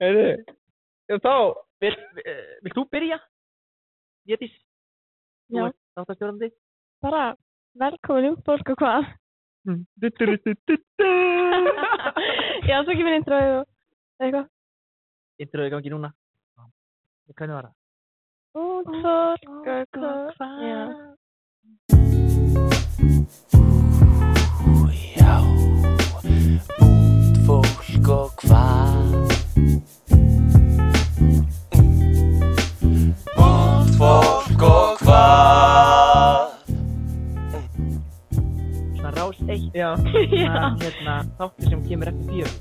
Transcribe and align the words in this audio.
Heyrðu, 0.00 0.28
já, 1.10 1.16
þá, 1.20 1.34
Vil, 1.80 1.94
uh, 1.96 2.48
vilt 2.64 2.76
þú 2.76 2.82
byrja? 2.92 3.16
Vétís, 4.28 4.52
þú 5.48 5.56
Já. 5.56 5.62
ert 5.70 5.78
þáttastjórandi. 5.96 6.48
Bara 7.00 7.22
velkomin 7.80 8.34
út 8.34 8.42
fólk 8.44 8.66
og 8.74 8.78
hvað? 8.82 9.02
Já, 12.68 12.76
svo 12.84 12.92
kemur 12.92 13.16
introið 13.16 13.52
og 13.58 13.64
eitthvað. 14.20 14.46
Introðu 15.40 15.68
í 15.68 15.72
gangi 15.72 15.90
núna. 15.94 16.10
Hvernig 17.32 17.56
var 17.56 17.66
það? 17.68 17.74
Út 18.60 18.88
fólk 19.00 19.66
og 19.70 19.84
hvað? 20.36 20.60
Já. 20.68 20.80
Fólk 27.90 28.08
og 28.14 28.30
hvað? 28.44 29.14
Út 33.34 33.88
fólk 33.98 34.62
og 34.62 35.00
hvað? 35.02 36.52
Svona 38.94 39.10
rás 39.16 39.40
eitt. 39.48 39.74
já, 39.74 39.88
Svona, 39.98 40.76
hérna, 40.82 41.16
þáttur 41.40 41.70
sem 41.72 41.82
kemur 41.88 42.10
eftir 42.12 42.30
fjögur. 42.30 42.54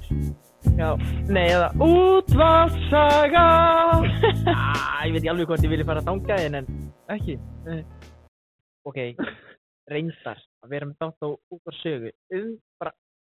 já, 0.79 0.89
nei, 1.30 1.45
eða 1.53 1.69
útvarsaga. 1.77 3.45
Ah, 4.49 5.05
ég 5.05 5.13
veit 5.13 5.21
ekki 5.21 5.30
alveg 5.31 5.47
hvort 5.52 5.63
ég 5.63 5.71
vilja 5.75 5.85
fara 5.88 6.02
að 6.02 6.09
þanga 6.09 6.39
þinn, 6.41 6.57
en 6.59 6.66
Ekki, 7.09 7.38
ok, 8.85 8.97
reyndar 9.89 10.41
að 10.66 10.73
vera 10.73 10.89
með 10.89 10.97
þátt 11.05 11.21
á 11.25 11.27
út 11.30 11.69
á 11.69 11.73
sögu 11.83 12.11
um 12.38 12.49
bara 12.81 12.91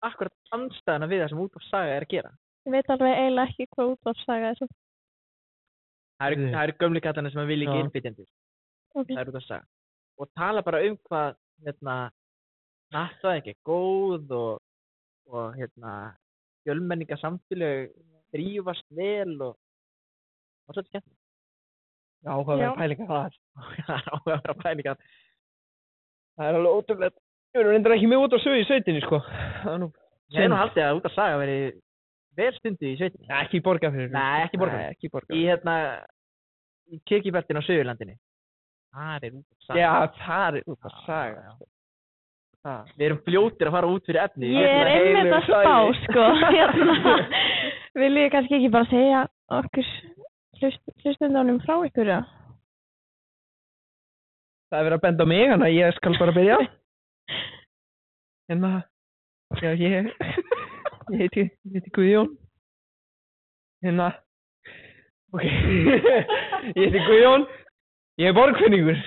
akkurat 0.09 0.55
anstæðana 0.57 1.09
við 1.11 1.23
það 1.23 1.33
sem 1.33 1.43
út 1.45 1.59
á 1.59 1.61
saga 1.69 1.97
er 1.97 2.07
að 2.07 2.13
gera. 2.15 2.33
Ég 2.67 2.75
veit 2.77 2.91
alveg 2.95 3.19
eiginlega 3.19 3.51
ekki 3.51 3.69
hvað 3.75 3.93
útvarpsaga 3.97 4.51
er 4.53 4.59
svo. 4.59 4.69
Það 6.23 6.33
eru, 6.33 6.49
það 6.53 6.65
eru 6.67 6.75
gömlu 6.83 7.03
kallarnir 7.03 7.35
sem 7.35 7.43
að 7.43 7.51
vilja 7.51 7.69
ekki 7.69 7.79
Já. 7.81 7.85
innbytjendur. 7.87 8.29
Ok. 8.95 9.09
Það 9.09 9.23
eru 9.23 9.33
út 9.33 9.41
á 9.43 9.45
saga. 9.47 9.65
Og 10.23 10.29
tala 10.39 10.63
bara 10.63 10.83
um 10.87 10.99
hvað, 11.09 11.39
hérna, 11.67 11.97
nattvað 12.95 13.39
ekki 13.41 13.55
er 13.55 13.59
góð 13.67 14.35
og, 14.37 14.61
og 15.33 15.57
hérna, 15.59 15.95
fjölmenninga 16.63 17.19
samfélög 17.19 17.91
þrýfast 18.33 18.87
vel 18.95 19.35
og, 19.49 19.57
og 20.69 20.77
svolítið 20.77 20.93
skemmt. 20.93 21.11
já, 22.23 22.33
hvað 22.39 22.63
Já. 22.63 22.69
verður 22.69 22.79
pælinga 22.83 23.09
það? 23.11 23.41
það 23.59 23.95
er 23.97 24.13
áhugaverða 24.13 24.57
pælingar. 24.63 25.03
Það 26.37 26.49
er 26.49 26.61
alveg 26.61 26.79
ótrúlega. 26.79 27.23
Ég 27.53 27.59
verður 27.61 27.75
reyndar 27.75 27.95
ekki 27.97 28.09
með 28.09 28.23
út 28.25 28.37
á 28.37 28.39
sögu 28.41 28.61
í 28.63 28.69
sveitinni, 28.69 29.03
sko. 29.05 29.19
Það 29.65 29.73
er 29.75 29.81
nú, 29.83 29.89
Ég 30.33 30.41
hef 30.41 30.51
nú 30.53 30.57
haldið 30.59 30.85
að 30.87 30.99
út 31.01 31.09
á 31.09 31.13
saga 31.15 31.39
veri 31.43 31.57
vel 32.39 32.53
stundu 32.57 32.89
í 32.89 32.97
sveitinni. 32.97 33.27
Nei, 33.29 33.39
ekki 33.45 33.59
í 33.61 33.65
borgarfyrir. 33.67 34.11
Nei, 34.15 34.43
ekki 34.47 34.57
í 34.57 34.63
Borgarfirði. 34.63 34.87
Nei, 34.89 34.95
ekki 34.97 35.05
í 35.05 35.11
Í 35.11 35.13
borgarfyrir. 35.13 35.49
hérna, 35.51 35.75
í 36.93 37.01
kirkibeltin 37.11 37.61
á 37.61 37.63
Suðurlandinni. 37.67 38.17
Það 38.93 39.27
er 39.29 39.37
út 39.37 39.45
á 39.45 39.57
saga. 39.67 39.79
Já, 39.83 39.93
það 40.23 40.57
er 40.61 40.73
út 40.73 40.89
á 40.89 40.91
saga. 41.05 41.43
Já, 41.43 41.53
já. 41.53 41.69
Það. 42.63 42.91
Við 42.95 43.05
erum 43.09 43.21
fljótir 43.27 43.67
að 43.69 43.75
fara 43.75 43.89
út 43.91 44.05
fyrir 44.07 44.21
efni. 44.23 44.51
Ég 44.55 44.63
er 44.63 44.87
Hérna 44.87 44.91
einmitt 44.95 45.17
heilum 45.19 45.35
að 45.35 45.47
spá, 45.49 45.77
sko. 46.05 46.27
Hérna. 46.57 46.95
Viljið 47.99 48.23
þið 48.23 48.31
kannski 48.37 48.55
ekki 48.61 48.71
bara 48.77 48.89
segja 48.93 49.23
okkur 49.59 49.89
hlust, 50.61 50.93
hlustundunum 51.03 51.59
frá 51.65 51.75
ykkur, 51.89 52.07
já? 52.15 52.21
Það 54.71 54.79
er 54.79 54.87
verið 54.87 54.97
að 54.97 55.03
benda 55.09 55.27
á 55.27 55.33
mig, 55.33 55.43
þannig 55.51 55.67
að 55.69 55.75
ég 55.77 55.97
skal 55.99 56.15
bara 56.23 56.37
byrja. 56.39 56.59
Hérna, 58.53 58.71
já, 59.61 59.73
ég, 59.77 60.09
ég 61.13 61.19
heiti, 61.21 61.49
heiti 61.73 61.91
Guðjón. 61.97 62.31
Hérna, 63.83 64.09
ok, 65.35 65.45
ég 66.77 66.87
heiti 66.87 67.03
Guðjón, 67.09 67.47
ég 68.23 68.31
er 68.31 68.37
borgfinningur. 68.37 69.03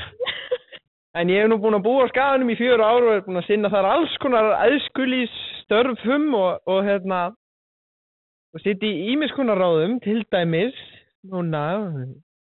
En 1.16 1.32
ég 1.32 1.42
hef 1.42 1.48
nú 1.48 1.58
búin 1.64 1.78
að 1.78 1.86
búa 1.86 2.06
á 2.06 2.12
skaganum 2.12 2.52
í 2.52 2.58
fjör 2.60 2.84
ár 2.84 3.06
og 3.08 3.14
er 3.14 3.24
búin 3.24 3.40
að 3.40 3.48
sinna 3.48 3.72
þar 3.72 3.88
alls 3.94 4.16
konar 4.20 4.52
aðskulís 4.58 5.34
störfum 5.64 6.28
og, 6.36 6.60
og 6.68 6.82
hérna, 6.84 7.22
og 8.52 8.64
sitt 8.64 8.84
í 8.84 8.92
ímiskunar 9.14 9.58
ráðum, 9.60 9.98
til 10.04 10.22
dæmis, 10.34 10.76
núna, 11.32 11.64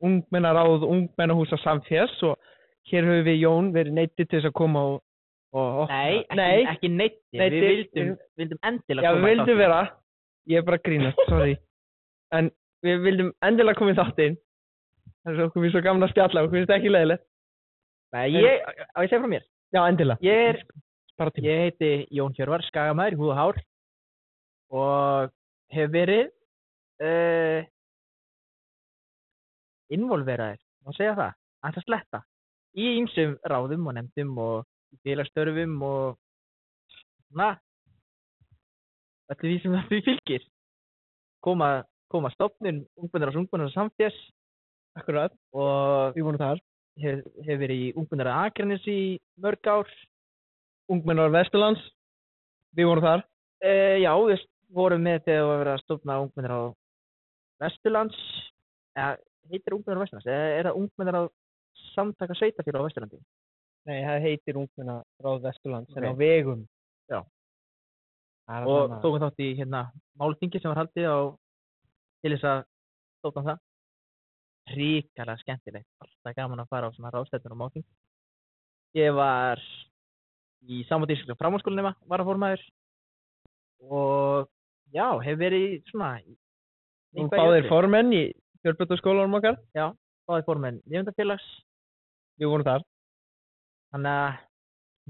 ungmennaráð, 0.05 0.85
ungmennahús 0.85 1.53
á 1.57 1.59
samfélags 1.65 2.21
og 2.29 2.37
hér 2.91 3.09
höfum 3.09 3.27
við 3.27 3.41
Jón 3.45 3.73
verið 3.75 3.97
neytti 3.97 4.27
til 4.27 4.39
þess 4.39 4.51
að 4.51 4.59
koma 4.61 4.85
og, 4.93 5.01
opna. 5.55 5.87
Nei, 5.91 6.21
ekki, 6.21 6.37
Nei, 6.39 6.67
ekki 6.73 6.91
neitt. 6.95 7.19
Neyddir. 7.35 7.57
Við 7.57 7.71
vildum, 7.71 8.13
vildum 8.41 8.61
endilega 8.71 9.07
já, 9.07 9.15
koma 9.15 9.21
við 9.21 9.27
í 9.27 9.31
vildum 9.31 9.47
þáttinn. 9.47 9.63
vera, 9.63 9.81
ég 10.53 10.61
er 10.61 10.67
bara 10.69 10.79
að 10.81 10.87
grínast, 10.89 11.25
sorry. 11.29 11.57
En 12.39 12.51
við 12.87 13.03
vildum 13.07 13.33
endilega 13.49 13.81
koma 13.81 13.95
í 13.95 13.99
þáttinn. 13.99 14.39
Það 15.21 15.33
er 15.33 15.39
svo 15.39 15.49
okkur 15.51 15.65
við 15.65 15.75
svo 15.75 15.83
gamla 15.85 16.09
að 16.09 16.15
spjalla, 16.15 16.45
okkur 16.47 16.59
finnst 16.59 16.71
það 16.71 16.79
ekki 16.81 16.95
leiðilegt. 16.95 17.27
Nei, 18.15 18.25
ég, 18.35 18.71
á 18.95 18.99
ég 19.05 19.11
segja 19.11 19.23
frá 19.23 19.33
mér. 19.35 19.45
Já, 19.71 19.83
endilega. 19.87 20.27
Ég 20.27 20.47
er, 20.51 20.63
ég 21.45 21.61
heiti 21.67 21.91
Jón 22.17 22.35
Hjörvar, 22.35 22.65
skagamæður, 22.67 23.19
húð 23.21 23.35
og 23.35 23.39
hár 23.39 23.61
og 24.71 25.35
hef 25.75 25.91
verið 25.91 26.31
uh, 27.03 27.67
involveraður, 29.95 30.61
má 30.87 30.95
segja 30.95 31.15
það, 31.19 31.39
að 31.67 31.79
það 31.79 31.87
sletta 31.87 32.23
í 32.79 32.91
ýmsum 33.01 33.37
ráðum 33.51 33.89
og 33.91 33.97
nefndum 33.97 34.37
og 34.39 34.70
í 34.95 35.01
félagsstörfum 35.07 35.77
og 35.87 36.19
svona. 37.29 37.53
Öllu 39.31 39.47
því 39.47 39.57
sem 39.63 39.79
því 39.89 40.03
fylgir. 40.09 40.47
Koma, 41.45 41.71
koma 42.11 42.33
stofnun 42.35 42.85
ungmennar 42.99 43.33
og 43.33 43.75
samfélags 43.75 44.21
Akkurat, 44.99 45.33
og 45.55 46.17
við 46.17 46.25
vorum 46.27 46.41
þar. 46.41 46.61
hef, 47.01 47.21
hef 47.47 47.59
verið 47.61 47.83
í 47.85 47.93
ungmennar 47.97 48.29
að 48.33 48.47
Akranis 48.49 48.87
í 48.91 49.01
mörg 49.41 49.69
ár. 49.71 49.93
Ungmennar 50.91 51.31
Vesturlands, 51.31 51.83
við 52.75 52.91
vorum 52.91 53.07
þar. 53.07 53.23
Uh, 53.63 53.97
já, 54.03 54.11
við 54.27 54.43
vorum 54.75 55.05
með 55.07 55.23
þegar 55.29 55.47
við 55.47 55.61
verið 55.63 55.73
að 55.73 55.83
stofna 55.85 56.19
ungmennir 56.25 56.57
á 56.59 56.63
Vesturlands. 57.63 58.19
Eða 58.99 59.13
heitir 59.53 59.77
ungmennir 59.77 60.01
á 60.01 60.03
Vesturlands? 60.03 60.31
Eða 60.35 60.51
er 60.59 60.69
það 60.69 60.81
ungmennir 60.83 61.21
á 61.21 61.23
samtaka 61.95 62.37
sveitafélag 62.39 62.83
á 62.83 62.87
Vesturlandi 62.89 63.23
Nei, 63.89 64.03
það 64.05 64.25
heitir 64.27 64.59
Ungmennaráð 64.61 65.43
Vesturlands, 65.47 65.97
en 65.97 66.05
Ok. 66.05 66.11
á 66.11 66.15
vegum. 66.21 66.67
Já. 67.11 67.21
Og 68.67 68.91
tókum 69.01 69.23
þátt 69.23 69.41
í 69.41 69.55
hérna 69.57 69.85
málþingi 70.19 70.61
sem 70.61 70.71
var 70.73 70.83
haldið 70.85 71.07
á 71.07 71.19
til 72.21 72.33
þess 72.35 72.45
að 72.51 72.65
stofna 73.21 73.45
það 73.47 73.59
ríkala 74.77 75.37
skemmtilegt 75.41 75.87
alltaf 76.03 76.37
gaman 76.37 76.61
að 76.63 76.69
fara 76.69 76.91
á 76.91 76.95
svona 76.95 77.13
ráðstættur 77.15 77.55
og 77.55 77.61
málþing 77.63 77.85
ég 78.99 79.15
var 79.15 79.63
í 80.67 80.83
samvættísklu 80.91 81.37
framhalskólinema 81.39 81.95
varafórmaður 82.11 82.61
og 83.87 84.49
já, 84.93 85.07
hef 85.25 85.39
verið 85.39 85.81
svona 85.91 86.19
í 86.21 86.37
báðir 87.31 87.69
formenn 87.71 88.13
í 88.13 88.25
fjölbjörnskólanum 88.63 89.39
okkar. 89.41 89.57
báðir 90.29 90.45
formenn 90.45 90.83
nefndafélags 90.87 91.47
Við 92.41 92.49
vorum 92.49 92.65
þar. 92.65 92.85
Þannig 93.95 94.17
að 94.23 94.41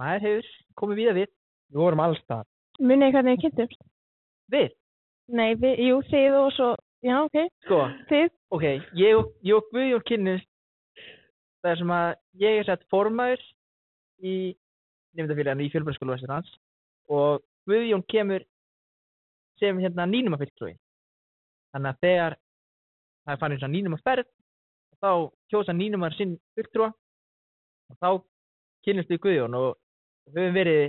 maður 0.00 0.26
hefur 0.26 0.50
komið 0.80 1.02
víða 1.02 1.16
við. 1.20 1.30
Við 1.70 1.84
vorum 1.84 2.02
alls 2.02 2.22
þar. 2.26 2.46
Munið 2.80 3.14
hvernig 3.14 3.36
þið 3.36 3.42
kynntumst? 3.44 3.82
við, 4.50 4.70
Nei, 5.30 5.54
við, 5.58 5.82
jú, 5.86 5.98
þið 6.10 6.36
og 6.41 6.48
svo, 6.56 6.70
já, 7.06 7.16
ok, 7.22 7.36
sko, 7.66 7.80
þið, 8.10 8.30
ok 8.56 8.66
ég 8.98 9.19
og, 9.19 9.28
ég 9.46 9.58
og 9.58 9.69
Guðjón 9.70 10.06
kynnist 10.08 10.48
það 11.60 11.72
er 11.72 11.80
sem 11.82 11.92
að 11.94 12.08
ég 12.42 12.58
er 12.58 12.69
sett 12.69 12.86
formaður 12.90 13.44
í 14.26 14.34
nefndafélaginu 15.19 15.66
í 15.66 15.72
fjölbjörnskóla 15.74 16.16
Vesturlands 16.16 16.50
og 17.10 17.44
Guðjón 17.69 18.04
kemur 18.10 18.46
sem 19.60 19.78
hérna 19.82 20.06
nýnum 20.08 20.34
að 20.34 20.46
fulltrúi. 20.46 20.74
Þannig 21.74 21.90
að 21.92 22.04
þegar 22.06 22.36
það 23.20 23.34
er 23.34 23.40
farin 23.43 23.60
svona 23.60 23.75
nýnum 23.76 23.96
að 23.99 24.05
ferð 24.08 24.31
þá 25.00 25.10
kjósa 25.52 25.75
nýnum 25.76 26.06
að 26.06 26.16
sinn 26.16 26.34
fulltrúa 26.58 26.90
og 26.90 28.00
þá 28.00 28.08
kynnist 28.87 29.11
við 29.12 29.21
Guðjón 29.25 29.56
og 29.59 29.71
við 30.31 30.43
höfum 30.43 30.56
verið 30.59 30.82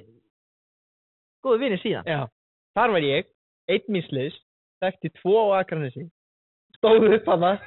góðu 1.45 1.61
vinir 1.63 1.81
síðan 1.81 2.07
Já. 2.09 2.19
Þar 2.77 2.93
var 2.95 3.03
ég, 3.07 3.27
einn 3.67 3.87
mísliðs, 3.91 4.35
þekkti 4.83 5.09
tvo 5.19 5.33
á 5.51 5.59
Akranesi, 5.59 6.05
stóð 6.77 7.07
upp 7.17 7.27
að 7.33 7.41
það, 7.45 7.65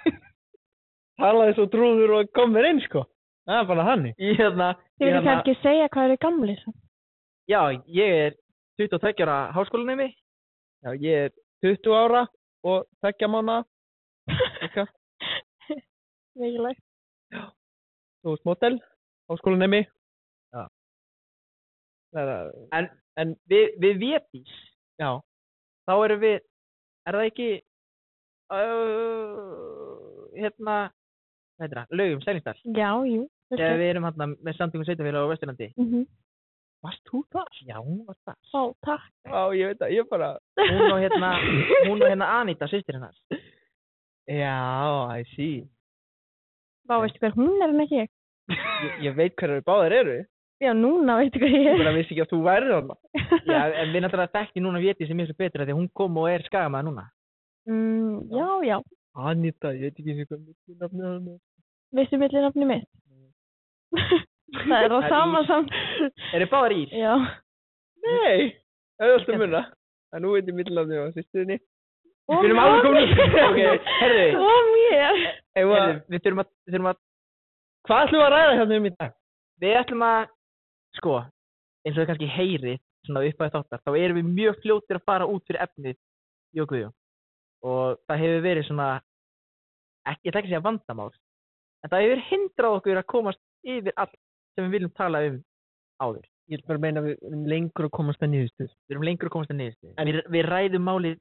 talaði 1.21 1.57
svo 1.59 1.67
trúður 1.75 2.15
og 2.21 2.31
kom 2.37 2.55
mér 2.57 2.71
inn, 2.71 2.81
sko. 2.87 3.05
Það 3.45 3.61
er 3.61 3.69
bara 3.69 3.85
hann. 3.91 4.07
í 4.17 4.31
hérna, 4.39 4.71
þið 4.97 5.05
í 5.05 5.11
viljið 5.11 5.27
kannski 5.29 5.55
segja 5.61 5.89
hvað 5.93 6.09
eru 6.09 6.21
gamlir. 6.25 6.61
svo. 6.63 6.73
já, 7.53 7.61
ég 7.93 8.15
er 8.25 8.39
22 8.81 9.27
ára 9.27 9.37
háskólanemi 9.53 10.09
Já, 10.85 10.91
ég 11.01 11.27
er 11.29 11.31
20 11.65 11.95
ára 11.97 12.23
og 12.65 12.85
þekkja 13.05 13.29
mánu. 13.33 13.59
Líka, 14.61 14.85
Mikilvægt. 16.41 16.81
þú 18.25 18.33
veist 18.35 18.45
mótel, 18.49 18.81
háskólanemi. 19.29 19.85
Já. 22.15 22.25
Það 22.25 22.51
en, 22.79 22.89
en 23.21 23.37
við, 23.51 23.71
við 23.83 24.03
Vétís 24.03 24.53
já, 25.01 25.11
þá 25.89 25.95
erum 25.97 26.21
við, 26.23 26.37
er 27.09 27.19
það 27.19 27.29
ekki 27.31 27.49
uh, 28.55 30.27
hérna, 30.39 30.77
hvað 31.57 31.65
heitir 31.67 31.81
það, 31.81 31.97
laugum, 32.01 32.23
Sælingsdal. 32.25 32.59
Já, 32.75 32.91
jú. 33.11 33.25
Þegar 33.55 33.81
við 33.81 33.91
erum 33.93 34.07
hérna 34.09 34.29
með 34.35 34.59
samtökum 34.59 34.87
sveitafélag 34.89 35.27
á 35.27 35.33
Vesturlandi. 35.33 35.71
Mhm. 35.81 36.07
Varst 36.85 37.01
þú 37.09 37.23
það? 37.33 37.61
Já, 37.65 37.77
hún 37.81 38.03
var 38.05 38.17
það. 38.29 38.39
Ó, 38.53 38.63
takk. 38.85 39.05
Já, 39.25 39.39
ég 39.57 39.71
veit 39.71 39.85
að 39.87 39.95
ég 39.95 40.09
bara 40.11 40.35
Hún 40.75 40.91
og 40.91 40.99
hérna, 41.01 41.31
hún 41.89 42.03
og 42.03 42.11
hérna 42.11 42.27
Anita, 42.43 42.69
sýstir 42.69 42.99
hennar. 42.99 43.17
Já, 44.29 44.57
I 45.13 45.25
see 45.35 45.65
Vá, 46.89 46.99
veistu 47.01 47.21
hver 47.21 47.33
hún 47.37 47.63
er 47.65 47.73
en 47.73 47.81
ekki 47.81 48.03
ég? 48.03 48.11
Ég, 48.53 48.97
ég 49.07 49.17
veit 49.17 49.35
hverju 49.41 49.65
báðar 49.65 49.95
eru 49.97 50.17
Já, 50.65 50.73
núna 50.79 51.17
veistu 51.21 51.41
hver 51.43 51.51
ég 51.53 51.65
Ég 51.65 51.73
er. 51.75 51.79
bara 51.83 51.93
vissi 51.97 52.15
ekki 52.15 52.23
að 52.25 52.31
þú 52.33 52.39
væri 52.47 52.71
þarna 52.73 52.95
Já, 53.55 53.63
en 53.83 53.93
við 53.95 54.05
náttúrulega 54.05 54.35
þekkti 54.39 54.63
núna 54.65 54.81
viti 54.85 55.07
sem 55.09 55.19
miklu 55.21 55.37
betur 55.39 55.63
af 55.65 55.69
því 55.69 55.77
hún 55.79 55.89
kom 55.99 56.17
og 56.23 56.29
er 56.31 56.45
skagamaður 56.47 56.87
núna. 56.91 57.05
Mm, 57.69 58.15
já, 58.33 58.49
já. 58.69 58.77
Anita, 59.15 59.73
ég 59.77 59.81
veit 59.89 59.99
ekki 60.01 60.11
eins 60.15 60.25
og 60.25 60.31
hvað 60.31 60.41
mikið 60.49 60.81
nafnið 60.85 61.05
hann 61.11 61.29
er 61.35 61.41
Veistu 61.95 62.19
milli 62.19 62.41
nafni 62.45 62.67
mitt? 62.71 62.89
það 64.69 64.85
er 64.85 64.91
það 64.91 64.95
Það 64.95 65.05
er 65.05 65.13
sama 65.15 65.41
Ís. 65.43 65.47
samt. 65.51 65.71
Er 66.35 66.43
þið 66.45 66.51
báðar 66.55 66.75
ís? 66.79 66.91
Já. 66.99 67.15
Nei, 68.05 68.39
það 68.99 69.07
er 69.09 69.15
alltaf 69.19 69.41
munna 69.45 69.63
En 70.15 70.23
nú 70.23 70.33
veit 70.35 70.47
ég 70.51 70.55
millinafnið 70.59 71.01
á 71.03 71.07
sýstuðinni 71.17 71.57
Við 72.25 72.47
erum 72.49 72.61
alveg 72.63 72.87
komin. 72.87 73.11
Ok, 73.49 73.59
herðu. 74.01 74.27
Við 76.09 76.23
þurfum 76.25 76.41
að, 76.91 76.99
hvað 77.89 78.05
ætlum 78.07 78.21
við 78.21 78.27
að 78.27 78.33
ræða 78.35 78.55
hérna 78.61 78.79
um 78.81 78.89
í 78.89 78.93
dag? 78.95 79.13
við 79.65 79.75
ætlum 79.81 80.03
að, 80.05 80.31
sko, 80.99 81.17
eins 81.85 81.97
og 81.97 82.03
þið 82.03 82.11
kannski 82.11 82.31
heyrið, 82.35 82.83
svona 83.07 83.25
upp 83.29 83.43
að 83.45 83.55
þáttar, 83.57 83.83
þá 83.85 83.91
erum 84.01 84.21
við 84.21 84.31
mjög 84.39 84.61
fljótir 84.63 84.99
að 85.01 85.07
fara 85.11 85.29
út 85.29 85.45
fyrir 85.49 85.65
efnið 85.67 85.97
í 86.55 86.63
okkur 86.65 86.87
og 87.65 87.99
það 88.09 88.23
hefur 88.23 88.45
verið 88.45 88.67
svona, 88.69 88.89
ekki, 90.05 90.21
ég 90.27 90.31
ætla 90.31 90.41
ekki 90.41 90.49
að 90.49 90.53
segja 90.53 90.65
vandamál, 90.67 91.11
en 91.83 91.93
það 91.93 92.05
hefur 92.05 92.23
hindrað 92.31 92.79
okkur 92.79 93.01
að 93.01 93.11
komast 93.15 93.43
yfir 93.65 93.97
allt 93.97 94.17
sem 94.55 94.67
við 94.67 94.75
viljum 94.77 94.95
tala 94.99 95.23
um 95.29 95.39
áður. 96.05 96.27
Ég 96.53 96.61
vil 96.61 96.69
bara 96.69 96.83
meina 96.83 97.01
að 97.01 97.07
við 97.09 97.23
erum 97.25 97.45
lengur 97.49 97.87
að 97.87 97.95
komast 97.97 98.21
að 98.21 98.31
nýðustuð 98.35 98.69
Við 98.69 98.93
erum 98.93 99.07
lengur 99.09 99.31
að 99.31 99.33
komast 99.33 99.53
að 99.55 99.59
niðurstu. 99.63 99.93
Við, 99.97 100.19
við 100.35 100.43
ræðum 100.45 100.85
málið 100.85 101.15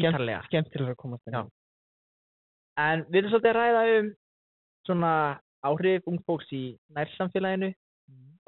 ítarlega. 0.00 0.38
skemmtilega 0.48 0.94
að 0.94 1.00
komast 1.02 1.28
að 1.28 1.34
Já. 1.34 1.40
nýðustuð 1.42 1.60
En 2.84 3.04
við 3.10 3.18
erum 3.20 3.32
svolítið 3.34 3.50
að 3.50 3.58
ræða 3.58 3.82
um 3.98 4.08
svona 4.88 5.10
áhrif 5.64 6.08
ung 6.10 6.22
fólks 6.24 6.48
í 6.56 6.62
nærsamfélaginu. 6.96 7.70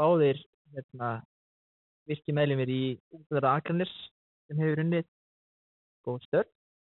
Báðir 0.00 0.40
hérna, 0.74 1.10
virki 2.06 2.34
meðlumir 2.36 2.70
í 2.70 2.82
ungverða 3.14 3.56
Akranis 3.58 3.92
sem 4.46 4.60
hefur 4.60 4.82
unnið 4.84 5.06
góð 6.06 6.20
störf 6.26 6.52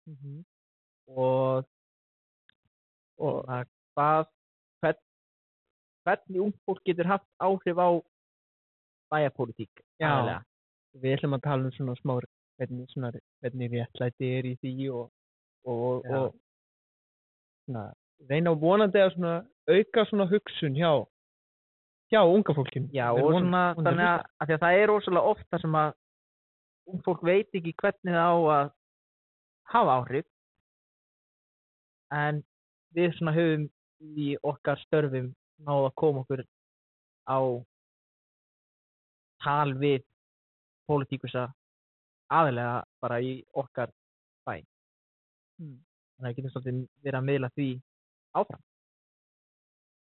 Mhm. 0.08 0.44
og, 1.14 1.66
og 3.22 3.44
að 3.46 3.68
hvað, 3.94 4.24
hvern, 4.82 4.98
hvernig 6.06 6.40
ung 6.42 6.54
fólk 6.66 6.82
getur 6.88 7.06
haft 7.06 7.28
áhrif 7.38 7.78
á 7.78 7.88
bæjarpólitík. 9.12 9.70
Við 10.98 11.16
ætlum 11.18 11.36
að 11.36 11.42
tala 11.46 11.68
um 11.68 11.74
svona 11.76 11.94
smá 12.00 12.16
hvernig, 12.58 12.88
svona, 12.90 13.12
hvernig 13.40 13.70
réttlæti 13.72 14.32
er 14.38 14.48
í 14.50 14.56
því 14.60 14.90
og, 14.92 15.12
og, 15.64 16.04
og 16.06 16.34
svona, 17.66 17.84
reyna 18.28 18.50
vonandi 18.58 18.98
að 18.98 19.14
svona, 19.14 19.36
auka 19.70 20.04
svona 20.10 20.26
hugsun 20.30 20.74
hjá 20.74 21.06
hjá 22.12 22.20
unga 22.28 22.54
fólkinu 22.56 22.92
Já, 22.92 23.08
og 23.16 23.32
svona, 23.38 23.64
þannig 23.78 24.06
að, 24.06 24.22
að, 24.36 24.46
því 24.46 24.56
að 24.56 24.62
það 24.64 24.78
er 24.78 24.90
rosalega 24.90 25.34
ofta 25.34 25.60
sem 25.62 25.76
að 25.80 25.92
ung 26.92 27.02
fólk 27.06 27.22
veit 27.24 27.58
ekki 27.58 27.74
hvernig 27.80 28.16
það 28.16 28.28
á 28.28 28.36
að 28.56 28.72
hafa 29.72 29.98
áhrif 30.00 30.28
en 32.12 32.42
við 32.92 33.14
svona 33.16 33.34
höfum 33.36 33.68
í 34.18 34.32
okkar 34.42 34.80
störfum 34.82 35.30
náðu 35.62 35.88
að 35.88 35.98
koma 36.02 36.24
okkur 36.24 36.44
á 37.30 37.38
tal 39.42 39.72
við 39.78 40.02
pólitíkusa 40.90 41.48
aðlega 42.32 42.82
bara 43.02 43.20
í 43.22 43.34
okkar 43.58 43.92
bæ. 44.46 44.60
Hmm. 45.58 45.78
Þannig 46.16 46.28
að 46.28 46.28
við 46.28 46.38
getum 46.38 46.54
svolítið 46.54 46.80
verið 47.06 47.18
að 47.18 47.28
miðla 47.28 47.52
því 47.56 47.68
áfram. 48.40 48.64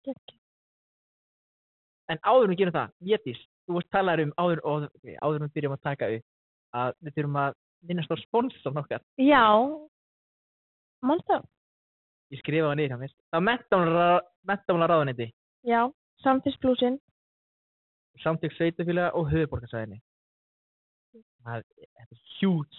Geggjað. 0.04 0.43
En 2.12 2.18
áður 2.20 2.44
en 2.44 2.50
við 2.52 2.58
gerum 2.60 2.74
það, 2.76 2.90
Jétis, 3.10 3.38
þú 3.66 3.76
varst 3.78 3.90
talaður 3.94 4.24
um 4.26 4.32
áður, 4.42 4.60
og, 4.68 4.88
áður 5.24 5.36
en 5.40 5.46
við 5.48 5.54
byrjum 5.56 5.76
að 5.76 5.82
taka 5.88 6.08
upp 6.18 6.24
að 6.74 6.94
við 7.06 7.14
þurfum 7.16 7.38
að 7.40 7.54
minnast 7.88 8.12
á 8.12 8.16
sponsorn 8.24 8.80
okkar. 8.82 9.02
Já. 9.20 9.44
Málta. 11.04 11.38
Ég 12.32 12.40
skrifa 12.40 12.70
það 12.70 12.76
niður 12.80 12.92
hjá 12.94 13.00
mér. 13.04 13.14
Það 13.30 13.40
var 13.40 14.24
mentamála 14.50 14.88
ráðanetti, 14.92 15.30
Já. 15.64 15.80
Samtidsblúsin. 16.24 17.00
samtök 18.22 18.52
sveitafélaga 18.54 19.10
og 19.18 19.26
höfuborgarsæðinni. 19.32 19.98
Það 21.44 21.56
er, 21.56 21.88
er 21.98 22.06
hjúts, 22.38 22.78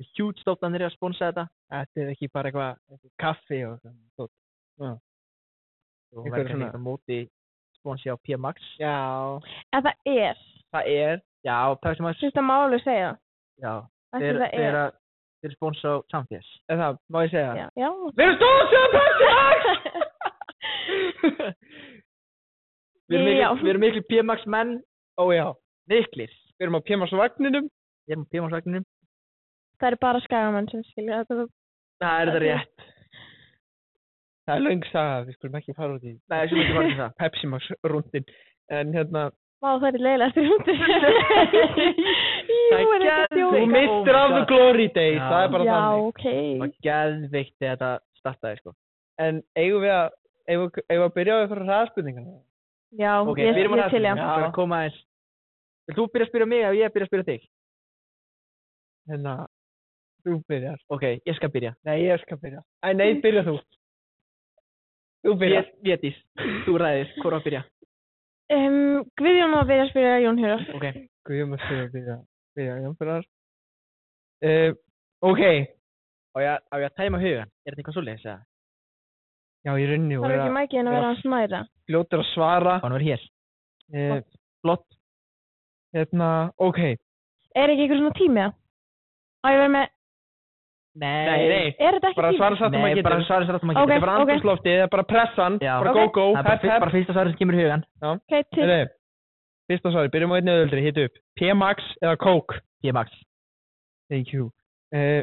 er 0.00 0.08
hjúts 0.16 0.42
stofnanir 0.42 0.82
að 0.88 0.94
sponsa 0.96 1.28
þetta. 1.30 1.44
Þetta 1.70 2.02
er 2.02 2.10
ekki 2.12 2.28
bara 2.32 2.50
eitthvað 2.50 2.72
eitthvað 2.90 3.12
kaffi 3.22 3.60
og 3.68 3.78
svona 3.80 4.28
svona- 4.76 5.00
svona 6.12 6.82
móti 6.82 7.20
sponsi 7.82 8.08
á 8.10 8.16
PMAX. 8.22 8.56
Já, 8.80 8.94
En 9.74 9.82
það 9.82 9.94
er. 10.06 10.36
það 10.72 10.84
er 10.96 11.20
Já, 11.44 11.58
Pepsi 11.82 12.02
Max, 12.06 12.20
Fyrst 12.22 12.38
að 12.38 12.46
málu 12.48 12.78
segja. 12.84 13.12
já, 13.62 13.72
Ætli 14.14 14.26
þeir 14.28 14.38
það 14.38 14.54
er. 14.54 14.74
að 14.82 14.90
þeir 15.42 15.48
eru 15.50 15.54
sponsa 15.56 15.86
á 15.90 15.96
samfélags. 16.14 16.50
er 16.70 16.76
það, 16.78 16.98
má 17.10 17.18
ég 17.26 17.30
segja 17.34 17.52
Já. 17.58 17.66
Já. 17.82 17.88
Við 18.16 18.24
erum 18.26 18.36
stóðsum 18.38 18.82
að 18.86 18.92
Pepsi 18.96 19.26
Max 19.32 19.62
Við 23.10 23.18
erum 23.18 23.26
miklu, 23.28 23.62
við 23.62 23.70
erum 23.72 23.82
miklu 23.84 24.02
PMAX 24.08 24.46
menn, 24.46 24.72
Ó 25.20 25.24
já, 25.34 25.46
miklir. 25.90 26.30
við 26.56 26.64
erum 26.66 26.78
á 26.78 26.86
PMS 26.86 27.12
vagninum 27.18 27.66
Við 28.06 28.14
erum 28.14 28.24
á 28.24 28.30
PMAX 28.32 28.52
vagninum. 28.56 28.84
það 29.82 29.88
er 29.92 29.96
bara 30.00 30.20
skagamenn 30.22 30.68
sem 30.70 30.82
skilja 30.92 31.24
þetta. 31.26 31.46
Það 32.02 32.20
er 32.22 32.26
þetta 32.30 32.42
rétt. 32.46 32.84
Það 34.46 34.56
er 34.56 34.62
löng 34.66 34.82
saga, 34.90 35.18
við 35.28 35.36
skulum 35.36 35.56
ekki 35.60 35.74
fara 35.76 35.94
út 35.96 36.02
í 36.08 36.12
Nei, 36.32 36.40
sem 36.50 36.58
ekki 36.64 36.74
varðum 36.76 36.96
það. 36.98 37.12
Pepsi 37.22 37.46
Max 37.52 37.68
rúndin 37.86 38.24
En 38.72 38.92
hérna, 38.96 39.22
Vá, 39.62 39.68
það 39.78 39.88
er 39.94 40.02
leiðilegast 40.02 40.38
í 40.42 40.44
hundur. 40.48 40.78
Það 42.72 42.80
Jú, 42.82 42.88
er 42.96 43.02
er 43.02 43.04
þetta 43.04 43.36
geðveikt. 43.36 43.52
þú 43.52 43.66
my 43.72 43.82
af 44.18 44.32
the 44.34 44.40
glory 44.50 44.88
days 44.96 45.18
Já. 45.20 45.28
Það 45.30 45.44
er 45.44 45.52
bara 45.54 45.64
Já, 45.68 45.74
þannig 45.76 46.08
ok. 46.08 46.24
Það 46.24 46.62
var 46.62 46.72
geðveikt 46.88 47.54
þegar 47.62 47.76
þetta 47.76 47.90
startaði, 48.18 48.58
sko. 48.62 48.72
En 49.22 49.38
eigum 49.62 49.84
við 49.84 49.92
að 49.94 50.08
eigum 50.50 50.66
við- 50.72 50.84
eigum 50.88 51.02
við 51.02 51.06
að 51.06 51.14
byrja 51.20 51.32
á 51.32 51.38
að 51.44 51.48
fara 51.52 51.66
ræðspurningarna 51.70 52.34
Já, 53.02 53.12
Ok, 53.22 53.38
ég, 53.38 53.46
ég 53.46 53.54
að 53.86 53.94
til 53.94 54.02
já. 54.02 54.14
Það 54.18 54.42
er 54.42 54.50
aðeins. 54.78 54.98
Vil 55.86 55.96
þú 56.00 56.06
byrja 56.12 56.26
að 56.26 56.30
spyrja 56.32 56.46
mig 56.52 56.64
ef 56.66 56.74
ég 56.80 56.92
byrja 56.96 57.06
að 57.06 57.12
spyrja 57.12 57.28
þig? 57.30 57.46
Hérna, 59.12 59.36
þú 60.26 60.36
byrjar 60.50 60.82
Ok, 60.94 61.06
ég 61.26 61.38
skal 61.38 61.50
byrja. 61.54 61.72
Nei, 61.86 61.96
ég 62.08 62.20
skal 62.26 62.38
byrja 62.42 62.60
Æ, 62.82 62.92
nei, 62.98 63.08
byrja 63.22 63.46
þú 63.46 63.56
Þú 65.22 65.34
byrjar 65.38 65.66
Vét- 65.82 66.02
Védís, 66.02 66.16
þú 66.66 66.76
ræðir, 66.82 67.12
hvor 67.22 67.34
á 67.34 67.38
að 67.38 67.44
byrja? 67.46 67.62
Um, 68.52 69.04
Guðjón 69.20 69.54
að 69.56 69.68
byrja 69.70 69.84
að 69.86 69.90
spyrja 69.92 70.14
Jón 70.24 70.40
Hjórar. 70.42 70.64
Ok, 70.76 70.86
Guðjum 71.28 71.52
að 71.56 71.62
spyrja, 71.66 71.86
byrja 71.94 72.16
Byrja, 72.56 72.74
Jónfyrar 72.84 73.22
uh, 74.44 74.72
Ok, 75.22 75.42
á 76.34 76.38
ég, 76.42 76.58
á 76.68 76.74
ég 76.82 76.88
að 76.88 76.96
tæma 76.98 77.20
hugan? 77.22 77.52
Er 77.62 77.70
þetta 77.72 77.80
eitthvað 77.82 77.96
svoleiðis, 77.96 78.26
eða? 78.26 78.40
já, 79.62 79.72
í 79.78 79.84
rauninni 79.86 80.16
Það 80.18 80.24
og 80.26 80.32
er 80.32 80.40
ekki 80.42 80.54
mækið 80.58 80.80
en 80.82 80.88
að 80.90 80.96
vera 80.98 81.10
hans 81.12 81.24
mæra. 81.30 81.60
fljótur 81.86 82.22
að 82.24 82.30
svara 82.34 82.74
Hann 82.82 82.96
var 82.96 83.04
hér. 83.06 83.22
uh, 83.94 84.18
Flott. 84.62 84.86
Hérna, 85.94 86.28
ok 86.58 86.78
Er 86.82 87.68
ekki 87.70 87.84
eitthvað 87.86 88.00
svona 88.02 88.16
tími 88.18 88.40
það? 88.42 88.54
Á 89.42 89.46
ég 89.52 89.58
verið 89.62 89.72
með, 89.76 89.88
Nei, 90.92 91.24
Nei, 91.24 91.48
nei, 91.48 91.68
er 91.80 91.94
þetta 91.96 92.08
ekki 92.10 92.18
bara 92.20 92.28
tími? 92.32 92.36
svara 92.38 92.56
satt 92.60 92.74
um 92.74 92.82
að 92.82 92.82
Nei, 92.84 92.94
geta 92.98 93.08
bara 93.08 93.24
svara 93.24 93.46
sér 93.48 93.56
aftur 93.56 93.68
maður 93.70 93.78
getur. 93.78 93.88
Þetta 93.88 93.96
er 93.96 94.02
bara 94.04 94.16
andrúsloftið, 94.20 94.74
það 94.76 94.82
er 94.84 94.90
bara 94.92 95.04
pressan. 95.12 95.54
Bara 95.62 95.90
Ok. 95.92 95.96
go 95.96 96.04
go, 96.12 96.24
Það 96.34 96.38
er 96.38 96.44
bara, 96.62 96.80
bara 96.82 96.92
fyrsta 96.92 97.12
svari 97.16 97.30
sem 97.32 97.38
kemur 97.38 97.56
í 97.56 97.62
hugan. 97.62 97.84
Ok, 98.02 98.32
til. 98.52 98.60
Heyrðu, 98.66 98.90
Fyrsta 99.72 99.92
svari, 99.94 100.10
byrjum 100.12 100.32
á 100.32 100.36
einni 100.36 100.52
öðuldri, 100.52 100.82
hitu 100.84 101.04
upp 101.08 101.16
P-Max 101.40 101.78
eða 102.02 102.16
Coke 102.20 102.60
P-Max. 102.84 103.08
Thank 104.12 104.32
you 104.34 104.50
uh, 104.92 105.22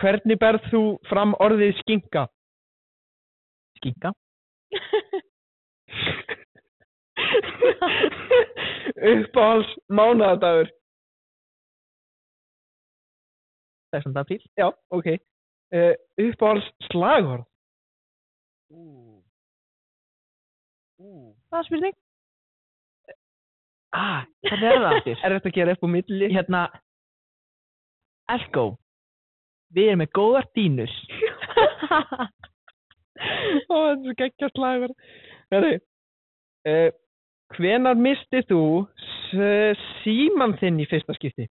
Hvernig 0.00 0.38
berð 0.40 0.64
þú 0.72 0.82
fram 1.10 1.34
orðið 1.44 1.76
skinka? 1.82 2.24
Skinka. 3.76 4.12
Uppáhalds 8.96 9.70
mánaðadagur 9.92 10.68
16. 13.94 14.16
apríl. 14.22 14.42
Já, 14.58 14.70
ok 14.90 15.06
uh, 15.16 15.94
Uppáhalds 16.26 16.68
slagorð 16.90 17.44
Það 21.50 21.58
er 21.60 21.66
spurning. 21.68 21.94
Ah, 23.96 24.24
hvernig 24.48 24.66
er 24.70 24.80
það 24.82 24.94
aftur? 24.96 25.20
Er 25.24 25.34
þetta 25.36 25.50
að 25.50 25.56
gera 25.58 25.74
upp 25.76 25.84
á 25.86 25.88
milli? 25.92 26.28
hérna 26.34 26.62
Elko 28.34 28.64
við 29.76 29.90
erum 29.92 30.00
með 30.02 30.10
góðar 30.16 30.46
dýnur 30.56 30.92
Ó, 33.70 33.76
þetta 33.76 33.92
er 33.92 34.00
svo 34.02 34.14
geggja 34.18 34.48
slagur. 34.52 34.92
Herri, 35.54 35.74
uh, 36.68 36.88
hvenar 37.56 37.96
misti 37.98 38.42
þú 38.50 38.60
s- 39.00 39.84
símann 40.02 40.56
þinn 40.60 40.82
í 40.82 40.86
fyrsta 40.90 41.14
skipti? 41.16 41.46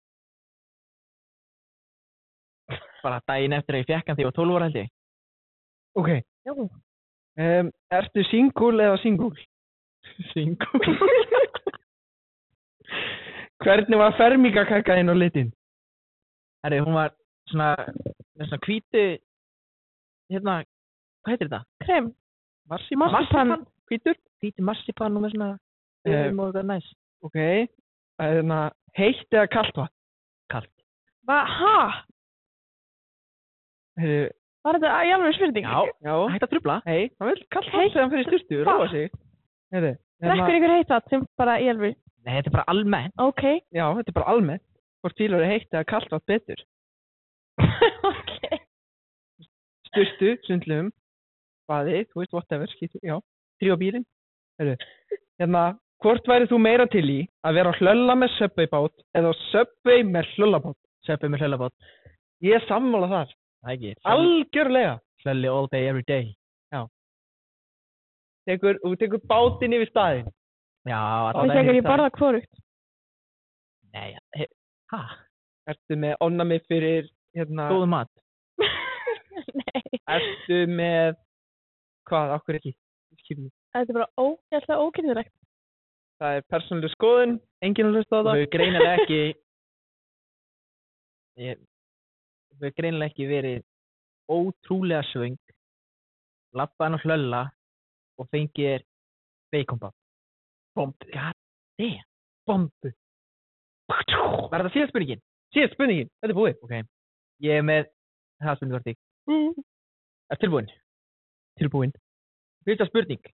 Bara 3.06 3.22
daginn 3.30 3.54
eftir 3.54 3.78
að 3.78 3.84
ég 3.84 3.90
fekk 3.92 4.08
hann 4.10 4.18
því 4.20 4.26
og 4.30 4.36
12 4.40 4.56
ára 4.58 4.68
held 4.70 4.80
ég. 4.82 4.90
Ok. 6.02 6.10
Já. 6.46 6.54
Um, 6.56 7.70
ertu 7.94 8.24
singul 8.32 8.80
eða 8.82 8.98
singul? 9.04 9.34
Singul. 10.34 10.82
Hvernig 13.66 13.98
var 14.00 14.16
fermingakakkaðinn 14.20 15.10
á 15.12 15.16
litin? 15.18 15.52
Herri, 16.66 16.82
hún 16.84 16.96
var 16.98 17.14
svona, 17.50 17.70
með 18.38 18.50
svona 18.50 18.66
hvítu, 18.66 19.04
hérna, 20.34 20.56
hvað 21.24 21.34
heitir 21.34 21.50
þetta? 21.50 21.62
Krem. 21.86 22.10
Marsipan. 22.70 23.14
Marsipan. 23.14 23.66
Hvítur. 23.90 24.18
Hvítu 24.44 24.66
marsipan 24.66 25.18
og 25.18 25.26
með 25.26 25.36
svona, 25.38 25.52
Eh, 26.06 26.28
um 26.30 26.40
og 26.44 26.52
eitthvað 26.52 26.68
næs. 26.70 26.88
Ok. 27.26 27.38
Þannig 28.22 28.52
að 28.54 28.74
heitt 29.00 29.34
eða 29.34 29.48
kalt 29.50 29.80
vatn? 29.80 29.94
Kalt. 30.54 30.74
Va, 31.26 31.40
ha? 31.50 31.78
Heyrðu, 34.00 34.30
Var 34.66 34.78
þetta 34.80 34.92
í 35.06 35.12
alveg 35.14 35.36
spurning? 35.38 35.66
Já, 35.66 35.82
Já. 36.08 36.16
hægt 36.34 36.44
að 36.48 36.52
trubla. 36.56 36.76
Hei, 36.90 37.10
hann 37.22 37.30
vil 37.30 37.44
kalt 37.54 37.68
vatn 37.70 37.78
Heitt 37.80 37.92
þegar 37.94 38.02
hann 38.06 38.14
fyrir 38.16 38.26
styrtu, 38.30 38.56
vatn. 38.64 38.70
róa 38.72 38.88
sig. 38.90 39.12
Heyrðu, 39.76 39.92
hérna- 40.24 40.36
Drekkur 40.40 40.58
ykkur 40.60 40.74
heitt 40.76 40.90
vatn 40.96 41.10
sem 41.14 41.26
bara 41.38 41.58
í 41.62 41.68
alveg? 41.70 41.96
Nei, 42.26 42.34
þetta 42.40 42.50
er 42.50 42.56
bara 42.58 42.66
almennt. 42.74 43.14
Ok. 43.22 43.44
Já, 43.72 43.86
þetta 44.00 44.10
er 44.10 44.18
bara 44.18 44.32
almennt. 44.34 44.64
Hvort 45.04 45.18
fílar 45.22 45.44
er 45.46 45.52
heitt 45.54 45.70
eða 45.72 45.86
kalt 45.86 46.10
vatn 46.10 46.26
betur? 46.34 46.64
ok. 48.10 48.60
Styrtu, 49.92 50.34
sundlum, 50.48 50.90
baði, 51.70 52.02
þú 52.12 52.24
veist, 52.24 52.34
whatever, 52.36 52.68
skýttu, 52.74 53.00
já. 53.06 53.20
Drífa 53.62 53.78
bílinn. 53.80 54.06
Heyrðu, 54.60 54.76
hérna, 55.40 55.64
hvort 56.04 56.26
væri 56.28 56.50
þú 56.52 56.60
meira 56.60 56.88
til 56.92 57.06
í 57.12 57.20
að 57.46 57.54
vera 57.60 57.72
á 57.72 57.78
hlölla 57.80 58.16
með 58.20 58.34
söpveibát 58.40 59.06
eða 59.16 59.32
á 59.32 59.34
söpvei 59.52 60.02
með 60.10 60.34
hlöllabát? 60.36 60.78
Söpum 61.06 61.32
með 61.36 61.46
hlöllabót. 61.46 61.74
Ég 62.44 62.58
er 62.58 62.66
sammála 62.68 63.08
þar. 63.14 63.34
Það 63.66 63.74
ekki. 63.76 63.94
Algjörlega. 64.06 64.96
Hlölli 65.26 65.50
all 65.50 65.68
day, 65.72 65.88
every 65.90 66.04
day. 66.08 66.36
Tekur, 68.46 68.78
þú 68.84 68.92
tekur 69.02 69.22
bátinn 69.26 69.74
yfir 69.74 69.90
staðinn. 69.90 70.28
Já, 70.86 71.00
Og 71.02 71.30
allavega. 71.32 71.56
þegar 71.58 71.78
ég 71.80 71.86
borða 71.88 72.10
hvorugt. 72.14 72.60
Nei, 73.96 74.12
he- 74.38 74.52
ha, 74.94 75.00
Ertu 75.68 75.98
með 75.98 76.14
onnami 76.22 76.60
fyrir, 76.70 77.08
hérna, 77.34 77.66
góðu 77.72 77.88
mat. 77.90 78.12
Nei. 79.58 79.82
ertu 80.14 80.60
með, 80.70 81.16
hvað, 82.06 82.36
okkur 82.38 82.60
ekki? 82.60 82.76
Skilji. 83.24 83.50
Þetta 83.74 83.90
er 83.90 83.98
bara 83.98 84.12
ógæslega 84.22 84.86
ókynðilegt. 84.86 85.34
Það 86.22 86.38
er 86.38 86.46
persónuleg 86.54 86.94
skoðun, 86.94 87.34
enginn 87.66 87.90
að 87.90 87.98
hlusta 87.98 88.14
á 88.14 88.20
Og 88.22 88.28
það. 88.30 88.44
þau 88.44 88.52
greinilega 88.54 88.94
ekki, 89.02 89.22
ég, 91.50 91.66
þau 92.60 92.72
greinilega 92.78 93.12
ekki 93.12 93.28
verið 93.30 93.64
ótrúlega 94.32 95.04
svöng, 95.12 95.38
lappa 96.56 96.88
hann 96.88 96.98
á 96.98 97.04
hlölla 97.04 97.42
og 98.20 98.30
fengið 98.32 98.74
er. 98.76 98.86
Bombu. 99.56 99.92
God 100.76 101.36
damn. 101.80 102.04
Bombu. 102.48 102.92
Var 103.88 104.60
þetta 104.60 104.74
síðan 104.74 104.90
spurningin? 104.92 105.22
Síðan 105.56 105.72
spurningin, 105.72 106.10
þetta 106.20 106.34
er 106.34 106.40
búið. 106.40 106.58
Ok. 106.66 106.74
Ég 107.46 107.62
er 107.62 107.64
með, 107.64 107.88
það 108.44 108.58
spurning 108.60 108.76
var 108.76 108.86
þig. 108.88 108.98
Mm. 109.32 109.66
Er 110.34 110.42
tilbúin? 110.42 110.70
Tilbúin. 111.62 111.96
Fyrsta 112.68 112.88
spurning. 112.90 113.32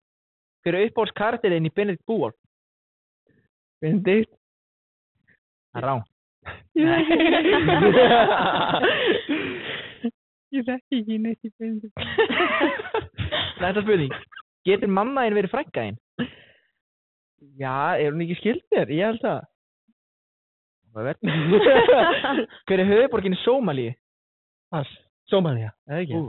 Hver 0.64 0.78
er 0.78 0.88
uppáhalds 0.88 1.16
karakterinn 1.18 1.68
í 1.68 1.74
Benedict 1.74 2.06
Búol? 2.08 2.32
Benedikt. 3.84 4.32
Það 5.74 5.82
er 5.82 5.88
rán. 5.90 6.04
Ég 10.56 10.64
þekki 10.66 10.96
ekki 11.00 11.18
neitt 11.22 11.42
í 11.46 11.50
Benedikt. 11.58 11.96
Næsta 13.62 13.82
spurning. 13.82 14.12
Getur 14.66 14.90
mamma 14.92 15.24
einn 15.26 15.36
verið 15.36 15.52
frænka 15.52 15.80
einn? 15.88 15.98
Já, 17.60 17.96
er 18.00 18.10
hún 18.12 18.22
ekki 18.24 18.36
skild 18.40 18.62
mér? 18.72 18.90
Ég 18.92 19.04
held 19.10 19.22
það. 19.24 19.40
Hver 22.66 22.80
er 22.80 22.88
höfuborgin 22.88 23.36
í 23.36 23.40
Sómalíu? 23.42 23.92
Pass. 24.72 24.90
Sómalía, 25.30 25.72
eða 25.90 26.00
ekki? 26.04 26.16
Ú, 26.16 26.20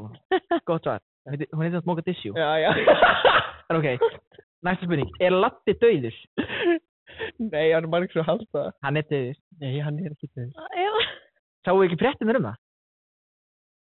gott 0.67 0.83
svar. 0.87 1.01
Hún 1.27 1.33
heitir- 1.37 1.51
þetta 1.53 1.87
Mogadishu. 1.87 2.31
Já, 2.35 2.49
já. 2.63 2.71
En 3.69 3.77
ok, 3.77 3.87
næsta 4.65 4.87
spurning. 4.87 5.09
Er 5.21 5.31
Latti 5.35 5.73
dauður? 5.81 6.15
Nei, 7.39 7.71
hann 7.73 7.83
er 7.85 7.89
margir 7.91 8.13
svo 8.13 8.23
halda. 8.27 8.67
Hann 8.85 8.99
er 8.99 9.05
dauður. 9.09 9.37
Nei, 9.61 9.73
hann 9.83 9.99
er 10.03 10.13
ekki 10.13 10.29
þau. 10.35 10.47
Eða. 10.83 11.03
Sáu 11.67 11.83
ekki 11.83 11.99
fréttinur 11.99 12.39
um 12.39 12.47
það? 12.49 12.61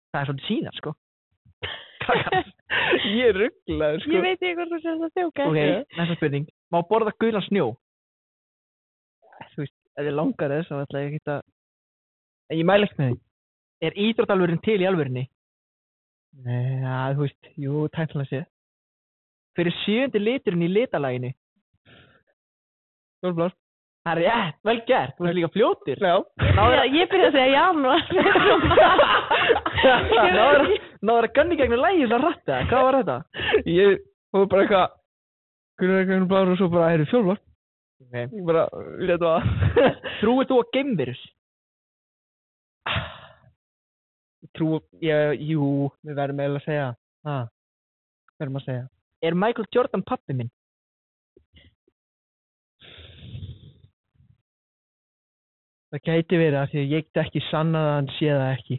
Það 0.09 0.21
er 0.21 0.29
svolítið 0.29 0.49
síðan, 0.49 0.77
sko. 0.79 0.95
Ég 3.19 3.29
er 3.29 3.37
rugglaður, 3.37 4.03
sko. 4.03 4.13
Ég 4.15 4.25
veit 4.25 4.37
ekki 4.39 4.55
hvort 4.57 4.73
þú 4.73 4.79
sér 4.83 4.99
það 5.03 5.15
þjóka. 5.19 5.47
ok, 5.49 5.95
næsta 5.99 6.17
spurning. 6.17 6.47
Má 6.73 6.79
borða 6.89 7.13
gulan 7.21 7.45
snjó? 7.45 7.67
Þú 9.53 9.63
veist, 9.63 9.75
ef 9.95 10.07
ég 10.09 10.15
langar 10.15 10.53
þess, 10.55 10.69
þá 10.71 10.85
ætla 10.85 11.03
ég 11.03 11.17
ekki 11.17 11.33
að... 11.35 11.43
En 12.49 12.59
ég 12.61 12.69
mæla 12.69 12.87
ekki 12.87 13.01
með 13.01 13.11
því. 13.11 13.19
Er 13.85 13.99
ídróttalvörinn 14.05 14.63
til 14.65 14.79
í 14.81 14.87
alvörinni? 14.89 15.25
Nei, 16.45 16.81
já, 16.81 16.95
þú 17.15 17.25
veist, 17.25 17.51
jú, 17.57 17.83
tæknilega 17.93 18.29
sé. 18.31 18.41
Hver 19.57 19.69
er 19.69 19.77
sjöndi 19.83 20.21
liturinn 20.21 20.65
í 20.65 20.71
litalaginu? 20.71 21.31
Fjólblár. 23.19 23.51
Það 24.07 24.13
er 24.13 24.19
rétt, 24.23 24.55
vel 24.63 24.79
gert. 24.87 25.17
Þú 25.17 25.25
ert 25.27 25.37
líka 25.37 25.49
fljótur. 25.53 25.97
Já. 25.99 26.15
Já, 26.55 26.83
ég 26.87 27.09
byrja 27.11 27.27
að 27.27 27.35
segja 27.35 27.55
janúar. 27.57 28.01
Náður 31.03 31.27
að 31.27 31.35
ganni 31.35 31.55
gegnum 31.59 31.83
lægi 31.83 32.07
sem 32.07 32.23
rætta. 32.23 32.55
Hvað 32.71 32.83
var 32.87 32.95
þetta? 32.99 33.17
Ég 33.67 33.87
fór 34.31 34.47
bara 34.51 34.61
eitthvað, 34.63 34.87
hvernig 35.81 35.95
er 35.95 35.99
eitthvað 36.05 36.31
blár 36.31 36.51
og 36.53 36.57
svo 36.61 36.67
bara, 36.71 36.91
heyrðu, 36.93 37.07
fjólblár. 37.11 37.39
Okay. 38.07 38.25
Ég 38.31 38.43
bara, 38.47 38.63
letu 39.03 39.25
að. 39.27 39.39
Trúir 40.21 40.47
þú 40.47 40.55
á 40.63 40.71
geimvirus? 40.77 41.21
Ég 44.39 44.49
trú, 44.55 44.67
ég, 45.03 45.35
jú, 45.51 45.91
við 46.07 46.13
verðum 46.15 46.39
eiginlega 46.39 46.63
að 46.63 46.67
segja. 46.69 46.87
Ha, 47.27 47.35
verðum 48.39 48.59
að 48.61 48.67
segja. 48.69 48.85
Er 49.27 49.33
Michael 49.35 49.67
Jordan 49.75 50.07
pappi 50.07 50.31
minn? 50.39 50.51
Það 55.89 56.05
gæti 56.05 56.37
verið 56.37 56.59
af 56.59 56.69
því 56.69 56.79
að 56.83 56.91
ég 56.93 57.05
get 57.07 57.19
ekki 57.23 57.41
sannað 57.49 57.87
að 57.89 57.95
hann 57.95 58.09
sé 58.17 58.29
það 58.29 58.51
ekki. 58.53 58.77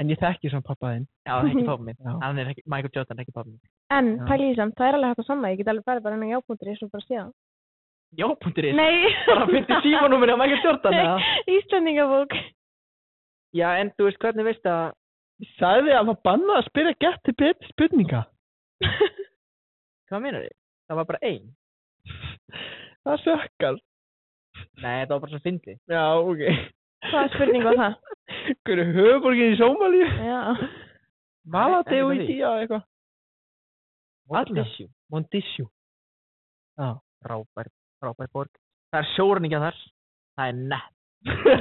En 0.00 0.10
ég 0.12 0.20
þekki 0.20 0.50
samt 0.52 0.64
pappa 0.64 0.94
þinn. 0.94 1.06
Já, 1.28 1.32
það 1.32 1.46
er 1.46 1.52
ekki 1.52 1.66
pappi 1.70 1.86
minn. 1.86 2.10
Hann 2.24 2.40
er 2.40 2.50
ekki, 2.52 2.64
Michael 2.72 2.94
Jordan 2.96 3.18
er 3.18 3.24
ekki 3.24 3.36
pappi 3.36 3.52
minn. 3.52 3.62
En, 3.96 4.10
pæli 4.28 4.50
í 4.52 4.56
samt, 4.58 4.76
það 4.78 4.88
er 4.90 4.98
alveg 4.98 5.12
hægt 5.12 5.22
að 5.24 5.28
sanna. 5.30 5.52
Ég 5.52 5.60
get 5.60 5.72
alveg 5.72 5.88
farið 5.88 6.06
bara 6.06 6.18
inn 6.18 6.26
á 6.28 6.32
jápunktur 6.34 6.72
og 6.72 6.92
bara 6.94 7.06
séð 7.06 7.18
það. 7.20 7.32
Já.is. 8.20 8.72
Nei. 8.74 9.10
Bara 9.28 9.48
fyrir 9.50 9.82
símanúminu 9.84 10.34
á 10.34 10.40
Michael 10.40 10.64
Jordan 10.64 10.96
eða? 10.98 11.18
Nei, 11.20 11.42
Íslendingabók. 11.58 12.36
Já, 13.56 13.68
en 13.82 13.92
þú 13.96 14.08
veist 14.08 14.20
hvernig 14.22 14.48
veist 14.50 14.66
að... 14.70 14.96
Ég 15.40 15.52
sagði 15.56 15.94
að 15.94 16.00
það 16.02 16.08
var 16.10 16.18
bannað 16.28 16.58
að 16.58 16.66
spyrja 16.68 16.96
gett 17.00 17.22
til 17.24 17.34
betri 17.40 17.70
spurninga. 17.70 18.24
Hvað 20.10 20.24
meinar 20.24 20.42
þið? 20.44 20.56
Það 20.90 20.98
var 20.98 21.08
bara 21.08 21.22
ein. 21.30 21.46
Það 23.06 23.22
sökkar. 23.24 23.78
Nei, 24.80 25.00
það 25.04 25.12
var 25.14 25.22
bara 25.24 25.32
svo 25.32 25.40
fyndið. 25.44 25.80
Já, 25.90 26.04
ok. 26.20 26.44
Hvaða 27.10 27.32
spurning 27.34 27.66
var 27.66 27.80
það? 27.80 27.98
Hver 28.64 28.82
er 28.82 28.92
höfuborgin 28.96 29.54
í 29.54 29.58
Sómalíu? 29.60 30.08
Já. 30.26 30.40
Maladeu 31.50 32.10
í 32.14 32.24
tíu 32.26 32.44
eða 32.44 32.64
eitthvað. 32.64 32.86
Mogadishu. 34.30 34.86
Mondishu. 35.10 35.66
Já. 36.78 36.90
Frábær, 37.24 37.68
frábær 38.00 38.30
borg. 38.32 38.52
Það 38.90 39.02
er 39.02 39.10
sjórningja 39.14 39.60
þar. 39.62 39.80
Það 40.38 40.52
er 40.52 40.60
nett. 40.72 40.92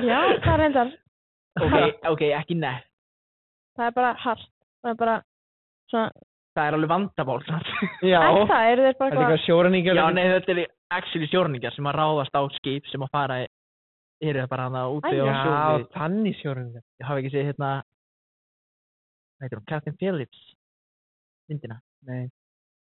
Já, 0.09 0.19
það 0.43 0.53
er 0.53 0.61
reyndar. 0.63 0.93
Ok, 1.59 1.75
ok, 2.13 2.23
ekki 2.37 2.55
nett. 2.59 2.85
Það 3.75 3.89
er 3.89 3.95
bara 3.97 4.13
hart. 4.23 4.49
Það 4.83 4.93
er 4.93 4.99
bara 5.01 5.15
svona... 5.91 6.11
Það 6.59 6.67
er 6.67 6.75
alveg 6.75 6.89
vandamál. 6.91 7.39
sant? 7.47 7.67
Já. 8.03 8.19
Er 8.19 8.33
það? 8.35 8.49
Það 8.49 8.69
er 8.73 8.79
eitthvað... 8.89 9.13
eitthvað 9.15 9.43
sjóræningar. 9.45 9.95
Já, 9.99 10.05
nei, 10.17 10.25
þetta 10.33 10.51
er 10.57 10.61
actually 10.97 11.27
sjórningjar 11.31 11.75
sem 11.75 11.87
að 11.87 11.95
ráðast 12.01 12.35
á 12.35 12.41
skip 12.57 12.89
sem 12.91 13.05
að 13.05 13.11
fara 13.13 13.37
í- 13.45 13.49
eru 14.27 14.43
bara 14.51 14.65
hana 14.67 14.81
úti 14.91 15.13
Æ, 15.13 15.21
á 15.23 15.23
Já, 15.23 15.35
sjóði. 15.39 15.85
þannig 15.93 16.35
sjóræningar. 16.41 16.83
Ég 16.99 17.07
hafa 17.07 17.21
ekki 17.21 17.31
séð 17.31 17.45
hérna, 17.47 17.69
heitir 19.39 19.61
hún, 19.61 19.67
Captain 19.71 19.95
Phillips, 20.01 20.41
myndina, 21.47 21.77
Nei. 22.09 22.25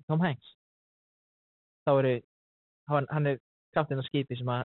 Tom 0.05 0.21
Hanks. 0.21 0.51
Þá 1.87 1.91
eru, 2.03 2.13
hann, 2.91 3.07
hann 3.09 3.31
er 3.33 3.39
kaptinn 3.73 3.97
á 3.97 4.05
skipi 4.05 4.37
sem 4.37 4.51
að 4.53 4.61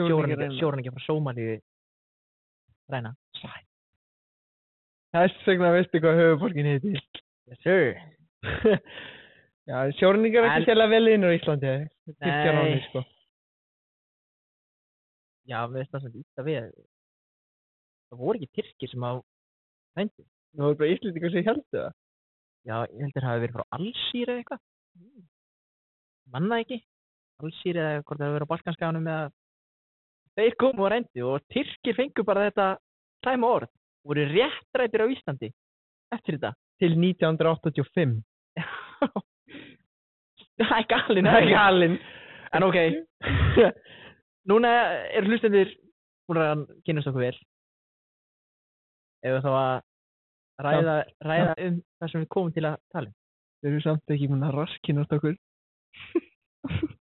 sjóræningjar 0.00 0.96
frá 0.96 1.06
Sómalíu 1.06 1.60
ræna. 2.90 3.14
Þess 5.14 5.46
vegna 5.46 5.70
veistu 5.76 6.02
hvað 6.02 6.18
höfuborgin 6.24 6.66
heiti. 6.74 6.96
Yes 7.46 7.62
sir. 7.62 7.94
Já, 9.66 9.78
sjórningar 9.98 10.44
er 10.46 10.52
ekki 10.52 10.68
sérlega 10.68 10.92
vel 10.92 11.10
innur 11.10 11.34
í 11.34 11.38
Íslandi. 11.40 11.70
Tyrkjar 12.06 12.54
á 12.54 12.62
Nei. 12.62 12.66
hann, 12.70 12.82
sko. 12.86 13.02
Já, 15.46 15.58
við 15.66 15.78
veist 15.80 15.94
það 15.94 16.04
sem 16.04 16.18
ítta 16.22 16.44
við. 16.46 16.68
Það 18.06 18.20
voru 18.22 18.40
ekki 18.40 18.60
tyrkir 18.60 18.92
sem 18.92 19.06
á 19.06 19.12
reyndi. 19.98 20.26
Það 20.54 20.68
voru 20.68 20.78
bara 20.82 20.92
Íslendingar 20.94 21.34
sem 21.34 21.48
heldur 21.48 21.80
það. 21.80 21.96
Já, 22.66 22.76
ég 22.90 23.02
held 23.02 23.16
þeir 23.16 23.26
hafi 23.28 23.42
verið 23.44 23.56
frá 23.56 23.66
Allsýr 23.78 24.30
eða 24.30 24.42
eitthvað. 24.42 24.62
Manna 26.34 26.60
ekki. 26.62 26.80
Allsýr 27.42 27.80
eða 27.82 27.98
hvort 28.02 28.20
það 28.20 28.26
hafi 28.26 28.36
verið 28.36 28.48
á 28.48 28.52
Balkanskaganum 28.52 29.10
eða 29.12 29.26
þeir 30.36 30.56
komu 30.62 30.86
á 30.86 30.88
reyndi 30.94 31.26
og 31.26 31.44
tyrkir 31.52 31.98
fengu 31.98 32.24
bara 32.26 32.46
þetta 32.48 32.70
slæma 33.24 33.52
orð. 33.58 33.74
Voru 34.06 34.24
réttrætir 34.30 35.02
á 35.02 35.06
Íslandi 35.10 35.50
eftir 36.14 36.38
þetta. 36.38 36.54
Til 36.82 36.94
1985. 36.94 38.18
Það 40.56 40.78
er 40.78 40.86
galinn. 40.88 41.26
Það 41.28 41.40
er 41.42 41.50
galinn. 41.50 41.96
En 42.56 42.64
ok, 42.64 42.78
núna 44.48 44.70
er 45.12 45.26
hlustendur 45.26 45.68
búin 46.26 46.40
að 46.42 46.64
kynast 46.86 47.10
okkur 47.10 47.26
vel. 47.26 47.38
Ef 49.26 49.30
við 49.34 49.42
þá 49.44 49.52
að 49.52 49.76
ræða, 50.66 50.96
ræða 51.26 51.54
um 51.66 51.76
það 52.00 52.12
sem 52.12 52.22
við 52.22 52.30
komum 52.32 52.52
til 52.54 52.66
að 52.68 52.76
tala 52.94 53.08
um. 53.10 53.16
Þau 53.56 53.68
eru 53.72 53.80
samt 53.84 54.14
ekki 54.14 54.30
mun 54.30 54.46
að 54.46 54.56
raskinast 54.60 55.16
okkur. 55.16 55.36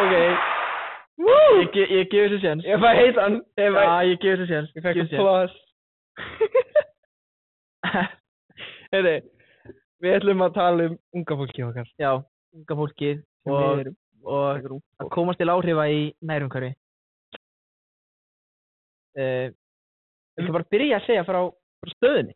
ok. 0.00 0.14
Ég, 1.14 1.68
ge- 1.74 1.90
ég 1.94 2.08
gef 2.10 2.24
þessu 2.26 2.40
séns. 2.42 2.64
Ég 2.66 2.80
fæ 2.82 2.90
heitan. 2.98 3.36
Já, 3.56 4.02
ég 4.08 4.18
gef 4.22 4.38
þessu 4.40 4.46
séns. 4.50 4.70
ég 4.74 4.82
fæ 4.82 4.90
séns. 4.96 5.12
plus. 5.20 5.52
Heiði, 8.94 9.14
við 10.02 10.16
ætlum 10.18 10.42
að 10.46 10.54
tala 10.56 10.86
um 10.90 10.96
unga 11.18 11.36
fólki 11.40 11.64
okkar. 11.66 11.88
Já, 12.00 12.10
unga 12.54 12.76
fólkið 12.80 13.16
Sem 13.20 13.52
og, 13.52 13.82
við 13.82 13.90
og 14.24 14.68
að 15.04 15.10
komast 15.14 15.38
til 15.42 15.50
áhrifa 15.52 15.84
í 15.92 16.00
nærumhverfi. 16.24 16.72
Uh, 19.18 19.50
Ég 20.34 20.48
vil 20.48 20.54
bara 20.56 20.66
byrja 20.66 20.96
að 20.98 21.04
segja 21.06 21.22
frá, 21.28 21.36
frá 21.78 21.90
stöðunni. 21.92 22.32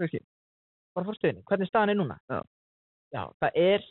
Ok. 0.00 0.14
Bara 0.96 1.04
frá 1.10 1.16
stöðunni. 1.18 1.42
Hvernig 1.50 1.68
staðan 1.68 1.92
er 1.92 1.98
núna? 1.98 2.16
Já. 2.32 2.38
Já, 3.12 3.22
það 3.42 3.58
er 3.60 3.84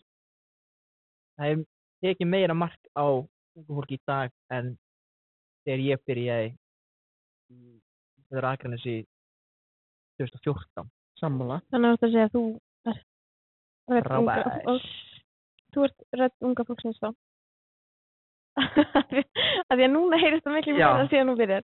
það 1.38 1.52
er 1.52 1.60
tekið 2.08 2.32
meira 2.32 2.56
mark 2.58 2.80
á 2.98 3.06
ungu 3.60 3.78
fólki 3.80 3.98
í 4.00 4.04
dag 4.10 4.34
en 4.56 4.74
þegar 5.68 5.86
ég 5.86 6.04
byrjaði 6.10 6.50
í 7.54 7.60
þegar 8.30 8.50
aðgrænis 8.52 8.86
í 8.90 8.98
2014. 10.20 10.90
Sammála. 11.20 11.60
Þannig 11.74 11.90
að 11.90 11.96
þú 11.96 11.96
ert 11.96 12.06
að 12.08 12.14
segja 12.14 12.28
að 12.28 12.34
þú 12.36 12.44
ert 14.00 14.08
rödd 14.10 14.14
unga 14.20 14.38
fólks. 14.68 14.94
Þú 15.70 15.88
ert 15.88 16.06
rödd 16.22 16.48
unga 16.50 16.66
fólksins 16.70 17.02
þá. 17.02 17.10
að 18.60 19.76
því 19.76 19.84
að 19.86 19.92
núna 19.94 20.20
heyrist 20.20 20.46
það 20.46 20.56
miklu 20.58 20.78
Já. 20.78 20.88
meira 20.88 21.10
síðan 21.12 21.32
þú 21.32 21.36
byrjar. 21.44 21.68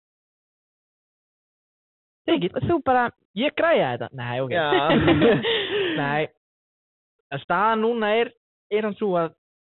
Þú 2.69 2.77
bara, 2.87 3.05
Ég 3.39 3.55
græja 3.57 3.95
þetta. 3.95 4.09
Nei, 4.13 4.41
ok. 4.45 4.53
Nei. 5.97 6.29
Staðan 7.47 7.81
núna 7.81 8.11
er, 8.21 8.29
er 8.69 8.85
hann 8.85 8.97
svo 8.99 9.15
að 9.17 9.33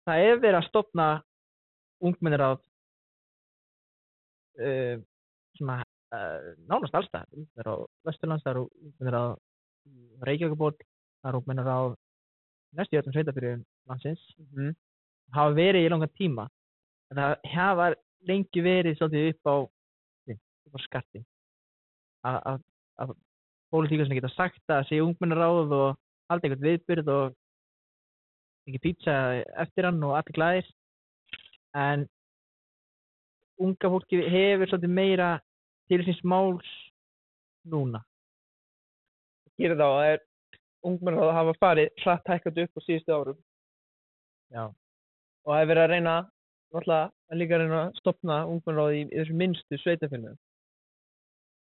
það 0.06 0.24
er 0.26 0.42
verið 0.44 0.58
að 0.60 0.68
stopna 0.68 1.06
ungmennir 2.06 2.42
á 2.46 2.52
uh, 4.60 4.96
svona 5.58 5.78
uh, 6.14 6.54
nánast 6.70 6.96
allstað. 6.98 7.28
Ungmennir 7.36 7.70
á 7.72 7.76
Vesturlands, 8.08 8.44
það 8.46 8.54
eru 8.56 8.66
ungmennir 8.90 9.18
á 9.20 9.26
Reykjavíkuból, 10.28 10.74
það 11.22 11.30
eru 11.32 11.42
ungmennir 11.42 11.70
á 11.70 11.80
næstu 12.76 12.96
í 12.98 13.00
öllum 13.02 13.16
sveitafyrir 13.16 13.62
landsins. 13.90 14.24
Mhm. 14.42 14.74
Hafa 15.36 15.56
verið 15.58 15.86
í 15.88 15.92
langan 15.94 16.12
tíma. 16.20 16.48
En 17.12 17.18
það 17.22 17.32
hafa 17.54 17.86
lengi 18.30 18.62
verið 18.66 18.98
svolítið 19.00 19.30
upp 19.34 19.44
á, 19.50 19.56
á 20.76 20.78
skatti. 20.86 21.22
Að- 22.26 22.44
Að 22.52 22.60
að 23.02 23.10
pólitíka 23.72 24.06
sem 24.08 24.16
geta 24.16 24.30
sagt 24.34 24.62
að 24.70 24.78
það 24.80 24.88
sé 24.90 25.00
ungmennaráð 25.04 25.72
og 25.76 25.98
halda 26.30 26.48
einhvern 26.48 26.64
viðbyrð 26.68 27.08
og 27.12 27.36
ekki 28.70 28.80
pizza 28.82 29.16
eftir 29.62 29.84
hann 29.86 30.00
og 30.04 30.16
allir 30.16 30.34
glæðir 30.38 30.70
en 31.76 32.06
unga 33.62 33.92
fólki 33.92 34.22
hefur 34.24 34.72
svolítið 34.72 34.96
meira 34.98 35.30
til 35.90 36.02
síns 36.06 36.22
máls 36.28 36.72
núna 37.72 38.02
Gerir 39.60 39.80
þá 39.80 39.86
að 39.88 40.08
er 40.14 40.24
ungmenn 40.86 41.20
að 41.20 41.34
hafa 41.38 41.54
farið 41.62 42.02
hratt 42.04 42.32
hækkandi 42.32 42.66
upp 42.66 42.76
á 42.76 42.82
síðustu 42.84 43.14
árum. 43.16 43.38
Já. 44.52 44.66
Og 45.46 45.54
það 45.54 45.62
er 45.62 45.70
verið 45.70 45.84
að 45.84 45.94
reyna, 45.94 46.16
að 46.76 47.40
líka 47.40 47.60
reyna 47.62 47.80
að 47.86 48.02
stopna 48.02 48.42
ungmennráði 48.52 49.00
í, 49.00 49.06
í 49.08 49.22
þessu 49.22 49.38
minnstu 49.40 49.80
sveitafélagum. 49.80 50.42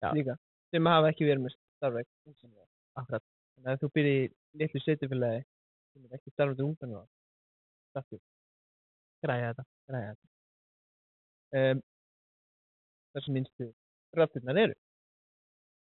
Já. 0.03 0.11
Líka. 0.19 0.37
Sem 0.75 0.91
hafa 0.91 1.13
ekki 1.13 1.29
verið 1.31 1.47
með 1.47 1.55
akkurat 2.99 3.25
Þannig 3.57 3.73
að 3.73 3.83
þú 3.83 3.89
byrjir 3.97 4.17
í 4.17 4.27
litlu 4.61 4.81
sveitafélagi 4.83 5.45
sem 5.45 6.03
er 6.05 6.19
ekki 6.19 6.33
starfandi 6.35 6.67
ungmennráð. 6.67 7.07
Græja 9.27 9.53
þetta 9.53 9.67
græða 9.91 10.13
þetta. 10.13 10.33
Um, 11.57 11.83
þessu 13.17 13.35
minnstu 13.35 13.69
rættirnar 14.17 14.63
eru. 14.65 14.77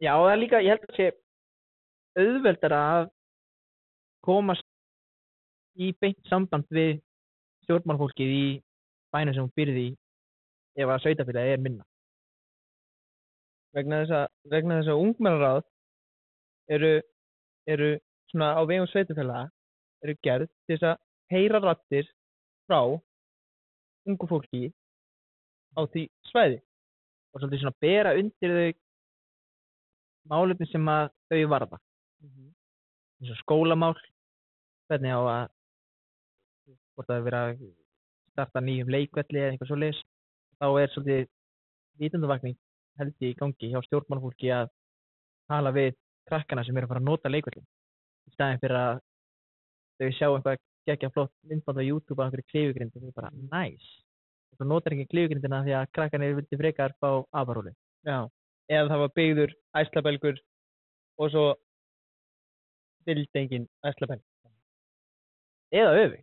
Já, 0.01 0.15
og 0.17 0.27
það 0.27 0.33
er 0.33 0.41
líka, 0.41 0.63
ég 0.65 0.75
held 0.75 0.87
að 0.89 0.97
sé 0.97 1.09
auðveldara 2.21 2.81
að 2.95 3.11
komast 4.25 4.67
í 5.81 5.93
beint 6.01 6.21
samband 6.29 6.67
við 6.73 6.99
stjórnmálfólkið 7.65 8.33
í 8.35 8.47
bænum 9.15 9.37
sem 9.37 9.47
hún 9.47 9.57
byrði 9.57 9.87
ef 10.81 10.91
að 10.91 11.03
sveitafélagi 11.05 11.55
er 11.55 11.63
minna. 11.63 11.85
vegna 13.77 14.01
þess 14.03 14.17
að, 14.19 14.91
að 14.91 14.99
ungmennaráð 14.99 15.63
eru, 16.75 16.91
eru 17.71 17.91
svona 18.33 18.49
á 18.59 18.63
vegum 18.67 18.89
sveitufélaga 18.91 19.47
eru 20.03 20.17
gerð 20.27 20.49
til 20.67 20.75
þess 20.75 20.89
að 20.91 20.97
heyra 21.31 21.61
rattir 21.63 22.09
frá 22.67 22.81
ungu 24.11 24.29
fólki 24.31 24.71
á 25.79 25.81
því 25.87 26.07
svæði. 26.31 26.59
og 27.31 27.41
svolítið 27.41 27.61
svona 27.63 27.81
bera 27.85 28.17
undir 28.19 28.53
þau 28.59 28.71
málefni 30.31 30.67
sem 30.67 30.89
að 30.91 31.11
þau 31.31 31.43
varða 31.53 31.79
eins 33.21 33.31
og 33.31 33.39
skólamál 33.45 33.95
hvernig 34.91 35.15
á 35.15 35.21
að 35.21 35.45
hvort 36.95 37.09
það 37.09 37.17
er 37.17 37.27
verið 37.29 37.45
að 37.45 37.69
starta 38.33 38.63
nýjum 38.65 38.91
leikvelli 38.95 39.41
eða 39.41 39.53
eitthvað 39.53 39.71
svo 39.71 39.79
leis 39.79 40.01
þá 40.61 40.67
er 40.83 40.93
svolítið 40.95 41.31
vitundavakning 42.03 42.59
held 43.01 43.27
í 43.27 43.33
gangi 43.39 43.71
hjá 43.73 43.81
stjórnmálfólki 43.87 44.51
að 44.57 44.73
tala 45.51 45.73
við 45.77 45.95
krakkana 46.29 46.65
sem 46.67 46.77
eru 46.77 46.89
að 46.89 46.93
fara 46.95 47.03
að 47.03 47.09
nota 47.11 47.33
leikvelli 47.33 47.63
í 47.63 48.35
staðin 48.35 48.61
fyrir 48.65 48.81
að 48.81 49.01
þau 50.01 50.11
sjá 50.19 50.27
eitthvað 50.29 50.61
geggja 50.89 51.11
flott 51.15 51.33
myndband 51.49 51.79
á 51.79 51.85
YouTube 51.85 52.21
af 52.23 52.31
einhverju 52.31 52.49
klifugrind 52.53 52.97
og 52.97 53.03
þau 53.03 53.13
bara 53.15 53.31
nice 53.35 53.89
og 54.53 54.59
þú 54.61 54.69
notar 54.71 54.93
ekki 54.97 55.09
klifugrindina 55.13 55.63
því 55.65 55.75
að 55.81 55.91
krakkarnir 55.97 56.35
vildi 56.39 56.57
frekar 56.61 56.95
fá 57.01 57.11
Já. 58.07 58.29
Eða 58.71 58.89
það 58.89 58.99
var 59.03 59.13
byggður 59.19 59.53
æslabelgur 59.77 60.37
og 61.21 61.31
svo 61.31 61.45
vildi 63.07 63.29
engin 63.41 63.69
æslabelg. 63.85 64.23
eða 65.73 65.91
öfi 66.05 66.19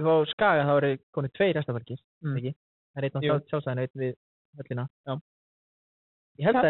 ef 0.00 0.04
á 0.08 0.14
skaga 0.32 0.62
þá 0.68 0.72
eru 0.80 0.90
konið 1.16 1.32
tveir 1.36 1.58
hestafarkir 1.60 1.98
Mm. 2.24 2.36
ekki 2.38 2.52
það 2.94 2.96
er 2.96 3.04
einn 3.04 3.16
á 3.16 3.20
Jú. 3.20 3.28
sjálf- 3.32 3.48
sjálfstæðinu 3.50 3.82
einn 3.84 4.00
við 4.02 4.14
höllina 4.56 4.84
Já. 5.06 5.14
ég 6.38 6.44
held 6.46 6.56
að 6.56 6.64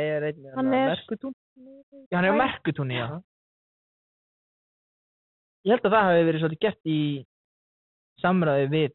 ég 0.00 0.16
er 0.16 0.24
einn 0.28 0.54
Hann 0.56 0.72
er- 0.74 0.88
Merkutún. 0.96 1.34
já, 2.10 2.16
hann 2.16 2.24
er 2.24 2.32
á 2.32 2.40
merkutúni 2.44 2.94
já. 2.96 3.06
Ég 5.64 5.74
held 5.74 5.88
að 5.88 5.96
það 5.96 6.06
hafi 6.08 6.26
verið 6.28 6.42
svolítið 6.42 6.64
gert 6.66 6.92
í 6.92 7.00
samræði 8.22 8.68
við 8.72 8.92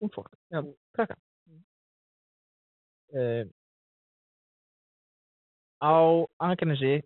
ung 0.00 0.12
fólk. 0.14 0.30
Já, 0.52 0.60
krakka 0.96 1.16
uh, 3.14 3.44
á 5.80 5.94
Akranesi 6.50 7.00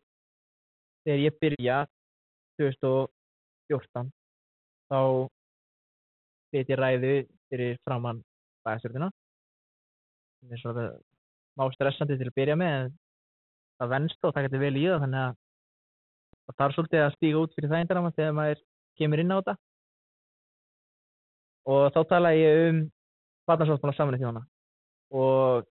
þegar 1.04 1.22
ég 1.22 1.38
byrja 1.42 1.78
2014 2.60 4.10
þá 4.90 5.00
flytt 6.50 6.70
ég 6.70 6.80
ræðu 6.80 7.14
fyrir 7.50 7.78
framann 7.86 8.22
bæðastjórnina 8.66 9.10
það 10.44 10.56
er 10.56 10.62
svona 10.62 10.86
má 11.58 11.66
stressandi 11.74 12.18
til 12.18 12.30
að 12.30 12.36
byrja 12.38 12.58
með 12.58 12.76
en 12.80 12.92
það 13.78 13.92
venst 13.94 14.26
og 14.26 14.34
það 14.34 14.46
getur 14.48 14.64
vel 14.64 14.76
í 14.78 14.86
það 14.88 15.02
þannig 15.04 15.24
að 15.24 15.40
það 16.46 16.58
þarf 16.60 16.76
svolítið 16.76 17.04
að 17.04 17.14
stíga 17.16 17.42
út 17.42 17.54
fyrir 17.56 17.72
þægindarama 17.72 18.12
þegar 18.16 18.36
maður 18.38 18.64
kemur 19.00 19.22
inn 19.22 19.32
á 19.32 19.38
þetta. 19.38 19.54
Og 21.74 21.84
þá 21.94 22.00
talaði 22.10 22.42
ég 22.42 22.62
um 22.68 22.82
barnasáttmála 23.48 23.96
saman 23.96 24.20
þjóna 24.20 24.44
og 25.14 25.70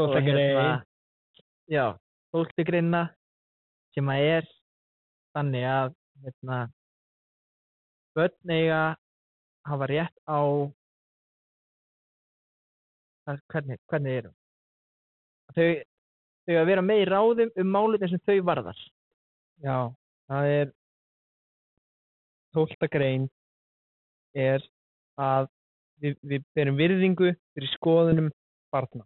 og 0.00 0.12
hérna, 2.56 3.02
sem 3.94 4.10
að 4.10 4.26
er 4.30 4.50
þannig 5.34 5.66
að 5.66 5.94
hérna, 6.24 6.58
börn 8.16 8.54
eiga 8.54 8.80
hafa 9.68 9.88
rétt 9.90 10.16
á 10.26 10.40
hvernig, 13.50 13.78
hvernig 13.90 14.16
er 14.20 14.30
þau 15.54 15.68
þau 16.46 16.56
að 16.60 16.70
vera 16.70 16.82
með 16.82 17.02
í 17.02 17.08
ráðum 17.10 17.52
um 17.62 17.70
málefni 17.74 18.10
sem 18.10 18.22
þau 18.26 18.40
varðar 18.48 18.80
Já, 19.60 19.92
það 20.30 20.50
er 20.54 20.70
tólta 22.56 22.88
grein 22.90 23.26
er 24.32 24.64
að 25.20 25.50
við, 26.00 26.16
við 26.24 26.46
berum 26.56 26.78
virðingu 26.78 27.32
fyrir 27.54 27.72
skoðunum 27.74 28.30
barna. 28.72 29.04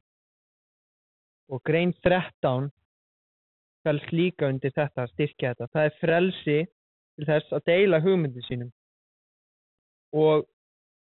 Og 1.50 1.60
grein 1.66 1.92
13 2.06 2.70
fælst 3.84 4.14
líka 4.14 4.48
undir 4.48 4.72
þetta 4.72 5.04
að 5.04 5.12
styrkja 5.12 5.52
þetta. 5.52 5.70
Það 5.74 5.88
er 5.88 5.98
frelsi 6.00 6.58
til 7.18 7.28
þess 7.28 7.56
að 7.58 7.66
deila 7.68 8.00
hugmyndum 8.04 8.46
sínum. 8.46 8.70
Og 10.14 10.46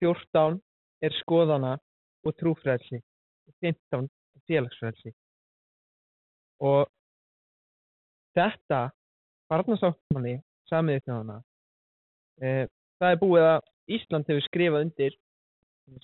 14 0.03 0.59
er 1.07 1.15
skoðana 1.21 1.77
og 2.27 2.35
trúfrelsi. 2.37 2.99
Og 3.47 3.55
15 3.63 4.05
er 4.11 4.45
félagsfrelsi. 4.51 5.15
Og 6.67 6.85
þetta 8.37 8.83
barnasáttmáli 9.51 10.37
samiðið 10.69 11.05
þjóðana 11.07 11.37
e, 12.41 12.67
það 12.99 13.13
er 13.13 13.19
búið 13.21 13.47
að 13.47 13.59
Ísland 13.97 14.27
hefur 14.27 14.43
skrifað 14.43 14.83
undir 14.83 15.13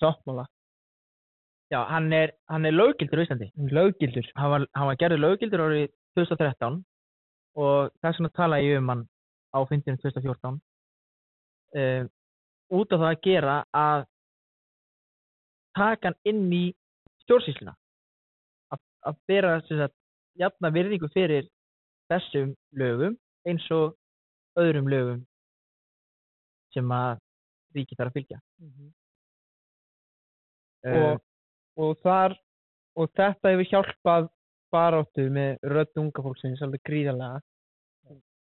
sáttmála. 0.00 0.46
Já, 1.72 1.82
hann 1.90 2.12
er, 2.12 2.32
hann 2.48 2.64
er 2.64 2.72
löggildur 2.72 3.20
á 3.20 3.24
Íslandi. 3.24 3.50
Löggildur 3.76 4.28
hann 4.38 4.50
var, 4.52 4.66
hann 4.72 4.88
var 4.88 4.98
gerður 5.00 5.22
löggildur 5.24 5.64
árið 5.64 5.86
2013 6.16 6.78
og 7.60 7.92
þess 8.00 8.20
vegna 8.20 8.30
tala 8.38 8.60
ég 8.64 8.80
um 8.80 8.92
hann 8.92 9.04
á 9.54 9.58
fyndinu 9.68 10.00
2014 10.02 10.56
um, 11.80 12.08
út 12.78 12.94
af 12.94 13.02
það 13.02 13.10
að 13.10 13.22
gera 13.26 13.56
að 13.76 14.06
taka 15.76 16.12
hann 16.12 16.20
inn 16.30 16.46
í 16.52 16.64
stjórnsýsluna. 17.24 17.74
Að, 18.72 19.18
sagt, 19.68 19.96
jafna 20.40 20.70
virðingu 20.72 21.10
fyrir 21.12 21.48
þessum 22.08 22.54
lögum 22.78 23.18
eins 23.48 23.66
og 23.74 23.94
öðrum 24.60 24.88
lögum 24.90 25.22
sem 26.74 26.90
að 26.94 27.18
ríki 27.76 27.96
þarf 27.98 28.12
að 28.12 28.18
fylgja. 28.18 28.40
Og, 30.84 31.20
og 31.80 31.96
þar 32.04 32.36
og 33.00 33.10
þetta 33.18 33.52
hefur 33.52 33.70
hjálpað 33.70 34.28
baráttu 34.74 35.26
með 35.32 35.56
rödd 35.70 36.00
unga 36.02 36.24
fólksins 36.24 36.62
alveg 36.62 36.82
gríðarlega 36.86 37.40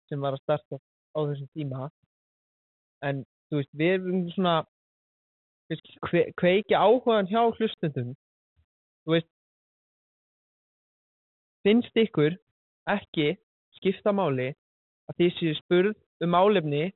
sem 0.09 0.21
var 0.21 0.35
að 0.35 0.43
starta 0.43 0.79
á 1.15 1.19
þessum 1.19 1.49
tíma. 1.55 1.89
En 3.05 3.23
þú 3.49 3.61
veist 3.61 3.73
við 3.81 3.93
erum 3.97 4.23
svona 4.35 4.55
kve, 6.09 6.23
kveikja 6.39 6.81
áhugan 6.81 7.29
hjá 7.29 7.41
hlustendum. 7.57 8.15
Þú 9.05 9.15
veist 9.15 9.29
finnst 11.67 12.03
ykkur 12.03 12.37
ekki 12.89 13.33
skipta 13.77 14.13
máli 14.15 14.51
að 15.09 15.17
því 15.17 15.29
séu 15.37 15.55
spurð 15.57 15.95
um 16.23 16.33
málefni 16.35 16.89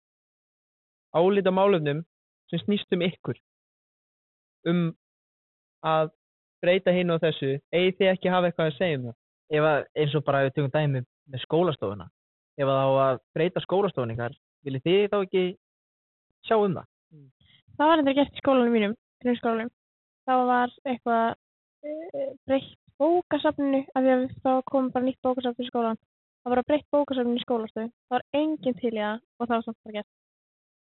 álita 1.13 1.53
málefnum 1.53 2.03
sem 2.51 2.61
snýst 2.63 2.95
um 2.95 3.05
ykkur. 3.05 3.39
Um 4.69 4.83
að 5.83 6.13
breyta 6.63 6.93
hinn 6.95 7.11
og 7.13 7.21
þessu. 7.23 7.57
Eigi 7.75 7.97
þið 7.99 8.11
ekki 8.13 8.31
hafa 8.31 8.49
eitthvað 8.49 8.71
að 8.71 8.77
segja 8.77 8.99
um 8.99 9.07
það? 9.09 9.17
Ef 9.53 9.67
að 9.69 9.85
eins 9.99 10.15
og 10.15 10.25
bara 10.27 10.41
ef 10.41 10.49
við 10.49 10.55
tökum 10.57 10.73
dæmi 10.73 11.03
með 11.03 11.43
skólastofuna. 11.43 12.09
Ef 12.57 12.69
að 12.69 12.79
á 12.79 12.89
að 13.07 13.21
breyta 13.35 13.63
skólastofun 13.63 14.13
ykkar 14.13 14.37
viljið 14.63 14.85
þið 14.87 15.05
þá 15.11 15.17
ekki 15.19 15.43
sjá 16.47 16.55
um 16.57 16.77
það? 16.77 16.87
Það 17.73 17.89
var 17.89 17.99
eitthvað 17.99 18.17
gert 18.19 18.37
í 18.37 18.41
skólanum 18.43 18.75
mínum, 18.77 18.95
grunnskólanum. 19.23 19.73
Það 20.29 20.45
var 20.49 20.73
eitthvað 20.87 21.27
uh, 21.33 22.31
breytt 22.47 22.79
bókasafninu, 23.01 23.81
af 23.97 24.05
því 24.05 24.11
að 24.13 24.25
það 24.45 24.59
kom 24.69 24.89
bara 24.93 25.07
nýtt 25.07 25.25
bókasafn 25.25 25.63
í 25.63 25.67
skólan. 25.67 25.99
Það 26.43 26.51
var 26.53 26.59
að 26.61 26.67
breytt 26.69 26.87
bókasafninu 26.91 27.39
í 27.39 27.43
skólastöðu. 27.45 27.89
Það 28.09 28.15
var 28.17 28.23
enginn 28.39 28.77
til 28.79 28.91
í 28.91 28.99
það 28.99 29.19
og 29.39 29.47
það 29.47 29.55
var 29.55 29.63
samt 29.67 29.77
bara 29.83 29.95
gert. 29.97 30.09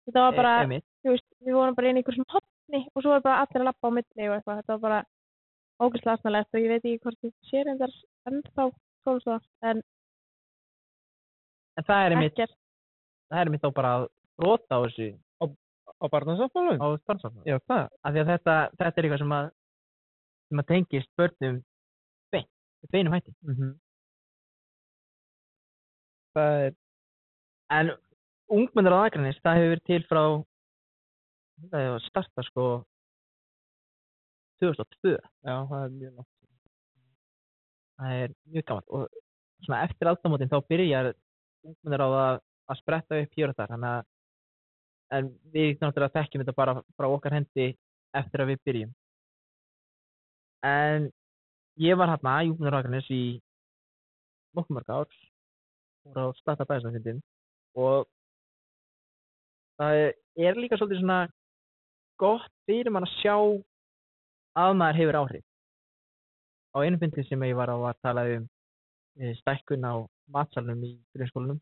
Þetta 0.05 0.23
var 0.25 0.35
bara, 0.39 0.53
E- 0.65 0.81
þú 1.05 1.11
veist, 1.13 1.27
við 1.45 1.53
vorum 1.59 1.75
bara 1.77 1.89
inn 1.89 1.97
í 1.97 2.01
einhversum 2.01 2.25
hotni 2.33 2.81
og 2.93 3.01
svo 3.03 3.09
var 3.13 3.21
bara 3.25 3.41
allir 3.45 3.61
að 3.61 3.67
lappa 3.69 3.89
á 3.89 3.95
milli 3.97 4.29
og 4.29 4.35
eitthvað. 4.35 4.59
Þetta 4.61 4.73
var 4.75 4.83
bara 4.85 4.99
ógæslega 5.85 6.15
aðsnalegt 6.15 6.55
og 6.55 6.61
ég 6.65 6.71
veit 6.73 6.85
ekki 6.85 7.03
hvort 7.03 7.19
þið 7.21 7.33
sér 7.49 7.69
endar 7.73 7.93
ennþá 8.29 8.65
skólastofa, 9.03 9.39
en 9.69 9.81
en 11.77 11.83
það 11.83 12.05
er 12.05 12.15
einmitt, 12.15 12.33
ekkert. 12.33 12.55
það 13.29 13.39
er 13.41 13.49
einmitt 13.49 13.65
þá 13.65 13.71
bara 13.75 13.91
að 13.99 14.05
brota 14.39 14.77
á 14.79 14.83
þessu 14.85 15.07
á 15.95 16.05
barnasáttmálum 16.11 16.79
á 16.81 16.87
spannsafna 17.03 17.43
já 17.47 17.57
það 17.67 17.83
af 18.03 18.13
því 18.15 18.21
að 18.23 18.29
þetta, 18.31 18.55
þetta 18.79 18.99
er 19.01 19.05
eitthvað 19.07 19.21
sem 19.23 19.35
að 19.35 19.49
sem 20.49 20.61
að 20.61 20.69
tengist 20.71 21.11
börnum 21.19 21.59
beint, 22.31 22.49
beinum 22.91 23.15
hætti 23.15 23.35
mm 23.43 23.55
það 23.59 23.73
er 26.41 26.75
en 27.75 27.91
ungmennur 28.51 28.93
á 28.93 29.05
Akranis, 29.07 29.39
það 29.41 29.59
hefur 29.59 29.73
verið 29.73 29.85
til 29.89 30.01
frá 30.09 30.23
það 31.71 31.81
hefur 31.81 31.95
að 31.95 32.07
starta 32.09 32.45
sko 32.45 32.65
2002 34.63 35.15
já 35.15 35.55
það 35.69 35.79
er 35.81 35.93
mjög 35.99 36.17
langt 36.19 36.33
það 37.95 38.17
er 38.23 38.35
mjög 38.51 38.67
gammalt 38.69 38.91
og 38.97 39.07
svona 39.65 39.83
eftir 39.87 40.11
aldamótin 40.11 40.51
þá 40.51 40.59
byrjar 40.69 41.13
ungmennir 41.65 42.05
á 42.05 42.09
það 42.15 42.43
að 42.65 42.79
spretta 42.81 43.19
upp 43.21 43.37
hér 43.37 43.51
og 43.51 43.57
þar. 43.57 43.73
Þannig 43.73 43.91
að 43.93 44.11
en 45.15 45.31
við 45.53 45.81
náttúrulega 45.81 46.15
þekkjum 46.15 46.43
þetta 46.43 46.57
bara 46.57 46.75
frá 46.97 47.07
okkar 47.07 47.35
hendi 47.37 47.67
eftir 48.17 48.41
að 48.41 48.51
við 48.51 48.61
byrjum. 48.67 48.93
En 50.65 51.09
ég 51.81 51.99
var 51.99 52.13
hérna 52.13 52.37
í 52.43 52.53
Akranis 52.71 53.11
í 53.13 53.23
nokkuð 54.57 54.79
mörg 54.79 54.93
ár 54.95 55.19
og 56.05 56.17
á 56.17 56.25
starta 56.39 56.67
bæðisafindin 56.69 57.21
og 57.75 58.07
það 59.79 60.01
er, 60.37 60.59
líka 60.59 60.77
svolítið 60.79 61.01
svona 61.01 61.19
gott 62.21 62.51
fyrir 62.69 62.93
mann 62.93 63.07
að 63.07 63.15
sjá 63.19 63.35
að 64.55 64.75
maður 64.79 64.99
hefur 65.01 65.19
áhrif. 65.21 65.45
Á 66.75 66.77
einu 66.83 66.99
fyndi 66.99 67.25
sem 67.27 67.43
ég 67.47 67.57
var 67.57 67.71
á 67.71 67.77
að 67.77 68.01
tala 68.03 68.25
um 68.37 68.45
eh, 69.19 69.33
stækkun 69.41 69.87
á 69.87 69.93
matsalunum 70.31 70.83
í 70.87 70.93
grunnskólanum. 71.15 71.59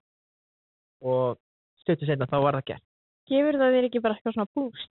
Og 1.01 1.39
stöttu 1.82 2.08
senna 2.08 2.29
þá 2.29 2.38
var 2.43 2.60
það 2.60 2.67
gert. 2.71 2.86
Gefur 3.29 3.60
það 3.60 3.77
þér 3.77 3.88
ekki 3.89 4.03
bara 4.03 4.17
eitthvað 4.17 4.38
svona 4.38 4.53
boost 4.56 4.89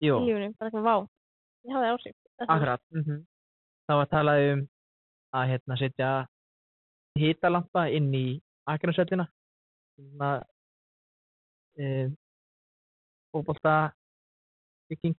í 0.00 0.10
lífunum, 0.10 0.56
bara 0.56 0.70
eitthvað 0.70 0.86
vá. 0.88 0.96
Ég 1.66 1.76
hafði 1.76 1.92
áhrif. 1.92 2.16
Akkurat 2.46 2.82
mm 2.92 3.24
það 3.86 4.00
var 4.00 4.08
talað 4.10 4.44
um 4.52 4.62
að 5.36 5.50
hérna 5.52 5.76
setja 5.78 6.10
hitalampa 7.16 7.86
inn 7.94 8.08
í 8.14 8.26
akransöllina 8.72 9.26
svona 9.96 10.30
um, 11.80 12.14
fótbolta 13.32 13.74
bygging. 14.90 15.16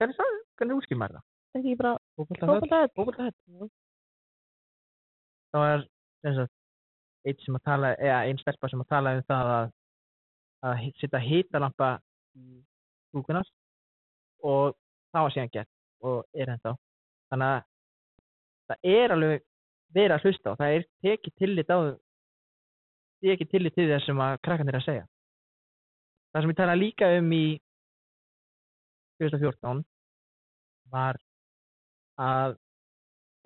Hvernig 0.00 0.16
sagði, 0.16 0.40
hvernig 0.58 0.78
útskýr 0.80 1.00
maður 1.00 1.18
það? 1.20 1.26
Er 1.50 1.60
ekki 1.60 1.76
bara 1.80 1.92
Fótboltahöll. 2.16 2.60
fótboltahöll. 2.60 2.92
fótboltahöll. 2.96 3.70
Það 5.50 5.64
var 5.66 5.84
sem 6.22 6.36
sagt 6.38 6.56
einn 7.26 7.42
sem 7.44 7.58
að 7.58 7.64
tala 7.66 7.90
eða 7.98 8.20
einn 8.28 8.40
stelpa 8.40 8.70
sem 8.70 8.82
að 8.84 8.90
tala 8.94 9.14
um 9.18 9.24
það 9.28 9.52
að 9.56 9.72
að 10.70 10.84
setja 11.00 11.20
hitalampa 11.24 11.88
í 12.36 12.60
stúkunar 13.08 13.48
og 14.44 14.74
það 15.10 15.24
var 15.26 15.34
síðan 15.34 15.52
gert 15.54 15.70
og 16.04 16.18
er 16.36 16.52
ennþá. 16.54 16.74
Þannig 17.32 17.54
að 17.54 17.62
það 18.70 18.90
er 18.94 19.14
alveg 19.16 19.46
verið 19.94 20.16
að 20.16 20.26
hlusta 20.26 20.52
og 20.52 20.60
það 20.60 20.76
er 20.76 20.86
tekið 21.04 21.36
tillit 21.42 21.72
á 21.72 21.78
tekið 23.20 23.50
tillit 23.50 23.76
til 23.76 23.88
þess 23.90 24.08
sem 24.08 24.22
að 24.24 24.38
krakkan 24.44 24.70
er 24.70 24.78
að 24.78 24.86
segja. 24.86 25.06
Það 26.30 26.44
sem 26.44 26.52
ég 26.52 26.58
tala 26.60 26.78
líka 26.78 27.10
um 27.18 27.32
í 27.34 27.44
2014 29.20 29.82
var 30.94 31.18
að 32.20 32.56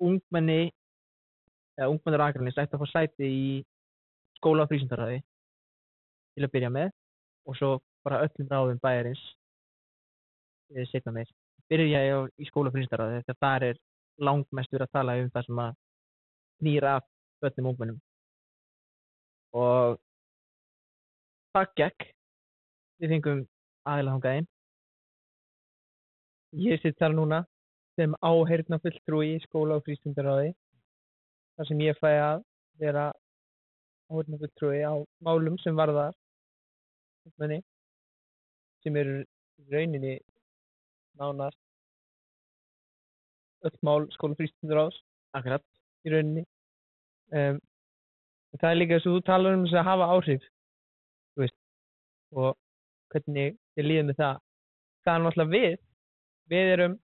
ungmenni 0.05 0.71
eða 1.75 1.89
ungmennir 1.91 2.23
aðgrænis 2.23 2.59
ætti 2.61 2.77
að 2.77 2.83
fá 2.83 2.91
sæti 2.91 3.29
í 3.29 3.47
skóla 4.39 4.65
og 4.65 4.71
frísundaræði 4.71 5.21
til 6.35 6.45
að 6.45 6.53
byrja 6.53 6.71
með 6.71 6.93
og 7.49 7.57
svo 7.59 7.71
bara 8.05 8.21
öllum 8.25 8.51
ráðum 8.51 8.79
bæjarins 8.83 9.23
eh, 10.75 10.85
seinna 10.91 11.13
meir. 11.15 11.31
Byrja 11.71 12.03
ég 12.05 12.31
í 12.39 12.47
skóla 12.49 12.71
og 12.71 12.77
frísundaræði 12.77 13.23
þegar 13.25 13.41
þar 13.43 13.67
er 13.71 13.81
langmest 14.23 14.71
verið 14.71 14.87
að 14.87 14.95
tala 14.95 15.17
um 15.19 15.31
það 15.33 15.47
sem 15.49 15.61
að 15.65 15.75
knýra 16.65 16.97
af 16.97 17.05
börnum 17.41 17.69
og 17.69 17.73
ungmennum. 17.75 18.01
Og 19.53 19.99
það 21.53 21.73
gekk. 21.79 22.07
Við 22.99 23.11
fengum 23.13 23.41
aðeila 23.85 24.15
þangað 24.15 24.39
inn. 24.39 24.47
Ég 26.65 26.81
sitt 26.81 26.97
þar 26.99 27.15
núna 27.15 27.41
sem 27.99 28.15
áheyrna 28.23 28.79
fulltrúi 28.83 29.35
í 29.35 29.41
skóla 29.43 29.77
og 29.79 29.85
frístundaráði 29.85 30.53
þar 31.55 31.67
sem 31.69 31.83
ég 31.83 31.99
fæ 31.99 32.11
að 32.11 32.43
vera 32.79 33.05
áheyrna 34.11 34.39
fulltrúi 34.41 34.81
á 34.83 34.95
málum 35.27 35.59
sem 35.63 35.75
varðar 35.75 36.15
ungmenni 37.27 37.61
sem 38.83 38.99
eru 39.01 39.21
rauninni 39.71 40.17
nánast 41.19 41.59
öll 43.67 43.77
mál 43.83 44.07
skóla 44.15 44.35
og 44.35 44.41
frístundaráðs. 44.41 44.99
Akkurat. 45.35 45.63
Í 46.05 46.11
rauninni 46.13 46.45
um, 47.33 47.57
það 48.59 48.69
er 48.69 48.79
líka 48.79 48.97
þess 48.97 49.09
að 49.09 49.15
þú 49.15 49.23
talar 49.27 49.57
um 49.57 49.65
þess 49.65 49.79
að 49.79 49.89
hafa 49.89 50.09
áhrif 50.15 50.45
veist 51.39 51.57
og 52.35 52.51
hvernig 53.13 53.55
þið 53.75 53.87
líður 53.89 54.07
með 54.09 54.19
það. 54.21 54.39
Það 55.05 55.15
er 55.15 55.23
náttúrulega 55.25 55.55
við 55.55 55.77
við 56.51 56.71
erum 56.75 56.97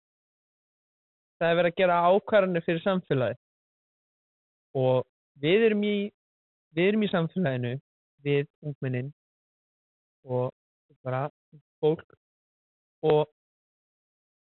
það 1.39 1.51
er 1.51 1.59
verið 1.61 1.73
að 1.73 1.81
gera 1.81 1.99
ákvarðanir 2.11 2.67
fyrir 2.67 2.85
samfélagi 2.85 3.39
og 4.79 5.07
við 5.43 5.67
erum 5.69 5.85
í 5.87 5.97
við 6.77 6.91
erum 6.93 7.07
í 7.07 7.11
samfélaginu 7.13 7.75
við 8.27 8.47
ungmennin 8.67 9.13
og 10.27 10.51
bara 11.07 11.29
fólk. 11.83 12.07
Og 13.07 13.29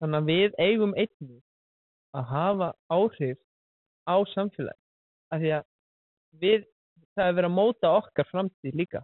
þannig 0.01 0.17
að 0.17 0.29
við 0.31 0.55
eigum 0.57 0.95
einnig 0.97 1.41
að 2.17 2.29
hafa 2.33 2.69
áhrif 2.89 3.37
á 4.09 4.17
samfélagi 4.33 4.79
af 5.31 5.41
því 5.41 5.53
að 5.57 5.67
við 6.41 6.65
það 7.15 7.27
er 7.27 7.37
verið 7.37 7.49
að 7.49 7.57
móta 7.57 7.93
okkar 7.99 8.29
framtíð 8.29 8.77
líka. 8.81 9.03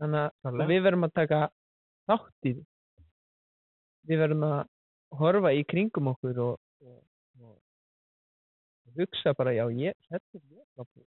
Þannig 0.00 0.48
að 0.48 0.60
við 0.70 0.82
verðum 0.86 1.06
að 1.06 1.16
taka 1.18 1.40
þátt 2.08 2.48
í 2.48 2.54
því. 2.54 2.64
Við 4.08 4.22
verðum 4.24 4.46
að 4.48 4.60
horfa 5.20 5.52
í 5.52 5.62
kringum 5.68 6.10
okkur 6.14 6.40
og, 6.44 6.58
og, 6.86 6.98
og, 7.44 7.56
hugsa 8.96 9.34
bara 9.38 9.54
já 9.54 9.64
ég 9.74 9.96
þetta 10.08 10.38
er 10.38 10.44
ég 10.56 11.06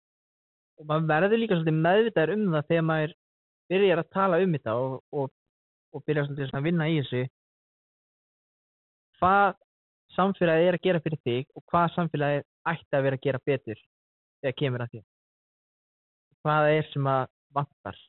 og 0.75 0.87
maður 0.89 1.07
verður 1.11 1.41
líka 1.41 1.57
svolítið 1.57 1.81
meðvitaður 1.87 2.33
um 2.35 2.45
það 2.55 2.69
þegar 2.71 2.87
maður 2.89 3.15
byrjar 3.71 4.03
að 4.03 4.13
tala 4.15 4.41
um 4.43 4.57
þetta 4.57 4.75
og, 4.83 4.97
og, 5.15 5.31
og 5.95 6.05
byrjar 6.09 6.27
svolítið 6.29 6.59
að 6.59 6.67
vinna 6.67 6.89
í 6.91 6.97
þessu. 6.99 7.23
Hvað 9.21 9.55
samfélagið 10.17 10.69
er 10.69 10.79
að 10.79 10.85
gera 10.89 11.03
fyrir 11.05 11.23
þig 11.25 11.55
og 11.55 11.65
hvað 11.71 11.95
samfélagið 11.95 12.47
ætti 12.71 12.97
að 12.97 13.07
vera 13.07 13.19
að 13.19 13.25
gera 13.27 13.43
betur 13.47 13.81
þegar 14.41 14.59
kemur 14.61 14.85
að 14.85 14.93
því. 14.93 15.03
Hvað 16.45 16.71
er 16.73 16.91
sem 16.93 17.09
að 17.09 17.25
vantar? 17.57 18.01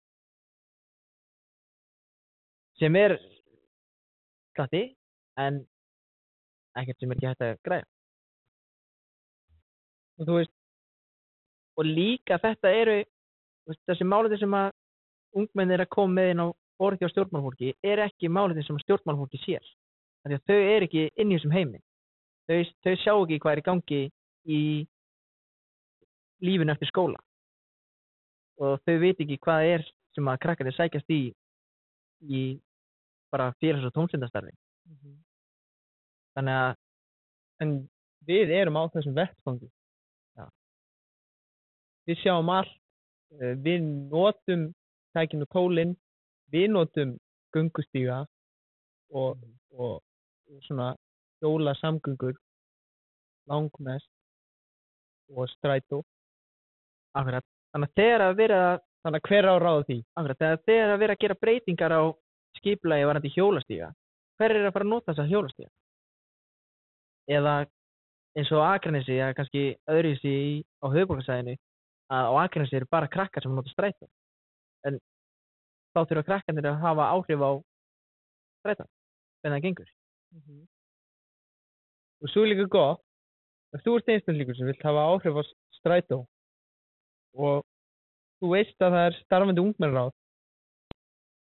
Sem 2.79 2.99
er 2.99 3.15
slatti 4.55 4.83
en 5.39 5.61
ekkert 6.75 6.99
sem 6.99 7.11
er 7.11 7.19
ekki 7.19 7.29
hægt 7.31 7.45
að 7.45 7.57
græða. 7.67 7.87
Og 10.15 10.27
þú 10.27 10.37
veist 10.39 10.53
og 11.75 11.87
líka 11.87 12.39
þetta 12.39 12.71
eru 12.71 12.99
veist, 13.67 13.81
þessi 13.87 14.07
málið 14.07 14.37
sem 14.43 14.53
að 14.55 14.69
ungmenn 15.35 15.73
er 15.75 15.83
að 15.83 15.91
koma 15.95 16.19
með 16.19 16.31
inn 16.31 16.43
á 16.43 16.47
orði 16.85 17.07
á 17.07 17.11
stjórnmálfólki 17.11 17.73
er 17.83 18.03
ekki 18.05 18.31
málið 18.31 18.63
sem 18.67 18.79
stjórnmálfólki 18.83 19.41
sér. 19.43 19.65
Þau 20.25 20.55
er 20.57 20.85
ekki 20.87 21.09
inn 21.21 21.31
í 21.31 21.37
þessum 21.37 21.53
heimi. 21.53 21.79
Þau, 22.49 22.57
þau 22.83 22.95
sjá 23.01 23.13
ekki 23.13 23.39
hvað 23.43 23.53
er 23.53 23.61
í 23.61 23.65
gangi 23.65 24.01
í 24.45 24.85
lífinu 26.45 26.73
eftir 26.73 26.89
skóla. 26.91 27.19
Og 28.61 28.79
þau 28.85 28.95
veit 29.01 29.19
ekki 29.19 29.39
hvað 29.43 29.71
er 29.73 29.87
sem 30.15 30.27
að 30.31 30.41
krakkarnir 30.45 30.75
sækjast 30.77 31.11
í 31.11 31.23
í 32.23 32.43
bara 33.33 33.51
félags- 33.59 33.89
og 33.89 33.93
tómstundastarfi 33.93 34.53
þannig 36.35 36.59
að 36.61 36.71
en 37.63 37.73
við 38.27 38.53
erum 38.59 38.79
á 38.79 38.83
þessum 38.93 39.15
vettfangi 39.15 39.69
Já. 40.35 40.47
við 42.07 42.21
sjáum 42.23 42.51
allt. 42.51 42.73
Eh, 43.39 43.55
við 43.59 43.83
notum 44.11 44.67
tækin 45.15 45.43
og 45.43 45.49
tólin. 45.51 45.95
Við 46.53 46.69
notum 46.71 47.15
göngustíga 47.55 48.25
og, 49.15 49.39
og 49.71 50.01
svona 50.67 50.93
hjóla 51.41 51.73
samgöngur 51.79 52.35
langmest 53.49 54.09
og 55.33 55.49
strætó 55.55 56.01
akkurat, 57.15 57.45
þannig 57.73 57.89
að 57.89 58.01
þegar 58.01 58.23
að 58.25 58.37
vera 58.39 58.59
þannig 59.05 59.21
að 59.21 59.29
hver 59.29 59.47
á 59.47 59.53
ráða 59.61 59.85
því 59.87 59.97
Akkurat, 60.19 60.43
þegar 60.65 60.93
að 60.93 61.01
vera 61.03 61.15
að 61.15 61.23
gera 61.23 61.39
breytingar 61.41 61.95
á 61.95 62.03
skipulagi 62.59 63.07
varandi 63.07 63.31
hjólastíga, 63.35 63.89
hver 64.39 64.55
er 64.55 64.67
að 64.67 64.75
fara 64.75 64.87
að 64.87 64.91
nota 64.91 65.11
þessa 65.11 65.29
hjólastíga? 65.29 65.71
Eða 67.35 67.55
eins 68.35 68.51
og 68.53 68.63
Akranesi, 68.65 69.15
eða 69.15 69.35
kannski 69.37 69.63
öðruvísi 69.91 70.35
á 70.83 70.85
höfuborgarsæðinu, 70.93 71.55
að 72.15 72.29
á 72.29 72.33
Akranesi 72.43 72.79
eru 72.79 72.89
bara 72.91 73.11
krakkar 73.11 73.45
sem 73.45 73.55
nota 73.55 73.71
strætó. 73.71 74.09
En 74.85 74.99
þá 75.95 76.01
þurfa 76.03 76.25
krakkarnir 76.29 76.69
að 76.69 76.81
hafa 76.83 77.09
áhrif 77.15 77.45
á 77.45 77.51
strætó, 78.61 78.87
hvernig 79.41 79.57
það 79.57 79.67
gengur. 79.69 79.91
og 82.25 82.31
svo 82.31 82.43
líka 82.45 82.65
gott 82.71 83.04
ef 83.75 83.83
þú 83.85 83.97
ert 83.99 84.11
einstaklingur 84.13 84.57
sem 84.57 84.69
vilt 84.69 84.85
hafa 84.87 85.07
áhrif 85.11 85.39
á 85.39 85.43
strætó 85.79 86.21
og 87.35 87.65
þú 88.39 88.51
veist 88.53 88.77
að 88.81 88.95
það 88.95 89.07
er 89.09 89.19
starfandi 89.23 89.63
ungmennráð 89.63 90.13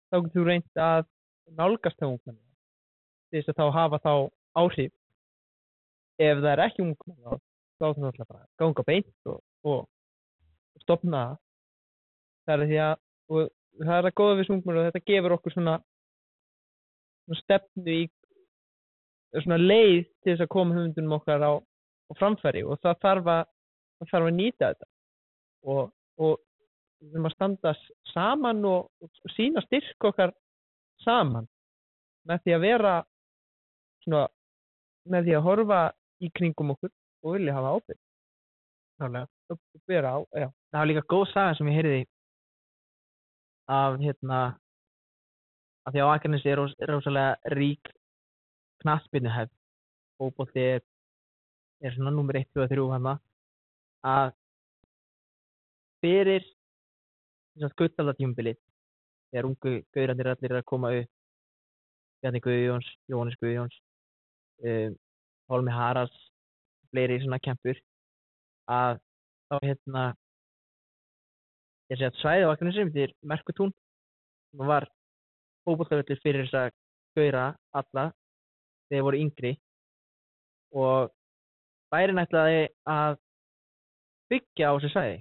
þá 0.09 0.17
getur 0.17 0.39
þú 0.39 0.45
reynt 0.49 0.81
að 0.81 1.07
nálgast 1.59 1.99
það 1.99 2.13
ungmennráð 2.13 2.53
til 3.29 3.41
þess 3.41 3.51
að 3.53 3.59
þá 3.59 3.65
hafa 3.75 3.99
þá 4.03 4.13
áhrif. 4.55 4.93
Ef 6.15 6.39
það 6.39 6.51
er 6.51 6.63
ekki 6.65 6.83
ungmennráð 6.85 7.41
þá 7.75 7.85
þú 7.85 8.03
náttúrulega 8.05 8.29
bara 8.29 8.45
ganga 8.61 8.85
beint 8.87 9.31
og, 9.31 9.41
og, 9.67 9.81
og 10.75 10.85
stopna 10.85 11.23
það 12.47 12.55
er 12.55 12.69
því 12.69 12.79
að 12.85 12.95
og 13.25 13.49
það 13.81 13.97
er 13.97 14.07
að 14.09 14.17
góða 14.21 14.37
við 14.39 14.51
ungmennráð 14.55 14.87
þetta 14.89 15.07
gefur 15.11 15.35
okkur 15.35 15.55
svona, 15.55 15.75
svona 17.25 17.41
stefnu 17.41 17.97
í 17.99 18.03
svona 19.35 19.59
leið 19.59 20.05
til 20.23 20.31
þess 20.31 20.45
að 20.45 20.53
koma 20.55 20.77
hugmyndunum 20.77 21.17
okkar 21.17 21.43
á, 21.43 21.53
á 22.05 22.11
framfæri 22.19 22.63
og 22.65 22.79
það 22.83 22.99
þarf 23.05 23.29
að, 23.33 23.43
það 23.99 24.11
þarf 24.11 24.29
að 24.29 24.35
nýta 24.39 24.69
þetta. 24.71 24.87
Og, 25.65 25.91
og 26.21 26.33
við 27.01 27.11
þurfum 27.11 27.29
að 27.29 27.35
standa 27.35 27.73
saman 28.13 28.65
og, 28.69 28.89
og 29.01 29.33
sína 29.35 29.63
styrk 29.65 30.09
okkar 30.11 30.33
saman 31.03 31.47
með 32.25 32.43
því 32.45 32.55
að 32.55 32.65
vera 32.65 32.93
svona 34.05 34.25
með 35.11 35.27
því 35.27 35.35
að 35.37 35.45
horfa 35.45 35.79
í 36.25 36.29
kringum 36.33 36.73
okkur 36.73 36.91
og 37.25 37.35
vilja 37.35 37.53
hafa 37.57 37.73
ábyrgð. 37.77 38.01
Nálega. 39.01 39.27
og 39.51 39.59
á, 39.91 40.15
Það 40.71 40.79
var 40.79 40.87
líka 40.89 41.03
góð 41.11 41.25
saga 41.33 41.55
sem 41.57 41.67
ég 41.69 41.75
heyrði 41.79 42.05
af 43.75 43.97
hérna 44.01 44.39
af 45.85 45.93
því 45.93 46.01
á 46.01 46.07
Akranesi 46.15 46.49
er 46.49 46.57
ros- 46.61 46.77
rosalega 46.89 47.53
rík 47.53 47.91
knattspyrnuhefð. 48.81 49.53
Fótbolti 50.17 50.65
er, 51.81 51.89
er 51.89 51.95
svona 51.95 52.13
nummer 52.13 52.37
1, 52.39 52.47
2 52.55 52.65
og 52.65 52.71
3 52.71 52.85
hana 52.93 53.15
að 54.05 54.33
fyrir 56.03 56.45
guttalatímbilið 57.79 58.57
þegar 59.31 59.49
ungu 59.49 59.75
gaurarnir 59.95 60.31
allir 60.31 60.51
er 60.51 60.61
að 60.61 60.69
koma 60.69 60.91
upp. 60.99 61.11
Bjarni 62.21 62.41
Guðjóns, 62.41 62.87
Jóhannes 63.11 63.35
Guðjóns 63.37 63.75
um, 64.63 64.95
Holmi 65.51 65.71
Haras 65.71 66.13
fleiri 66.89 67.19
svona 67.21 67.39
kempur 67.43 67.77
að 68.71 69.01
þá 69.51 69.55
hérna 69.61 70.05
ég 71.91 71.99
segi 71.99 72.07
að 72.07 72.21
svæði 72.21 72.47
á 72.47 72.51
Akranesi 72.53 72.81
sem 72.81 72.89
heitir 72.89 73.13
Merkutún 73.21 73.73
sem 74.55 74.65
var 74.71 74.87
fótbollavöldur 75.67 76.21
fyrir 76.23 76.47
þess 76.47 76.59
að 76.63 76.71
gauðra 77.19 77.45
alla 77.77 78.07
þegar 78.09 78.95
þeir 78.95 79.05
voru 79.09 79.21
yngri 79.21 79.53
og 80.75 81.14
bærin 81.95 82.19
ætlaði 82.21 82.61
að 82.91 83.17
byggja 84.31 84.69
á 84.69 84.73
þessu 84.75 84.91
svæði. 84.91 85.17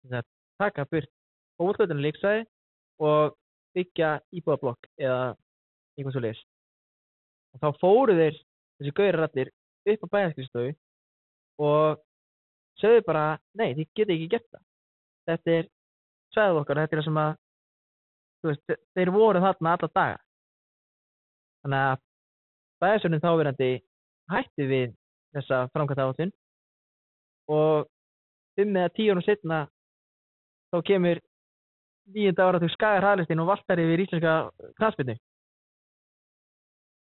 Þess 0.00 0.18
að 0.22 0.28
taka 0.62 0.86
burt 0.88 1.10
fótbollavöldinu 1.60 2.04
leiksvæði 2.06 2.44
og 3.04 3.34
byggja 3.76 4.10
íbúðablokk 4.40 4.88
eða 4.98 5.34
einhvern 5.98 6.14
svo 6.14 6.22
leis 6.24 6.40
og 7.50 7.60
þá 7.62 7.78
fóru 7.82 8.14
þeir 8.16 8.36
þessi 8.80 8.92
gauðrar 8.96 9.26
allir 9.26 9.50
upp 9.90 10.04
á 10.06 10.12
bæjarskristofu 10.14 10.72
og 11.66 12.00
sögðu 12.80 13.02
bara, 13.08 13.24
nei, 13.58 13.74
þið 13.76 13.88
getið 13.98 14.14
ekki 14.14 14.28
gert 14.32 14.46
það. 14.54 14.62
Þetta 15.28 15.54
er 15.58 15.66
svæðið 16.34 16.60
okkar, 16.62 16.80
þetta 16.80 16.96
er 16.96 17.04
sem 17.04 17.18
að 17.20 17.32
veist, 18.46 18.62
þe- 18.70 18.78
þeir 18.96 19.10
voru 19.16 19.42
þarna 19.44 19.74
alla 19.76 19.90
daga. 19.98 20.20
Þannig 21.60 21.84
að 21.90 22.00
bæðisöfnum 22.84 23.24
þáverandi 23.26 23.70
hætti 24.32 24.68
við 24.70 24.94
þessa 25.36 25.62
framkvæmta 25.74 26.06
áttun 26.08 26.32
og 27.50 27.88
fimm 28.58 28.76
eða 28.76 28.94
tíu 28.96 29.14
árum 29.14 29.26
setna 29.26 29.62
þá 30.70 30.78
kemur 30.90 31.22
nýjunda 32.10 32.46
áratug 32.48 32.74
skagar 32.74 33.06
hælistinn 33.10 33.42
og 33.42 33.50
valtar 33.52 33.82
yfir 33.82 34.04
íslenska 34.06 34.34
knastbyrnu 34.78 35.16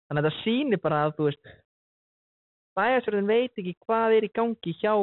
þannig 0.07 0.21
að 0.21 0.29
þetta 0.29 0.43
sýnir 0.43 0.81
bara 0.83 1.03
að 1.07 1.17
þú 1.17 1.29
veist 1.29 1.53
bæjarsverðin 2.77 3.29
veit 3.29 3.59
ekki 3.59 3.75
hvað 3.85 4.17
er 4.17 4.27
í 4.27 4.31
gangi 4.35 4.73
hjá 4.79 4.93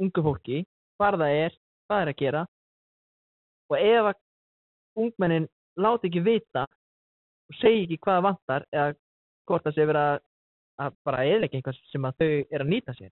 ungu 0.00 0.24
fólki 0.24 0.64
hvar 1.00 1.16
það 1.20 1.36
er, 1.44 1.54
hvað 1.86 1.96
það 1.96 2.02
er 2.02 2.12
að 2.12 2.20
gera. 2.20 2.42
Og 3.70 3.76
ef 3.78 4.08
að 4.10 4.18
ungmennin 5.00 5.46
láti 5.80 6.10
ekki 6.10 6.24
vita 6.26 6.66
og 7.50 7.58
segi 7.60 7.84
ekki 7.86 8.00
hvað 8.04 8.18
það 8.18 8.26
vantar 8.26 8.66
eða 8.74 8.88
hvort 9.48 9.66
það 9.66 9.76
sé 9.76 9.86
vera 9.90 10.04
að, 10.10 10.24
að 10.80 10.96
bara 11.06 11.26
eðleika 11.28 11.58
eitthvað 11.58 11.80
sem 11.90 12.06
að 12.08 12.22
þau 12.22 12.30
er 12.30 12.64
að 12.64 12.70
nýta 12.70 12.96
sér 12.96 13.12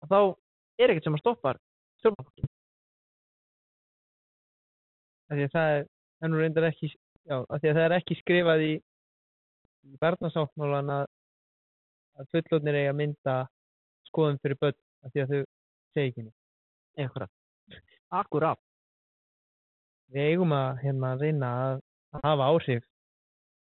og 0.00 0.10
þá 0.10 0.18
er 0.80 0.92
ekkert 0.92 1.06
sem 1.06 1.18
að 1.18 1.22
stoppar 1.24 1.60
stjórnmálfólki 2.00 2.48
af 5.30 5.36
því 5.36 5.46
að 5.46 5.54
það 5.54 5.74
er, 5.78 6.68
ekki 6.70 6.90
já, 6.90 7.36
af 7.38 7.60
því 7.60 7.70
að 7.70 7.78
það 7.78 7.84
er 7.84 7.96
ekki 7.96 8.18
skrifað 8.18 8.64
í, 8.66 8.72
í 9.86 10.00
barnasáttmálan 10.02 10.92
að, 10.96 11.04
að 12.18 12.30
fullotnir 12.34 12.80
eiga 12.80 12.94
að 12.94 12.98
mynda 13.00 13.36
skoðum 14.10 14.40
fyrir 14.42 14.58
börn 14.60 14.78
af 15.06 15.12
því 15.14 15.22
að 15.22 15.34
þau 15.34 15.40
segi 15.94 16.10
ekki 16.10 16.24
neitt. 16.26 16.36
Akkurat. 17.00 17.32
Akkurat. 18.20 18.60
Við 20.10 20.32
eigum 20.32 20.54
að 20.56 20.82
hérna 20.82 21.12
reyna 21.20 21.50
að, 21.66 21.82
að 22.16 22.26
hafa 22.26 22.48
áhrif 22.50 22.86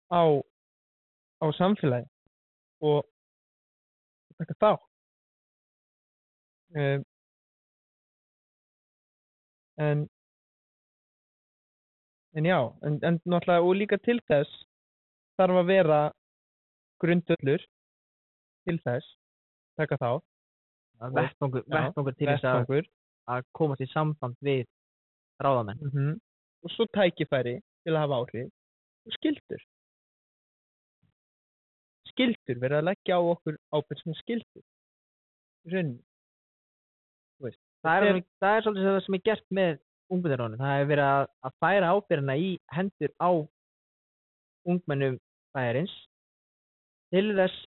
á, 0.08 0.22
á 1.42 1.46
samfélagi 1.58 2.08
og 2.82 3.04
taka 4.38 4.56
þá. 4.62 4.70
Um, 6.72 7.04
en 9.78 10.08
en 12.36 12.48
já, 12.48 12.58
en, 12.86 12.98
en 13.04 13.20
náttúrulega 13.28 13.60
og 13.66 13.76
líka 13.76 13.98
til 14.00 14.20
þess 14.30 14.50
þarf 15.36 15.60
að 15.60 15.68
vera 15.68 16.00
grundöllur 17.02 17.64
til 18.66 18.78
þess 18.86 19.16
taka 19.76 19.98
þá 20.00 20.10
Vettvangur, 21.02 22.14
til 22.14 22.28
þess 22.30 22.44
að, 22.46 22.86
að 23.26 23.46
komast 23.58 23.82
í 23.82 23.88
samband 23.90 24.36
við 24.40 24.68
ráðamenn. 25.42 25.80
mm 25.82 26.20
og 26.62 26.70
svo 26.70 26.86
tækifæri 26.94 27.56
til 27.82 27.94
að 27.94 28.02
hafa 28.04 28.18
áhrif 28.22 28.50
og 29.06 29.14
skildur 29.16 29.62
skildur, 32.12 32.62
verið 32.62 32.78
að 32.78 32.88
leggja 32.90 33.18
á 33.18 33.22
okkur 33.34 33.58
ábyrgð 33.72 34.04
sem 34.04 34.18
skildur 34.22 34.64
í 35.66 35.74
rauninni 35.74 36.02
Það 37.82 38.06
er, 38.06 38.18
þetta 38.20 38.46
það 38.46 38.56
er 38.56 38.64
svolítið 38.64 38.86
það 38.88 39.00
sem 39.04 39.16
er 39.16 39.24
gert 39.26 39.44
með 39.58 39.72
ungmyndarónu. 40.12 40.58
Það 40.60 40.72
hefur 40.76 40.90
verið 40.92 41.08
að, 41.08 41.24
að 41.42 41.54
færa 41.64 41.90
ábyrðina 41.96 42.36
í 42.38 42.50
hendur 42.76 43.12
á 43.18 43.30
ungmennum 44.72 45.16
bæjarins 45.56 45.94
til 47.12 47.24
þess 47.36 47.64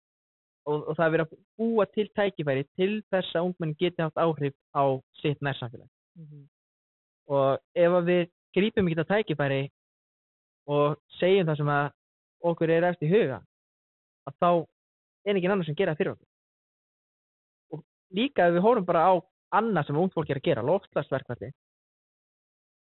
og, 0.66 0.88
og 0.90 0.96
það 0.96 1.05
er 1.05 1.12
verið 1.14 1.26
að 1.26 1.44
búa 1.61 1.87
til 1.94 2.07
tækifæri 2.18 2.66
til 2.79 2.90
þess 3.12 3.37
að 3.38 3.50
ungmenn 3.50 3.76
geti 3.79 4.03
haft 4.03 4.18
áhrif 4.18 4.57
á 4.74 4.85
sitt 5.22 5.44
nærsamfélag. 5.46 5.87
Og 7.31 7.62
ef 7.79 7.96
við 8.11 8.24
grípum 8.57 8.90
ekki 8.90 8.98
það 8.98 9.12
tækifæri 9.14 9.62
og 10.74 10.98
segjum 11.20 11.46
það 11.46 11.62
sem 11.62 11.72
að 11.76 11.87
okkur 12.50 12.74
er 12.74 12.88
eftir 12.90 13.14
huga 13.14 13.38
að 14.28 14.37
þá 14.42 14.50
er 15.26 15.37
ekki 15.38 15.50
annar 15.50 15.68
sem 15.68 15.78
gera 15.78 15.94
það 15.94 16.00
fyrir 16.00 16.12
okkur. 16.14 16.28
Og 17.74 17.85
líka 18.16 18.48
ef 18.48 18.56
við 18.56 18.66
hórum 18.66 18.88
bara 18.88 19.06
á 19.09 19.12
annað 19.61 19.88
sem 19.88 19.98
ungt 19.98 20.14
fólk 20.14 20.30
er 20.30 20.40
að 20.40 20.46
gera, 20.46 20.66
loftslagsverkvætti 20.66 21.50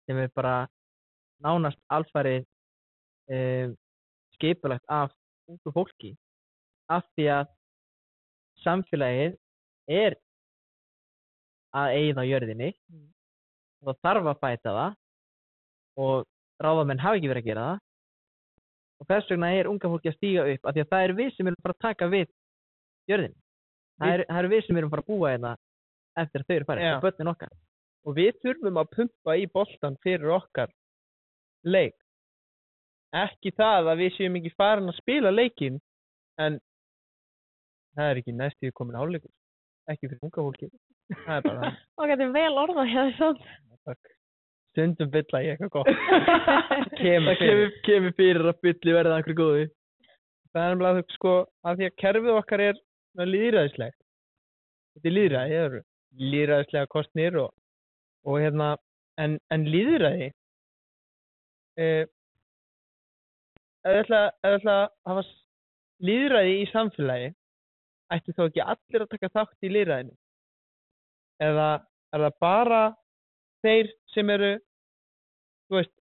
sem 0.07 0.19
er 0.23 0.31
bara 0.35 0.55
nánast 1.43 1.79
alfærið 1.91 2.45
um, 3.31 3.75
skipulagt 4.37 4.85
af 4.87 5.11
ungu 5.47 5.73
fólki 5.75 6.13
af 6.91 7.05
því 7.15 7.27
að 7.35 7.51
samfélagið 8.63 9.35
er 9.91 10.15
að 11.77 11.97
eigða 11.99 12.25
jörðinni 12.27 12.69
og 13.83 13.91
það 13.91 13.99
þarf 14.07 14.31
að 14.31 14.39
bæta 14.43 14.75
það 14.77 14.95
og 16.03 16.25
ráðamenn 16.63 17.03
hafa 17.03 17.19
ekki 17.19 17.31
verið 17.31 17.43
að 17.43 17.51
gera 17.51 17.67
það 17.67 17.83
og 18.97 19.09
þess 19.09 19.31
vegna 19.31 19.51
er 19.55 19.69
unga 19.71 19.91
fólki 19.93 20.11
að 20.11 20.17
stíga 20.17 20.45
upp 20.53 20.65
af 20.67 20.75
því 20.75 20.83
að 20.83 20.91
það 20.93 21.05
er 21.07 21.13
við 21.19 21.31
sem 21.35 21.49
erum 21.51 21.63
bara 21.65 21.77
að 21.77 21.85
taka 21.85 22.09
við 22.13 22.27
jörðinni 23.11 23.39
það 23.97 24.13
er, 24.13 24.25
það 24.29 24.41
er 24.41 24.49
við 24.53 24.65
sem 24.65 24.81
erum 24.81 24.93
bara 24.93 25.05
að 25.05 25.11
búa 25.11 25.31
hérna 25.33 25.53
eftir 26.17 26.43
að 26.43 26.47
þau 26.47 26.55
eru 26.57 26.67
farið, 26.71 26.87
það 26.87 26.97
er 26.97 27.05
börnin 27.05 27.31
okkar 27.33 27.55
og 28.07 28.17
við 28.17 28.41
þurfum 28.43 28.81
að 28.81 28.91
pumpa 28.95 29.37
í 29.37 29.47
boltan 29.53 29.99
fyrir 30.05 30.33
okkar 30.37 30.73
leik 31.67 31.97
ekki 33.17 33.53
það 33.55 33.91
að 33.93 34.01
við 34.03 34.15
séum 34.17 34.39
ekki 34.39 34.55
farin 34.57 34.91
að 34.91 34.99
spila 34.99 35.33
leikin 35.33 35.79
en 36.41 36.59
það 37.97 38.11
er 38.11 38.21
ekki 38.21 38.35
næstíð 38.35 38.75
komin 38.77 38.99
áleikur 38.99 39.33
ekki 39.91 40.09
fyrir 40.09 40.27
unga 40.27 40.43
fólki 40.43 40.69
það 41.25 41.37
er 41.37 41.45
bara 41.47 41.59
það. 41.63 41.81
Og 41.97 42.11
þetta 42.11 42.25
er 42.25 42.33
vel 42.35 42.61
orðað. 42.63 43.43
Takk. 43.87 44.13
Stundum 44.77 45.09
bylla 45.11 45.41
ég 45.41 45.55
eitthvað 45.55 45.73
gott. 45.73 45.89
Kemur 47.01 47.33
það 47.33 47.39
kemur, 47.41 47.71
kemur 47.87 48.15
fyrir. 48.17 48.49
að 48.51 48.59
bylli 48.65 48.93
verða 48.93 49.17
einhverju 49.17 49.37
góði. 49.37 49.67
Það 50.53 50.63
er 50.63 50.73
nefnilega 50.73 50.99
þú 50.99 51.15
sko 51.15 51.33
að 51.67 51.79
því 51.79 51.87
að 51.87 51.95
kerfið 52.03 52.37
okkar 52.37 52.63
er 52.67 52.77
svona 52.77 53.29
lýðræðislegt. 53.31 53.97
Þetta 54.97 55.09
er 55.09 55.15
lýðræði, 55.17 55.55
það 55.55 55.65
eru 55.65 55.81
lýðræðislega 56.17 56.91
kostnir 56.93 57.39
og, 57.41 57.49
og 58.25 58.39
hérna 58.41 58.69
en, 59.21 59.35
en 59.53 59.65
lýðræði 59.69 60.29
eh, 61.81 62.05
ef 63.87 64.07
það 64.09 64.29
ætla, 64.51 64.77
að 64.77 65.11
hafa 65.11 65.25
lýðræði 66.07 66.55
í 66.61 66.69
samfélagi 66.71 67.33
ættu 68.13 68.33
þá 68.37 68.45
ekki 68.47 68.63
allir 68.63 69.03
að 69.05 69.11
taka 69.13 69.33
þátt 69.33 69.67
í 69.67 69.73
lýðræðinu? 69.73 70.15
Eða 71.43 71.67
er 72.15 72.23
það 72.25 72.39
bara 72.41 72.81
þeir 73.65 73.91
sem 74.13 74.33
eru 74.33 74.53
þú 75.67 75.79
veist, 75.79 75.93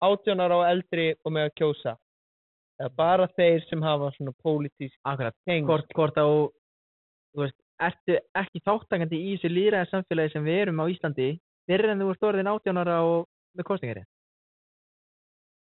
átjónar 0.00 0.54
á 0.56 0.58
eldri 0.70 1.10
og 1.24 1.34
með 1.36 1.48
að 1.48 1.56
kjósa. 1.60 1.96
Eða 2.80 2.92
bara 2.96 3.26
þeir 3.36 3.66
sem 3.68 3.82
hafa 3.84 4.08
svona 4.16 4.32
pólitísk 4.40 4.96
tengsl. 5.44 5.66
Hvort, 5.68 5.92
hvort 5.96 6.16
á 6.16 6.26
þú 6.26 7.44
veist, 7.44 7.58
ertu 7.80 8.16
ekki 8.36 8.62
þáttakandi 8.64 9.18
í 9.18 9.34
þessu 9.34 9.50
lýræða 9.52 9.88
samfélagi 9.90 10.34
sem 10.34 10.44
við 10.44 10.62
erum 10.64 10.82
á 10.82 10.90
Íslandi 10.92 11.28
fyrir 11.68 11.92
en 11.92 12.02
þú 12.02 12.08
ert 12.12 12.26
orðin 12.28 12.50
18 12.50 12.80
ára 12.82 12.96
og 13.06 13.26
með 13.56 13.68
kostningari 13.68 14.04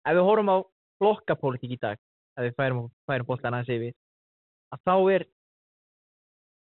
ef 0.09 0.17
við 0.17 0.27
horfum 0.27 0.51
á 0.51 0.57
flokkapólitík 0.99 1.75
í 1.75 1.81
dag 1.81 1.99
ef 2.37 2.47
við 2.47 2.55
færum, 2.59 2.87
færum 3.07 3.29
bóltan 3.29 3.55
aðeins 3.55 3.73
yfir 3.75 3.95
að 4.75 4.83
þá 4.87 4.95
er 5.15 5.27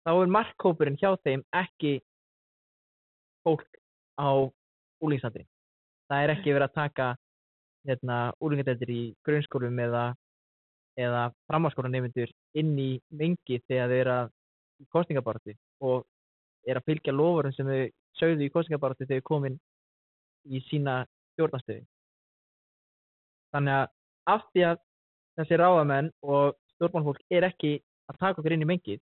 þá 0.06 0.12
er 0.14 0.32
markkópurinn 0.38 0.98
hjá 1.00 1.10
þeim 1.26 1.44
ekki 1.62 1.94
fólk 3.46 3.66
á 4.18 4.30
úlíksandri 5.04 5.46
það 6.10 6.22
er 6.22 6.32
ekki 6.34 6.54
verið 6.54 6.68
að 6.68 6.78
taka 6.78 7.08
hérna, 7.86 8.16
úlingadeldir 8.42 8.92
í 8.92 9.02
grunnskólum 9.26 9.78
eða, 9.86 10.04
eða 10.98 11.22
framháskólanemyndur 11.50 12.32
inn 12.58 12.74
í 12.78 12.90
mengi 13.10 13.60
þegar 13.68 13.92
þau 13.92 13.98
eru 14.00 14.18
í 14.82 14.88
kostningabaratu 14.92 15.54
og 15.86 16.06
er 16.66 16.80
að 16.80 16.88
fylgja 16.90 17.14
lofurum 17.14 17.54
sem 17.54 17.68
þau 17.70 17.82
sögðu 18.20 18.46
í 18.46 18.52
kostningabaratu 18.54 19.06
þegar 19.06 19.22
þau 19.22 19.30
komin 19.30 19.58
í 20.46 20.62
sína 20.68 21.02
stjórnastöðu. 21.34 21.84
Þannig 23.54 23.78
að 23.80 23.86
af 24.26 24.46
því 24.52 24.64
að 24.70 24.80
þessi 25.38 25.58
ráðamenn 25.60 26.10
og 26.22 26.56
stjórnmálfólk 26.74 27.22
er 27.30 27.46
ekki 27.48 27.76
að 28.10 28.18
taka 28.22 28.40
okkur 28.40 28.56
inn 28.56 28.64
í 28.64 28.70
mengið 28.70 29.00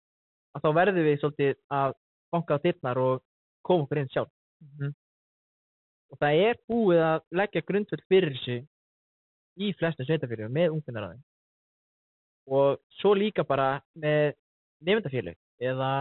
að 0.54 0.66
þá 0.66 0.70
verðum 0.80 1.08
við 1.08 1.20
svolítið 1.22 1.56
að 1.74 1.96
banka 2.34 2.58
á 2.58 2.64
dyrnar 2.64 3.00
og 3.02 3.24
koma 3.66 3.86
okkur 3.86 4.02
inn 4.02 4.12
sjálf. 4.14 4.32
Og 6.14 6.20
það 6.22 6.40
er 6.48 6.60
búið 6.70 7.02
að 7.02 7.24
leggja 7.40 7.66
grundvöld 7.66 8.04
fyrir 8.12 8.36
þessu 8.36 8.58
í 9.64 9.70
flestum 9.80 10.06
sveitafélögum 10.06 10.54
með 10.54 10.76
ungmennaráðin. 10.76 11.24
Og 12.54 12.78
svo 13.00 13.14
líka 13.18 13.46
bara 13.48 13.80
með 13.98 14.36
nefndafélög 14.84 15.38
eða 15.64 15.92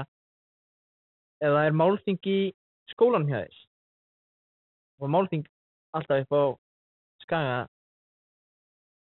eða 1.43 1.65
er 1.67 1.77
málþing 1.77 2.21
í 2.29 2.39
skólanum 2.93 3.31
hjá 3.31 3.41
þess 3.41 3.63
og 5.03 5.11
málþing 5.11 5.47
alltaf 5.97 6.23
upp 6.23 6.37
á 6.37 6.43
skaga 7.25 7.57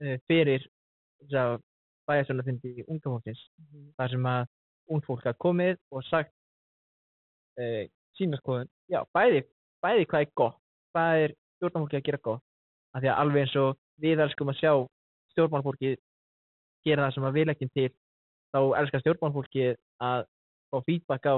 uh, 0.02 0.16
fyrir 0.26 0.64
þess 1.20 1.38
að 1.42 1.56
bæjarsjónafundi 2.06 2.86
unga 2.86 3.12
fólksins 3.12 3.42
þar 3.98 4.14
sem 4.14 4.28
að 4.32 4.48
ung 4.94 5.02
fólk 5.06 5.24
hafa 5.26 5.42
komið 5.42 5.78
og 5.90 6.04
sagt 6.06 6.32
uh, 7.60 7.84
sína 8.18 8.38
skoðun. 8.40 8.70
Já, 8.90 9.02
bæði, 9.14 9.44
bæði 9.84 10.06
hvað 10.10 10.26
er 10.26 10.34
gott 10.38 10.62
hvað 10.96 11.22
er 11.26 11.34
stjórnmálfólki 11.58 11.98
að 11.98 12.06
gera 12.08 12.22
gott? 12.24 12.44
Af 12.96 13.02
því 13.02 13.10
að 13.12 13.20
alveg 13.22 13.44
eins 13.44 13.56
og 13.60 13.76
við 14.00 14.22
elskum 14.24 14.52
að 14.52 14.60
sjá 14.60 14.72
stjórnmálfólki 15.34 15.92
gera 16.86 17.06
það 17.06 17.16
sem 17.16 17.26
að 17.28 17.36
við 17.36 17.48
leggjum 17.50 17.72
til 17.74 17.88
þá 18.54 18.60
elskar 18.80 19.02
stjórnmálfólki 19.04 19.66
að 20.06 20.24
fá 20.72 20.78
feedback 20.86 21.28
á 21.28 21.36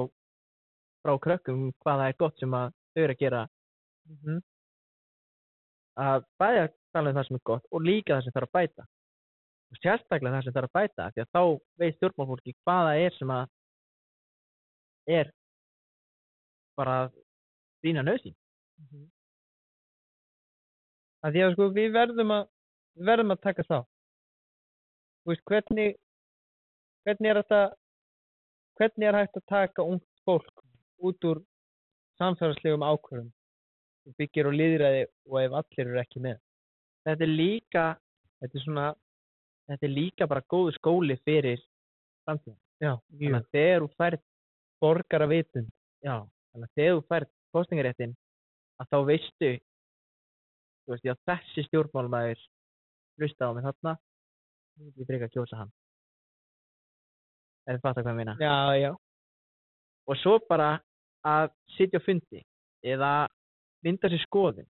frá 1.02 1.14
krökkum 1.24 1.64
um 1.66 1.72
hvað 1.82 2.02
það 2.02 2.12
er 2.12 2.20
gott 2.22 2.42
sem 2.42 2.54
að 2.54 2.70
þau 2.94 3.02
eru 3.02 3.16
að 3.16 3.22
gera. 3.24 3.42
Að 5.98 6.28
bæði 6.38 6.62
að 6.62 6.72
tala 6.94 7.10
um 7.10 7.18
það 7.18 7.28
sem 7.28 7.40
er 7.40 7.44
gott 7.50 7.68
og 7.72 7.84
líka 7.84 8.14
það 8.14 8.24
sem 8.26 8.36
þarf 8.38 8.50
að 8.50 8.56
bæta. 8.58 8.88
Og 9.68 9.82
sérstaklega 9.82 10.36
það 10.36 10.46
sem 10.46 10.56
þarf 10.56 10.70
að 10.70 10.78
bæta 10.78 11.10
því 11.12 11.24
að 11.24 11.32
þá 11.34 11.42
veit 11.82 11.98
stjórnmálfólki 11.98 12.56
hvaða 12.62 12.96
er 13.02 13.18
sem 13.18 13.34
að 13.34 13.54
er 15.18 15.32
bara 16.78 16.98
þína 17.82 18.04
nöðsín 18.06 18.36
að 21.24 21.34
því 21.34 21.44
að 21.44 21.54
sko 21.54 21.68
við 21.76 21.90
verðum 21.96 22.34
að 22.36 22.44
við 22.98 23.10
verðum 23.10 23.34
að 23.34 23.44
taka 23.46 23.66
þá 23.68 23.78
þú 23.78 25.32
veist 25.32 25.44
hvernig 25.50 25.96
hvernig 27.06 27.30
er 27.32 27.40
þetta 27.42 27.62
hvernig 28.78 29.08
er 29.08 29.18
hægt 29.18 29.40
að 29.40 29.48
taka 29.50 29.86
ungt 29.86 30.06
fólk 30.26 30.64
út 31.08 31.28
úr 31.30 31.42
samfélagslegum 32.18 32.86
ákvörðum 32.86 33.30
sem 34.04 34.16
byggir 34.18 34.48
á 34.50 34.52
liðræði 34.54 35.02
og 35.28 35.40
ef 35.42 35.56
allir 35.60 35.84
eru 35.84 36.00
ekki 36.02 36.22
með. 36.24 36.38
Þetta 37.06 37.26
er 37.26 37.32
líka 37.32 37.84
þetta 38.38 38.58
er 38.58 38.64
svona 38.64 38.86
þetta 39.68 39.88
er 39.88 39.94
líka 39.94 40.28
bara 40.30 40.46
góðu 40.52 40.74
skóli 40.78 41.18
fyrir 41.24 41.60
já, 42.82 42.92
þannig 42.94 43.38
að 43.38 43.50
þegar 43.54 43.84
þú 43.84 43.90
færð 43.98 44.24
borgara 44.82 45.28
vitund 45.30 45.70
já, 46.04 46.14
þannig 46.52 46.68
að 46.68 46.74
þegar 46.78 46.96
þú 46.98 47.04
færð 47.12 47.30
kostningaréttin 47.56 48.14
að 48.78 48.90
þá 48.92 48.98
veistu 49.08 49.52
veist, 50.94 51.04
já 51.06 51.14
þessi 51.28 51.66
stjórnmálmaður 51.68 52.40
hlusta 53.18 53.50
á 53.50 53.54
mig 53.54 53.66
þarna 53.66 53.94
ég 54.78 55.08
frekar 55.08 55.28
að 55.28 55.34
kjósa 55.34 55.60
hann. 55.62 55.70
Ef 57.68 57.76
þið 57.76 57.84
fattar 57.84 58.04
hvað 58.04 58.14
ég 58.14 58.18
meina? 58.20 58.36
Já, 58.40 58.56
já, 58.78 58.90
og 60.08 60.20
svo 60.22 60.38
bara 60.48 60.70
að 61.26 61.50
sitja 61.76 62.00
á 62.00 62.06
fundi 62.06 62.42
eða 62.86 63.12
mynda 63.84 64.10
sér 64.10 64.22
skoðun 64.24 64.68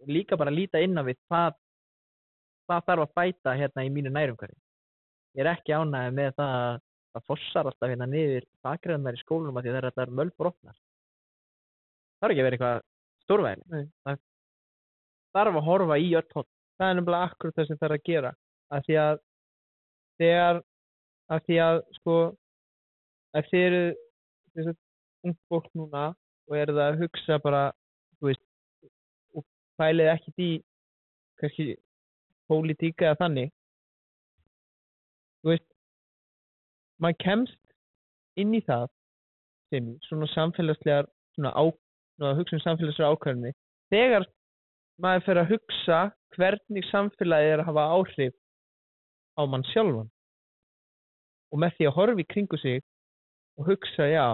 og 0.00 0.10
líka 0.10 0.38
bara 0.40 0.54
líta 0.54 0.80
inn 0.82 0.98
á 0.98 1.04
við 1.06 1.20
hvað 1.28 1.58
hvað 2.66 2.86
þarf 2.86 3.04
að 3.04 3.14
bæta 3.18 3.56
hérna 3.58 3.84
í 3.84 3.90
mínu 3.92 4.12
nærumhverfi. 4.14 4.58
Ég 5.36 5.44
er 5.44 5.52
ekki 5.52 5.74
ánægð 5.74 6.16
með 6.16 6.32
það 6.38 6.54
að 6.60 6.80
það 7.10 7.26
fossar 7.26 7.68
alltaf 7.70 7.90
hérna 7.90 8.06
niður 8.06 8.46
bakgræðunar 8.64 9.18
í 9.18 9.22
skólunum 9.24 9.58
að 9.58 9.66
því 9.66 9.70
að 9.70 9.76
það 9.76 9.80
er 9.80 9.88
alltaf 9.90 10.16
mölbrotnar. 10.18 10.76
Það 12.20 12.26
er 12.28 12.34
ekki 12.34 12.46
vera 12.46 12.58
eitthvað 12.58 12.82
stórvæli 13.24 13.66
Nei. 13.70 13.84
það 14.06 14.20
þarf 15.36 15.60
að 15.60 15.66
horfa 15.68 15.98
í 16.00 16.10
öll 16.18 16.26
hótt 16.34 16.50
það 16.80 16.90
er 16.90 16.96
nefnilega 16.96 17.28
akkurat 17.28 17.58
það 17.58 17.68
sem 17.68 17.82
er 17.84 17.94
að 17.94 18.06
gera. 18.08 18.30
Að 18.70 18.86
því 18.86 18.96
að 19.04 19.18
þegar 20.20 20.60
að 21.30 21.42
því 21.46 21.58
að 21.64 21.80
sko 21.98 22.16
ef 23.38 23.50
þið 23.50 23.66
eru 23.66 23.82
þess 24.54 24.70
að 24.72 24.78
ungt 25.28 25.40
fólk 25.52 25.68
núna 25.78 26.04
og 26.50 26.56
eru 26.58 26.76
það 26.78 26.86
að 26.86 27.02
hugsa 27.04 27.38
bara 27.44 27.62
þú 28.18 28.30
veist 28.30 28.44
og 29.36 29.46
fælið 29.80 30.12
ekkert 30.14 30.44
í 30.44 30.50
kannski 31.40 31.66
pólitíka 32.50 33.10
eða 33.10 33.20
þannig 33.20 33.52
þú 35.40 35.52
veist 35.52 35.68
maður 37.00 37.20
kemst 37.24 37.60
inn 38.40 38.56
í 38.56 38.62
það 38.66 38.88
sem 39.70 39.94
svona 40.08 40.26
samfélagslegar 40.32 41.06
svona, 41.36 41.52
á, 41.54 41.62
svona 42.16 42.36
hugsa 42.40 42.58
um 42.58 42.64
samfélagslegar 42.64 43.14
ákvæðinni 43.14 43.54
þegar 43.94 44.26
maður 45.02 45.26
fer 45.26 45.40
að 45.40 45.52
hugsa 45.54 45.98
hvernig 46.36 46.86
samfélagið 46.90 47.54
er 47.54 47.62
að 47.62 47.68
hafa 47.70 47.86
áhrif 47.96 48.34
á 49.36 49.42
mann 49.48 49.66
sjálfan. 49.72 50.10
Og 51.50 51.62
með 51.62 51.76
því 51.76 51.88
að 51.88 51.96
horfa 51.96 52.22
í 52.22 52.28
kringu 52.30 52.60
sig 52.60 52.82
og 53.58 53.70
hugsa 53.70 54.06
já, 54.06 54.26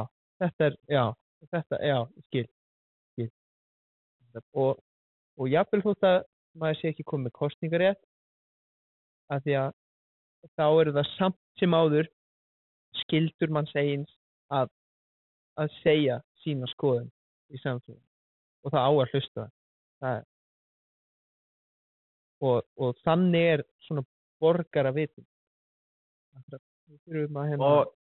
þetta 0.42 0.68
er, 0.68 0.76
já, 0.92 1.04
þetta, 1.54 1.78
já, 1.80 1.98
skil, 2.26 2.44
skil. 3.14 3.30
og, 4.52 4.82
og 5.40 5.50
jafnvel 5.50 5.82
þótt 5.86 6.08
að 6.10 6.18
maður 6.56 6.80
sé 6.80 6.92
ekki 6.92 7.08
komið 7.08 7.34
kostningarétt 7.36 8.02
að 9.32 9.42
því 9.46 9.56
að 9.62 9.72
þá 10.56 10.66
eru 10.68 10.94
það 10.96 11.10
samt 11.16 11.40
sem 11.60 11.74
áður 11.74 12.10
skildur 13.02 13.52
manns 13.52 13.74
eigins 13.76 14.12
að, 14.52 14.70
að 15.60 15.72
segja 15.82 16.20
sína 16.44 16.68
skoðun 16.70 17.10
í 17.52 17.60
samfélagi 17.62 18.02
og 18.66 18.74
það 18.74 18.86
á 18.86 18.90
að 18.92 19.12
hlusta. 19.14 19.44
Það 20.02 20.16
er 20.18 20.24
og, 22.44 22.64
og 22.76 22.96
þannig 23.06 23.50
er 23.54 23.64
svona 23.86 24.04
þurfum 27.06 27.38
að 27.40 27.50
hérna 27.52 27.70
og 27.70 27.92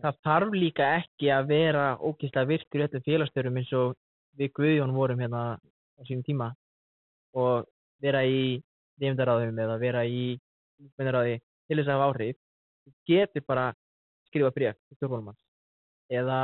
það 0.00 0.18
þarf 0.26 0.56
líka 0.56 0.88
ekki 1.00 1.30
að 1.34 1.48
vera 1.50 1.84
ógeðslega 2.00 2.48
virkur 2.48 2.80
í 2.80 2.86
öllum 2.86 3.06
félagstörum 3.06 3.58
eins 3.60 3.72
og 3.76 3.94
við 4.38 4.52
Guðjón 4.56 4.94
vorum 4.96 5.20
hérna 5.20 5.42
á 5.58 6.00
sínum 6.08 6.24
tíma. 6.26 6.52
Og 7.36 7.66
vera 8.02 8.22
í 8.24 8.60
nefndaráðum 9.02 9.58
eða 9.64 9.78
vera 9.80 10.04
í 10.08 10.38
útmennaráði 10.82 11.38
til 11.68 11.78
þess 11.78 11.88
að 11.88 11.98
hafa 11.98 12.08
áhrif. 12.10 12.38
Þú 12.82 12.92
getur 13.12 13.46
bara 13.46 13.66
skrifa 14.28 14.52
bréf 14.54 14.78
til 14.88 14.98
stjórnmálumanns 14.98 15.42
eða 16.12 16.38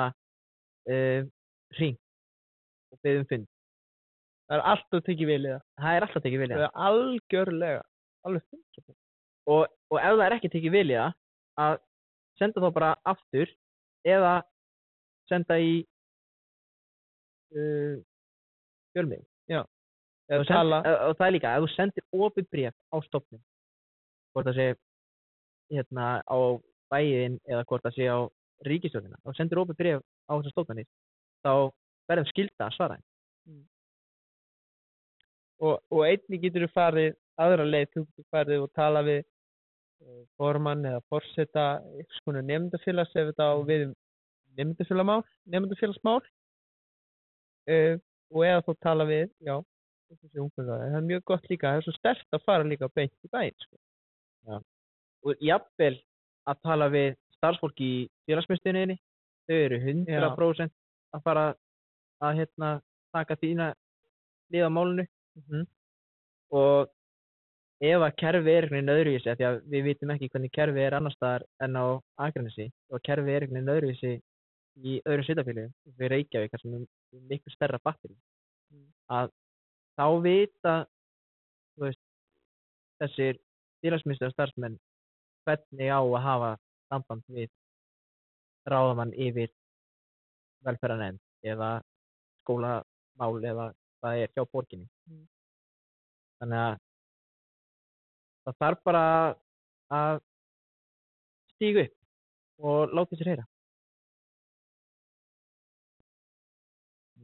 uh, 0.88 1.22
hring 1.76 1.96
og 2.92 3.00
beðum 3.04 3.26
fund 3.28 3.48
það 4.48 4.56
er 4.58 4.64
alltaf 4.72 5.04
tekið 5.06 5.32
í 5.34 5.38
það. 5.44 5.62
Er 5.92 6.06
alltaf 6.06 6.24
tekið 6.24 6.44
í 6.44 6.50
það 6.52 6.66
er 6.66 6.82
algjörlega 6.88 7.82
alveg 8.26 8.44
100% 8.48 8.96
og, 9.48 9.64
og 9.92 10.00
ef 10.00 10.18
það 10.18 10.24
er 10.26 10.36
ekki 10.38 10.52
tekið 10.52 10.78
það 10.78 11.14
að 11.64 11.78
senda 12.38 12.62
þá 12.62 12.68
bara 12.74 12.90
aftur 13.08 13.54
eða 14.06 14.34
senda 15.28 15.58
í 15.60 15.72
uh, 17.56 17.98
fjölmið 18.94 19.24
eða 20.28 20.42
og, 20.42 20.46
send, 20.46 20.56
tala. 20.56 20.80
og, 21.08 21.16
það 21.16 21.26
er 21.26 21.34
líka, 21.36 21.54
ef 21.56 21.64
þú 21.64 21.70
sendir 21.74 22.26
opið 22.26 22.48
bréf 22.52 22.74
á 22.92 22.96
stofnun 23.06 23.42
hvort 24.34 24.48
það 24.50 24.58
sé 24.58 24.66
hérna 25.72 26.08
á 26.20 26.38
bæinn 26.92 27.38
eða 27.48 27.64
hvort 27.68 27.86
það 27.86 27.96
sé 27.96 28.08
á 28.12 28.18
ríkistjórnina 28.68 29.20
og 29.24 29.36
sendir 29.38 29.62
opið 29.62 29.80
bréf 29.80 30.04
á 30.28 30.32
þessar 30.36 30.54
stofnunir 30.54 30.88
þá 31.46 31.52
verðum 32.10 32.28
skilda 32.32 32.66
að 32.66 32.76
svara 32.76 32.98
þeim. 32.98 33.62
Og, 35.62 35.80
og 35.92 36.04
einnig 36.06 36.42
getur 36.42 36.66
þú 36.66 36.70
farið 36.74 37.16
aðra 37.38 37.66
leið, 37.66 37.88
þú 37.94 38.04
getur 38.04 38.26
farið 38.34 38.64
og 38.64 38.72
tala 38.78 39.04
við 39.06 39.20
eh, 39.22 40.22
formann 40.38 40.86
eða 40.88 41.04
forseta 41.12 41.66
eitthvað 41.94 42.20
svona 42.22 42.44
nefndafélags 42.50 43.14
ef 43.14 43.30
þetta 43.32 43.50
á 43.50 43.56
við 43.68 43.88
um 43.88 43.94
nefndafélagsmál 44.58 46.20
uh, 47.70 47.94
og 48.34 48.44
eða 48.44 48.64
þú 48.66 48.74
tala 48.82 49.06
við 49.08 49.28
já, 49.44 49.54
það 50.56 50.96
er 50.98 51.06
mjög 51.06 51.24
gott 51.30 51.46
líka. 51.50 51.70
Það 51.70 51.78
er 51.78 51.86
svo 51.86 51.94
stert 51.96 52.34
að 52.34 52.44
fara 52.46 52.66
líka 52.66 52.88
beint 52.94 53.14
í 53.22 53.30
bæinn 53.32 53.58
sko. 53.62 53.76
og 55.26 55.42
jafnvel 55.42 55.96
að 56.48 56.60
tala 56.64 56.88
við 56.88 57.08
starfsfólk 57.36 57.80
í 57.84 57.92
félagsmyndstunniðinni 58.26 58.96
þau 59.48 59.56
eru 59.56 59.78
100% 59.82 60.72
að 61.14 61.24
fara 61.24 61.44
að 62.24 62.40
hérna 62.40 62.70
taka 63.14 63.36
þína 63.40 63.72
lið 64.52 64.66
á 64.66 64.70
málunu 64.72 65.04
mm 65.46 65.66
og 66.58 66.88
ef 67.84 68.02
að 68.02 68.14
kerfi 68.18 68.52
er 68.52 68.66
einhvern 68.66 68.78
veginn 68.78 68.94
öðruvísi 68.94 69.34
því 69.36 69.46
að 69.48 69.58
við 69.72 69.82
vitum 69.86 70.12
ekki 70.14 70.28
hvernig 70.32 70.52
kerfi 70.54 70.80
er 70.80 70.96
annar 70.96 71.14
staðar 71.14 71.44
en 71.64 71.76
á 71.76 71.86
Akranesi 72.24 72.66
og 72.88 73.02
kerfi 73.04 73.34
er 73.34 73.44
einhvern 73.44 73.58
veginn 73.58 73.74
öðruvísi 73.74 74.12
í 74.88 74.94
öðrum 75.04 75.26
svitafélögum 75.26 75.98
við 76.00 76.12
Reykjavík 76.14 76.56
sem 76.62 76.74
er 76.78 76.86
miklu 77.30 77.52
stærra 77.52 77.80
batteri 77.84 78.16
að 79.12 79.30
þá 79.98 80.06
vita 80.24 80.74
veist, 81.78 82.02
þessir 83.02 83.38
félagsmyndstöða 83.82 84.34
starfsmenn 84.34 84.78
hvernig 85.46 85.92
á 85.94 86.00
að 86.00 86.20
hafa 86.26 86.52
samband 86.88 87.24
við 87.38 87.50
ráðamann 88.68 89.14
yfir 89.14 89.52
velferðanend 90.66 91.20
eða 91.46 91.76
skólamál 92.42 93.44
eða 93.52 93.72
hvað 94.00 94.22
er 94.24 94.32
hjá 94.34 94.44
borginni 94.50 94.88
þannig 96.40 96.64
að 96.64 96.80
það 98.48 98.58
þarf 98.64 98.82
bara 98.88 99.04
að 99.98 100.20
stígu 101.54 101.84
upp 101.84 102.68
og 102.68 102.94
láta 102.96 103.18
sér 103.18 103.32
heyra. 103.32 103.46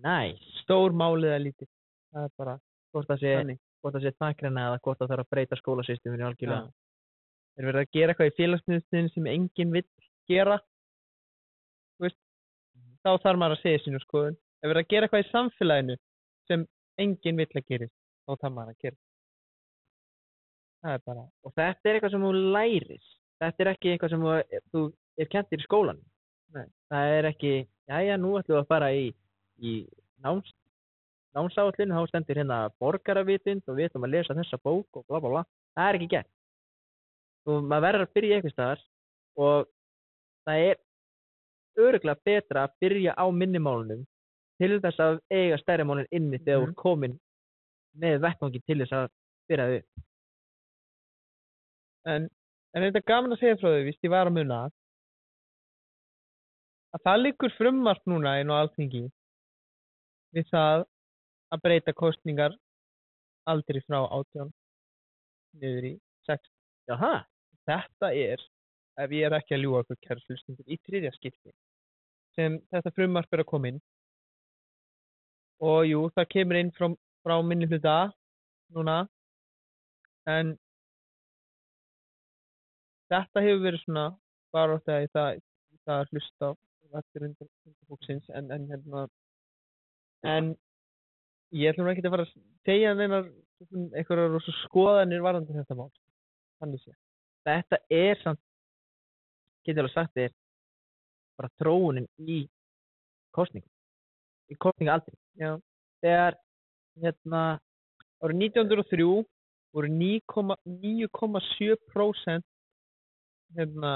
Næs 0.05 0.49
stór 0.62 0.95
málið 0.97 1.30
eða 1.30 1.43
lítið. 1.47 1.70
Það 2.14 2.26
er 2.28 2.35
bara 2.41 2.57
hvort 2.95 3.11
það 3.11 3.22
sé, 3.22 3.57
sé 4.05 4.12
takræna 4.20 4.68
eða 4.68 4.82
hvort 4.85 5.01
það 5.01 5.12
þarf 5.12 5.24
að 5.24 5.32
breyta 5.35 5.61
skólasysteminu 5.61 6.26
algjörlega. 6.28 6.72
Er 7.55 7.68
verið 7.68 7.85
að 7.85 7.93
gera 7.95 8.12
eitthvað 8.12 8.30
í 8.30 8.37
félagsmyndstöðin 8.39 9.11
sem 9.14 9.26
enginn 9.30 9.74
vill 9.74 9.87
gera? 10.30 10.59
Veist 12.03 12.18
þá 13.05 13.12
þarf 13.22 13.41
maður 13.41 13.57
að 13.57 13.62
segja 13.62 13.82
sínu 13.85 14.03
skoðun. 14.03 14.39
Ef 14.62 14.70
verið 14.72 14.82
að 14.82 14.93
gera 14.93 15.09
eitthvað 15.09 15.24
í 15.24 15.30
samfélaginu 15.30 15.97
sem 16.51 16.66
enginn 17.01 17.40
vill 17.40 17.51
að 17.51 17.68
gera 17.68 17.90
þá 18.24 18.32
þarf 18.34 18.55
maður 18.55 18.72
að 18.74 18.80
gera. 18.86 18.99
Það 20.84 20.97
er 20.97 21.05
bara 21.09 21.22
og 21.24 21.55
þetta 21.55 21.88
er 21.88 21.99
eitthvað 21.99 22.14
sem 22.14 22.26
þú 22.26 22.32
læris 22.55 23.12
þetta 23.42 23.64
er 23.64 23.70
ekki 23.72 23.92
eitthvað 23.92 24.12
sem 24.12 24.24
þú, 24.24 24.61
þú 24.72 24.82
er 25.20 25.30
kentir 25.32 25.62
í 25.62 25.66
skólan 25.66 26.01
Nei. 26.55 26.66
það 26.92 27.14
er 27.16 27.28
ekki, 27.30 27.53
jæja, 27.90 28.18
nú 28.20 28.36
ætlum 28.38 28.57
við 28.57 28.61
að 28.61 28.70
fara 28.70 28.90
í, 28.95 29.09
í 29.59 29.72
náms, 30.22 30.53
námsáallinu, 31.34 31.97
þá 31.97 32.11
stendur 32.12 32.40
hérna 32.40 32.61
borgaravitund 32.82 33.66
og 33.68 33.78
við 33.78 33.90
ætlum 33.90 34.07
að 34.07 34.14
lesa 34.14 34.38
þessa 34.38 34.61
bók 34.62 35.01
og 35.01 35.07
bla 35.09 35.20
bla 35.20 35.32
bla, 35.32 35.45
það 35.74 35.90
er 35.90 35.99
ekki 35.99 36.11
gert. 36.14 36.30
Og 37.45 37.66
maður 37.66 37.86
verður 37.88 38.07
að 38.07 38.14
byrja 38.18 38.38
einhvers 38.38 38.55
staðar 38.55 38.84
og 39.45 39.70
það 40.47 40.66
er 40.68 40.82
öruglega 41.84 42.28
betra 42.30 42.64
að 42.68 42.76
byrja 42.84 43.16
á 43.18 43.24
minnimálunum 43.34 44.05
til 44.61 44.78
þess 44.80 45.00
að 45.02 45.20
eiga 45.34 45.59
stærri 45.61 45.84
málun 45.88 46.07
inni 46.14 46.38
þegar 46.38 46.61
þú 46.61 46.64
Mhm. 46.64 46.68
ert 46.72 46.76
komin 46.82 47.20
með 47.98 48.20
vettvangi 48.24 48.61
til 48.66 48.78
þess 48.82 48.92
að 48.92 49.09
byrja 49.50 49.66
þau. 49.70 50.02
En, 52.07 52.28
en 52.74 52.82
þetta 52.82 53.00
er 53.00 53.07
gaman 53.09 53.32
að 53.32 53.40
segja 53.40 53.57
frá 53.61 53.70
því, 53.72 53.84
víst 53.88 54.05
ég 54.05 54.11
var 54.12 54.26
að 54.28 54.36
muna 54.36 54.59
að 56.94 57.02
það 57.07 57.22
liggur 57.24 57.55
frumvarp 57.59 58.02
núna 58.11 58.34
á 58.36 58.44
alþingi 58.61 59.05
við 60.36 60.48
það 60.52 60.84
að 61.55 61.62
breyta 61.64 61.92
kostningar 61.96 62.55
aldrei 63.50 63.80
frá 63.86 64.02
18 64.05 64.52
niður 65.61 65.88
í 65.90 65.94
6. 66.28 66.50
Jaha, 66.88 67.24
Þetta 67.64 68.11
er, 68.12 68.40
ef 69.00 69.11
ég 69.16 69.24
er 69.24 69.32
ekki 69.38 69.55
að 69.57 69.62
ljúga 69.64 69.78
okkur 69.84 69.96
kæra 70.05 70.20
hlustundur, 70.28 70.66
í 70.68 70.76
þriðja 70.84 71.14
skipti 71.16 71.52
sem 72.36 72.59
þetta 72.74 72.92
frumvarp 72.92 73.32
er 73.32 73.40
að 73.40 73.46
koma 73.48 73.70
inn. 73.70 73.78
Og 75.64 75.86
jú, 75.88 76.02
það 76.12 76.30
kemur 76.34 76.58
inn 76.60 76.72
frá, 76.76 76.90
frá 77.24 77.34
minni 77.46 77.68
hluta 77.70 77.96
núna, 78.74 78.98
en 80.28 80.52
þetta 83.12 83.44
hefur 83.44 83.62
verið 83.64 83.84
svona 83.84 84.04
barótt 84.54 84.90
í 84.92 85.08
það, 85.14 85.40
í 85.40 85.78
það 85.86 86.02
að 86.02 86.12
hlusta 86.12 86.50
á 86.50 86.52
allir 86.94 87.26
undir, 87.28 87.48
fólksins, 87.88 88.26
en, 88.38 88.50
en 88.54 88.66
hérna, 88.70 89.06
en 90.30 90.52
ég 91.54 91.72
ætlum 91.72 91.90
ekki 91.90 92.04
að 92.04 92.14
fara 92.14 92.26
að 92.26 92.34
segja 92.68 92.92
einhverjar 92.94 94.32
rosa 94.32 94.54
skoðanir 94.62 95.24
varðandi 95.24 95.56
þetta 95.56 95.78
mál. 95.78 95.90
Þannig 96.62 96.84
sé. 96.84 96.94
þetta 97.44 97.80
er 97.92 98.20
samt, 98.22 98.40
getur 99.66 99.84
alveg 99.84 99.94
sagt 99.94 100.14
þér, 100.16 100.34
bara 101.38 101.50
þróunin 101.60 102.08
í 102.30 102.44
kostningum, 103.34 103.70
í 104.51 104.57
kostningaaldri. 104.61 105.16
Já. 105.40 105.55
Þegar, 106.05 106.36
hérna, 107.03 107.42
Árið 108.24 108.36
1903 108.40 109.24
voru 109.74 109.88
9,- 109.90 110.57
9,7% 110.64 112.45
hérna, 113.57 113.92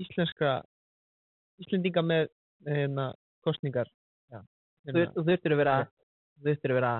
íslenskra 0.00 0.60
Íslendinga 1.60 2.02
með 2.04 2.28
hérna, 2.68 3.10
kostningar. 3.44 3.88
Já, 4.32 4.40
þú 4.40 4.94
hérna, 4.94 5.12
þú 5.16 5.24
þurftir 5.28 5.54
að 5.54 5.60
vera, 5.60 5.74
þú 6.36 6.46
þurftir 6.46 6.72
að 6.72 6.78
vera 6.80 6.92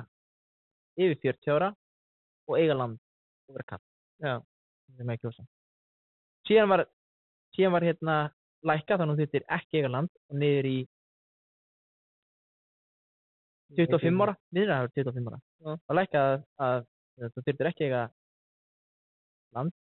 yfir 1.01 1.21
40 1.25 1.55
ára 1.55 1.71
og 2.51 2.59
eiga 2.59 2.77
land 2.77 2.99
og 3.49 3.57
vera 3.57 3.79
já, 4.21 4.35
sem 4.97 5.13
er 5.13 5.21
kjósa. 5.23 5.47
Síðan 6.49 6.73
var, 6.73 6.85
síðan 7.57 7.77
var 7.77 7.87
hérna 7.87 8.17
lækka 8.67 8.99
þannig 9.01 9.15
að 9.15 9.21
þú 9.21 9.25
þurftir 9.25 9.47
ekki 9.57 9.81
eiga 9.81 9.93
land 9.95 10.13
og 10.29 10.41
niður 10.43 10.71
í 10.71 10.79
25 13.77 14.25
ára, 14.25 14.35
er 14.55 14.89
25 14.95 15.29
ára. 15.31 15.39
Já. 15.61 15.77
Það 15.87 15.99
lækka 15.99 16.23
að, 16.25 16.41
að, 16.67 16.87
þú 17.21 17.45
þurftir 17.45 17.71
ekki 17.71 17.87
eiga 17.87 18.03
land 19.57 19.75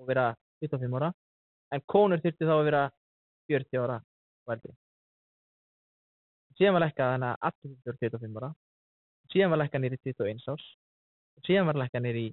og 0.00 0.08
vera 0.08 0.26
25 0.64 0.98
ára 1.00 1.10
en 1.74 1.84
konur 1.90 2.22
þurfti 2.24 2.48
þá 2.48 2.54
að 2.56 2.64
vera 2.70 2.84
40 3.52 3.82
ára 3.84 3.98
og 4.44 4.54
eldri. 4.56 4.76
Síðan 6.54 6.76
var 6.78 6.84
lækka 6.86 7.10
þannig 7.12 7.30
að 7.32 7.50
allir 7.50 7.76
þurfti 7.88 8.08
að 8.08 8.14
vera 8.14 8.22
25 8.22 8.40
ára. 8.40 8.54
Síðan 9.34 9.52
var 9.52 9.62
lækka 9.64 9.82
í 9.84 9.92
21 9.96 10.48
árs. 10.54 10.66
Og 11.34 11.46
síðan 11.48 11.68
var 11.68 11.80
lækka 11.82 12.02
í 12.08 12.26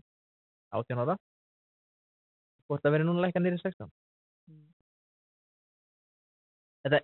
18 0.71 1.03
ára 1.03 1.17
hvort 2.71 2.85
að 2.87 2.95
vera 2.95 3.07
núna 3.07 3.25
lækka 3.25 3.41
í 3.43 3.57
16 3.59 3.89
þetta 6.85 7.01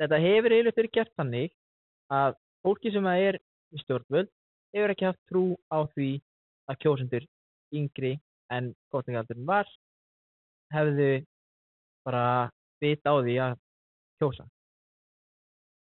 þetta 0.00 0.20
hefur 0.24 0.54
eiginlega 0.54 0.78
verið 0.78 0.94
gert 0.96 1.12
þannig 1.20 1.54
að 2.12 2.36
fólki 2.64 2.92
sem 2.94 3.08
er 3.12 3.38
í 3.72 3.82
stjórnvöld 3.82 4.30
hefur 4.76 4.94
ekki 4.94 5.08
haft 5.08 5.22
trú 5.30 5.44
á 5.68 5.84
því 5.94 6.10
að 6.70 6.80
kjósendur 6.84 7.28
yngri 7.74 8.14
en 8.52 8.72
kostningaldurinn 8.92 9.48
var 9.48 9.68
hefðu 10.72 11.10
bara 12.06 12.24
vit 12.82 13.04
á 13.04 13.12
því 13.18 13.36
að 13.46 13.58
kjósa. 14.20 14.46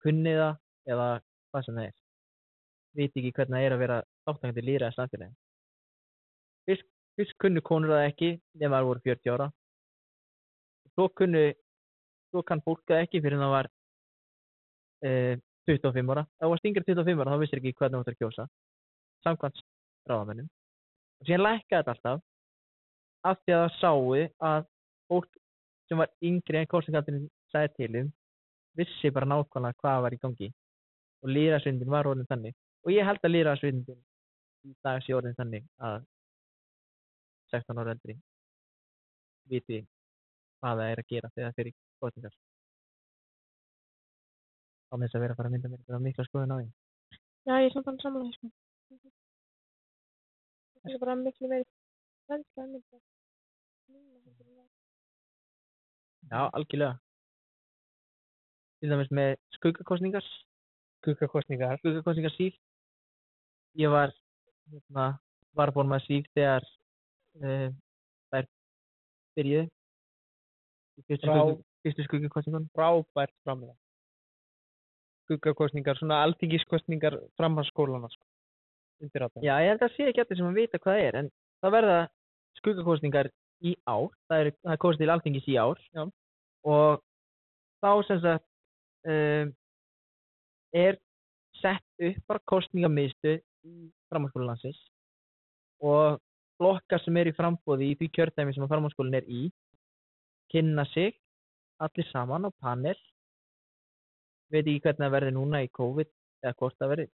Kunni 0.03 0.33
það 0.37 0.55
eða 0.89 1.09
hvað 1.51 1.65
sem 1.65 1.77
það 1.77 1.89
er. 1.89 1.95
Viti 2.97 3.21
ekki 3.21 3.35
hvernig 3.37 3.57
það 3.57 3.67
er 3.67 3.75
að 3.75 3.83
vera 3.83 4.01
þáttangandi 4.25 4.65
lýra 4.65 4.89
í 4.89 4.97
samfélagi 4.97 5.37
fyrst, 6.69 6.85
fyrst 7.17 7.37
kunnu 7.41 7.63
konur 7.65 7.95
það 7.95 8.07
ekki 8.11 8.29
nema 8.61 8.79
það 8.79 8.87
voru 8.89 9.03
40 9.07 9.33
ára. 9.33 9.49
Svo 10.93 11.09
kunnu 11.17 11.43
svo 12.29 12.43
kann 12.45 12.63
fólk 12.65 12.83
það 12.87 13.05
ekki 13.05 13.21
fyrir 13.23 13.41
það 13.41 13.55
var 13.55 13.69
25 15.03 16.13
ára. 16.13 16.23
Ef 16.25 16.43
það 16.43 16.53
var 16.53 16.61
stingur 16.61 16.85
25 16.87 17.23
ára 17.23 17.33
þá 17.35 17.43
vissir 17.43 17.61
ekki 17.61 17.75
hvernig 17.77 17.97
það 17.97 18.05
var 18.05 18.15
að 18.15 18.21
kjósa. 18.23 18.47
Samkvæmt 19.25 19.61
ráðamennum 20.09 20.49
og 21.19 21.27
síðan 21.27 21.45
lækkaði 21.45 21.79
þetta 21.79 21.93
alltaf 21.95 22.21
af 23.29 23.41
því 23.43 23.55
að 23.55 23.63
það 23.65 23.75
sáu 23.79 24.13
að 24.49 24.67
fólk 25.11 25.39
sem 25.89 26.01
var 26.01 26.11
yngri 26.29 26.59
en 26.59 26.71
kostningaldurinn 26.71 27.27
sagði 27.51 27.73
til 27.75 28.01
um 28.03 28.11
vissi 28.79 29.11
bara 29.11 29.27
nákvæmlega 29.27 29.79
hvað 29.81 30.03
var 30.05 30.15
í 30.15 30.21
gangi. 30.21 30.49
Og 31.19 31.33
lýðræðsvindin 31.35 31.91
var 31.91 32.07
orðin 32.07 32.29
þannig. 32.29 32.55
Og 32.85 32.93
ég 32.93 33.07
held 33.07 33.19
að 33.23 33.33
lýðræðsvindin 33.33 33.99
í 34.69 34.75
dag 34.85 35.03
sé 35.03 35.15
orðin 35.17 35.35
þannig 35.35 35.65
að 35.83 36.05
16 37.51 37.81
ára 37.81 37.95
eldri 37.95 38.15
viti 39.49 39.81
hvað 40.59 40.81
það 40.81 40.91
er 40.91 41.01
að 41.01 41.09
gera 41.09 41.31
þegar 41.35 41.55
þeir 41.57 41.71
í 41.71 41.75
kostningar 42.03 42.35
á 44.89 44.93
þess 44.97 45.15
að 45.15 45.23
vera 45.23 45.35
að 45.35 45.39
fara 45.39 45.49
að 45.49 45.55
mynda 45.55 45.71
mér 45.71 45.85
það 45.87 46.05
mikla 46.07 46.27
skoðun 46.27 46.53
á 46.53 46.57
því 46.59 46.67
Já, 47.49 47.53
ég 47.63 47.69
er 47.69 47.73
samt 47.73 47.87
alveg 47.87 48.03
samanlega, 48.03 48.35
sko. 48.35 48.47
Það 50.79 50.93
er 50.93 50.99
bara 51.01 51.15
miklu 51.17 51.47
mynda. 51.49 52.99
Núna 53.89 54.19
heldur 54.19 54.45
en 54.45 54.57
það. 54.59 54.67
já, 56.29 56.41
algjörlega 56.59 56.95
til 58.79 58.91
dæmis 58.93 59.09
með 59.11 59.31
skuggakostningar 59.57 60.27
skuggakostningar. 61.01 61.79
skuggakostningar 61.81 62.35
síg 62.35 62.59
ég 63.79 63.91
var 63.91 64.13
hérna, 64.69 65.07
var 65.57 65.73
búin 65.75 65.89
með 65.89 66.05
síg 66.05 66.29
þegar 66.37 66.63
uh, 67.41 67.69
þær 68.31 68.47
skugga, 70.99 71.43
fyrstu 71.83 72.05
skuggakostningun 72.07 72.69
Frábært 72.75 73.35
framlega. 73.43 73.75
Skuggakostningar, 75.29 75.99
svona 75.99 76.23
alþingiskostningar 76.25 77.19
framhaldsskólana, 77.37 78.09
sko. 78.09 78.25
Já, 79.45 79.53
ég 79.63 79.69
held 79.69 79.83
að 79.85 79.93
sé 79.93 80.09
ekki 80.09 80.23
allir 80.23 80.39
sem 80.39 80.47
að 80.49 80.57
vita 80.57 80.79
hvað 80.81 80.97
það 80.97 81.05
er, 81.05 81.17
en 81.21 81.29
það 81.63 81.75
verða 81.77 81.99
skuggakostningar 82.59 83.29
í 83.63 83.75
ár, 83.87 84.09
það 84.27 84.41
er, 84.41 84.49
það 84.63 84.73
er 84.73 84.81
kostið 84.83 85.03
til 85.03 85.13
alþingis 85.13 85.47
í 85.47 85.55
ár 85.59 85.83
Já. 85.95 86.03
og 86.73 87.03
þá 87.83 87.91
sem 88.07 88.21
sagt 88.23 88.47
um, 89.13 89.53
er 90.75 90.99
sett 91.59 92.07
upp 92.09 92.19
bara 92.31 92.43
kostningamiðstu 92.51 93.35
í 93.39 93.75
framhaldsskólalandsins 94.11 94.79
og 95.83 96.19
flokkar 96.59 97.03
sem 97.03 97.19
er 97.19 97.31
í 97.31 97.35
frambóði 97.35 97.93
í 97.93 97.97
því 97.99 98.11
kjördæmi 98.17 98.55
sem 98.55 98.65
að 98.65 98.73
framhaldsskólinn 98.73 99.19
er 99.19 99.27
í 99.31 99.45
kynna 100.51 100.85
sig 100.91 101.15
allir 101.83 102.07
saman 102.11 102.47
á 102.47 102.51
panel 102.59 102.97
veit 104.53 104.65
ekki 104.65 104.83
hvernig 104.83 105.05
það 105.05 105.15
verði 105.15 105.35
núna 105.35 105.63
í 105.65 105.71
COVID 105.79 106.09
eða 106.43 106.57
hvort 106.59 106.77
það 106.79 106.93
verði 106.93 107.07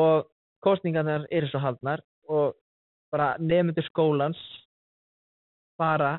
og 0.00 0.30
kostningarnar 0.64 1.26
eru 1.30 1.48
svo 1.50 1.60
haldnar 1.62 2.02
og 2.30 2.56
bara 3.10 3.32
nefnendur 3.42 3.86
skólans 3.88 4.40
bara 5.80 6.18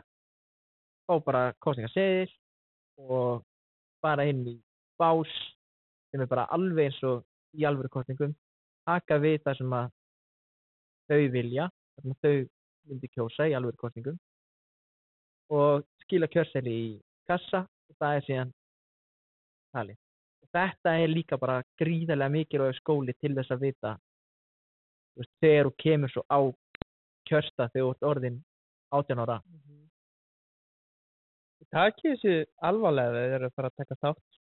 fá 1.08 1.16
bara 1.26 1.44
kostningarseðil 1.64 2.32
og 3.02 3.44
fara 4.02 4.26
inn 4.30 4.44
í 4.48 4.56
bás 5.00 5.32
sem 6.12 6.24
er 6.24 6.30
bara 6.32 6.48
alveg 6.56 6.90
eins 6.90 7.04
og 7.08 7.24
í 7.58 7.66
alvöru 7.68 7.92
kostningum 7.94 8.34
taka 8.88 9.20
við 9.22 9.40
það 9.46 9.60
sem 9.60 9.78
að 9.78 9.94
þau 11.12 11.22
vilja 11.36 11.70
það 11.70 12.04
sem 12.04 12.16
að 12.16 12.26
þau 12.26 12.36
vildi 12.92 13.12
kjósa 13.16 13.48
í 13.48 13.56
alvöru 13.58 13.82
kostningum 13.84 14.20
og 15.52 15.86
skila 16.06 16.30
kjörseli 16.32 16.76
í 16.86 16.90
kassa 17.30 17.66
og 17.68 17.98
það 18.00 18.18
er 18.18 18.28
síðan 18.28 18.54
talið 19.76 19.98
og 20.42 20.54
þetta 20.58 20.96
er 21.04 21.14
líka 21.14 21.40
bara 21.42 21.62
gríðarlega 21.82 22.36
mikilvæg 22.38 22.80
skóli 22.80 23.16
til 23.20 23.34
þess 23.38 23.54
að 23.56 23.68
vita 23.68 23.96
veist, 25.18 25.34
þegar 25.44 25.70
þú 25.70 25.76
kemur 25.86 26.14
svo 26.14 26.26
á 26.28 26.40
kjörsta 27.30 27.70
þegar 27.72 27.86
þú 27.86 27.94
ert 27.96 28.10
orðin 28.14 28.42
18 28.92 29.24
ára 29.26 29.42
Takið 31.72 32.16
þessu 32.20 32.32
alvarlega 32.68 33.12
þegar 33.16 33.28
þið 33.30 33.36
eru 33.38 33.48
að 33.48 33.54
fara 33.56 33.70
að 33.70 33.76
taka 33.80 33.96
þátt. 34.04 34.40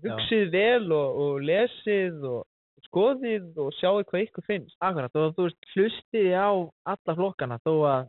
Hugsið 0.00 0.46
vel 0.54 0.94
og, 0.96 1.18
og 1.22 1.44
lesið 1.46 2.24
og 2.26 2.86
skoðið 2.88 3.60
og 3.60 3.74
sjáðu 3.76 4.06
hvað 4.08 4.24
ykkur 4.24 4.46
finnst. 4.48 4.76
Akkurat, 4.82 5.18
og 5.20 5.34
þú 5.36 5.46
veist, 5.46 5.68
hlustiði 5.74 6.32
á 6.34 6.50
alla 6.94 7.16
flokkana 7.20 7.60
þó 7.62 7.72
að 7.92 8.08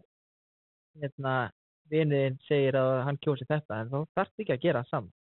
hérna, 1.01 1.35
viniðin 1.91 2.39
segir 2.47 2.77
að 2.79 2.93
hann 3.05 3.19
kjósi 3.21 3.47
þetta, 3.49 3.81
en 3.81 3.91
þá 3.91 3.99
þarf 4.17 4.43
ekki 4.43 4.55
að 4.55 4.65
gera 4.65 4.83
það 4.85 4.93
saman. 4.95 5.13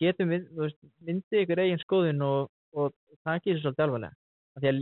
Getum 0.00 0.28
við, 0.28 0.42
þú 0.52 0.60
veist, 0.66 0.78
myndið 1.08 1.42
ykkur 1.44 1.60
eigin 1.62 1.80
skoðun 1.84 2.22
og, 2.26 2.50
og 2.76 2.92
takið 3.24 3.54
þessu 3.54 3.62
svolítið 3.64 3.84
alvarlega. 3.86 4.16
Því 4.60 4.68
að 4.70 4.80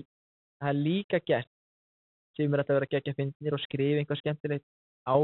það 0.59 0.71
er 0.73 0.79
líka 0.83 1.21
gert 1.31 1.51
sem 2.39 2.55
er 2.55 2.63
að 2.65 2.73
vera 2.75 2.89
geggja 2.95 3.15
fyndnir 3.19 3.55
og 3.57 3.63
skrifa 3.63 4.01
eitthvað 4.03 4.21
skemmtilegt 4.23 4.67
á 5.07 5.17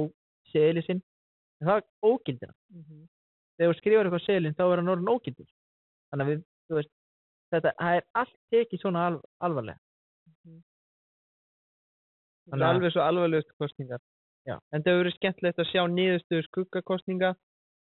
seðli 0.52 0.82
sinn, 0.86 1.02
en 1.62 1.68
það 1.68 1.80
er 1.80 1.86
ógildina. 2.10 2.54
Þegar 3.58 3.72
þú 3.72 3.78
skrifar 3.80 4.06
eitthvað 4.08 4.22
á 4.22 4.26
seðlinn 4.28 4.56
þá 4.58 4.64
er 4.68 4.80
hann 4.82 4.92
orðin 4.94 5.12
ógildur. 5.14 5.50
Þannig 6.10 6.24
að 6.24 6.30
við, 6.34 6.40
þú 6.70 6.78
veist, 6.78 6.92
þetta 7.54 7.74
það 7.80 7.98
er 7.98 8.06
allt 8.22 8.36
tekið 8.54 8.82
svona 8.84 9.04
al, 9.10 9.18
alvarlega. 9.46 9.78
Það 12.44 12.50
Þannig 12.50 12.64
er 12.64 12.68
að- 12.68 12.74
alveg 12.76 12.92
svo 12.94 13.02
alvarlegustu 13.08 13.54
kostningar. 13.62 14.00
Já. 14.44 14.58
En 14.72 14.82
það 14.82 14.90
hefur 14.92 15.02
verið 15.04 15.14
skemmtilegt 15.18 15.58
að 15.62 15.70
sjá 15.70 15.82
niðurstöðu 15.88 16.44
skuggakostninga 16.48 17.30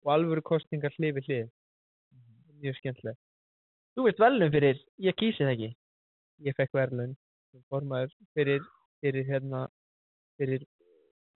og 0.04 0.12
alvöru 0.16 0.42
kostningar 0.44 0.92
hlið 0.98 1.14
við 1.20 1.30
hlið. 1.30 1.50
Mjög 2.60 2.78
skemmtilegt. 2.80 3.20
Þú 3.96 4.06
veist 4.06 4.22
velum 4.22 4.52
fyrir, 4.54 4.80
ég 5.04 5.18
kýsi 5.20 5.44
það 5.44 5.54
ekki. 5.56 5.70
Ég 6.48 6.56
fekk 6.56 6.76
verðlaun 6.78 7.16
sem 7.52 7.64
formaður 7.72 8.14
fyrir, 8.38 8.64
fyrir 9.04 9.28
hérna, 9.28 9.66
fyrir 10.40 10.64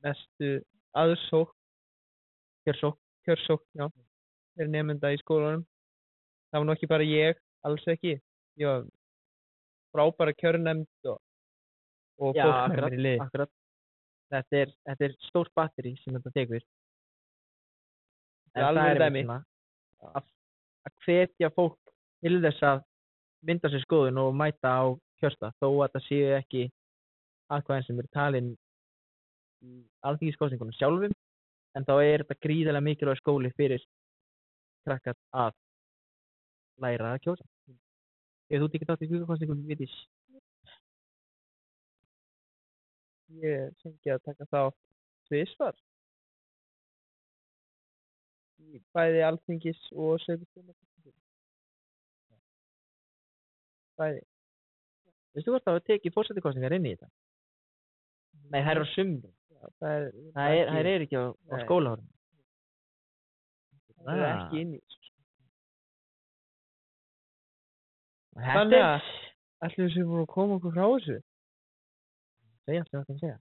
mestu 0.03 0.53
aðsók, 0.99 1.51
Kjörsók. 2.63 2.99
kjörsók, 3.27 3.63
já, 3.75 3.87
fyrir 4.55 4.69
nefnda 4.71 5.11
í 5.15 5.19
skólanum. 5.21 5.63
Það 6.51 6.59
var 6.59 6.67
nú 6.67 6.75
ekki 6.75 6.89
bara 6.91 7.07
ég, 7.07 7.39
alls 7.65 7.85
ekki. 7.89 8.17
Ég 8.61 8.69
var 8.69 8.85
frábæra 9.95 10.35
kjörnemnd 10.37 11.09
og, 11.09 11.19
og 12.21 12.37
Já, 12.37 12.45
akkurat, 12.67 12.95
akkurat. 13.25 13.51
Þetta 14.33 14.59
er, 14.59 14.71
þetta 14.87 15.07
er 15.07 15.15
stórt 15.27 15.53
batteri 15.57 15.95
sem 16.01 16.15
þetta 16.17 16.33
tekur. 16.37 16.63
Það 18.53 18.61
er 18.61 18.69
alveg 18.69 19.01
dæmi. 19.01 19.23
Að, 20.03 20.29
að 20.87 20.95
hvetja 21.05 21.49
fólk 21.55 21.79
til 22.23 22.39
þess 22.43 22.65
að 22.67 22.83
mynda 23.47 23.71
sér 23.71 23.83
skoðun 23.83 24.21
og 24.23 24.35
mæta 24.39 24.71
á 24.71 24.83
kjörsta 25.19 25.51
þó 25.59 25.67
að 25.83 25.95
það 25.95 26.05
séu 26.07 26.29
ekki 26.37 26.63
aðkvæðin 27.53 27.87
sem 27.87 27.99
eru 27.99 28.11
talin 28.15 28.49
í 29.63 29.73
alþýgiskostningunum 30.07 30.75
sjálfum 30.77 31.13
en 31.77 31.87
þá 31.87 31.93
er 32.03 32.23
þetta 32.23 32.39
gríðarlega 32.45 32.87
mikilvæg 32.87 33.19
skóli 33.21 33.51
fyrir 33.57 33.83
krakkar 34.83 35.17
að 35.31 35.53
læra 36.83 37.13
að 37.13 37.23
kjósa. 37.27 37.47
Ef 38.51 38.61
þú 38.61 38.69
tekið 38.73 38.89
þátt 38.89 39.05
í 39.05 39.09
skuggakostningum, 39.09 39.63
vitís. 39.69 39.93
Ég 43.41 43.71
fengi 43.81 44.13
að 44.13 44.23
taka 44.27 44.47
þá 44.51 44.59
tvisvar. 45.29 45.77
Í 48.73 48.79
bæði 48.95 49.21
alþingis 49.27 49.79
og 49.93 50.15
sveitastjórnarkosningum. 50.23 51.15
Bæði. 53.99 54.21
Veistu 55.33 55.51
hvort 55.53 55.65
það 55.67 55.77
var 55.77 55.85
tekið 55.89 56.13
fórsetikostningar 56.15 56.75
inn 56.77 56.85
í 56.89 56.93
þetta? 56.95 57.09
Nei, 58.53 58.61
það 58.61 58.71
er 58.75 58.81
á 58.81 58.85
sumri. 58.93 59.31
Það 59.79 59.93
er, 59.97 60.07
Það 60.35 60.55
er, 60.57 60.67
það 60.73 60.89
er 60.93 61.05
ekki 61.05 61.17
á, 61.17 61.25
á 61.31 61.55
Nei. 61.57 61.63
skólahárum. 61.65 62.09
það 64.03 64.17
er 64.17 64.25
Ah. 64.27 64.41
ekki 64.43 64.61
inn 64.61 64.73
í. 64.75 64.79
þessu. 64.83 65.11
Þetta 68.33 68.53
Þannig 68.57 68.79
er, 68.79 68.83
að 68.89 69.69
ætlum 69.69 69.85
við 69.87 69.93
sér 69.95 70.07
búin 70.09 70.23
að 70.25 70.31
koma 70.33 70.55
okkur 70.57 70.73
frá 70.73 70.85
þessu. 70.93 71.17
segja 72.65 72.81
alltaf 72.83 72.99
þetta 73.03 73.13
að 73.13 73.19
segja. 73.23 73.37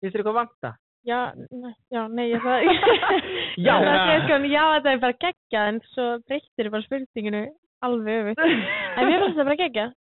Finnst 0.00 0.14
þér 0.14 0.20
eitthvað 0.22 0.38
vanta? 0.40 0.70
Já, 1.02 1.18
nei, 1.50 1.72
já, 1.90 2.02
nei, 2.14 2.28
ég 2.30 2.44
það 2.44 2.68
Já. 3.66 3.72
það 3.82 4.10
er 4.12 4.20
sko, 4.22 4.36
já, 4.52 4.62
þetta 4.76 4.92
er 4.92 5.00
bara 5.02 5.16
geggjað 5.24 5.70
en 5.72 5.80
svo 5.90 6.04
breyttir 6.28 6.70
bara 6.70 6.86
spurninginu 6.86 7.40
alveg 7.82 8.20
öfugt. 8.20 8.44
En 9.00 9.08
mér 9.08 9.24
finnst 9.24 9.38
það 9.40 9.48
bara 9.48 9.58
geggjað. 9.64 9.94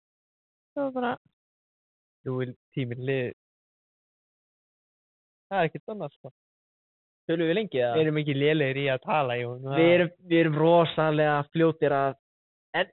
Það 0.76 0.84
var 0.86 0.94
bara, 1.00 1.12
Jú, 2.28 2.36
vil 2.38 2.52
tíminn 2.78 3.02
lið. 3.08 3.32
Það 5.50 5.58
er 5.64 5.70
ekkert 5.72 5.92
annars, 5.96 6.14
sko. 6.20 6.32
Tölum 7.30 7.50
við 7.50 7.58
lengi 7.58 7.78
Við 7.80 7.86
eða? 7.88 8.02
erum 8.04 8.20
ekki 8.22 8.36
lélegir 8.38 8.80
í 8.82 8.88
að 8.94 9.02
tala, 9.08 9.38
jú. 9.42 9.50
Við 9.74 9.90
erum, 9.96 10.12
við 10.30 10.40
erum 10.44 10.60
rosalega 10.62 11.36
fljótir 11.52 11.96
að, 11.98 12.16
en 12.78 12.92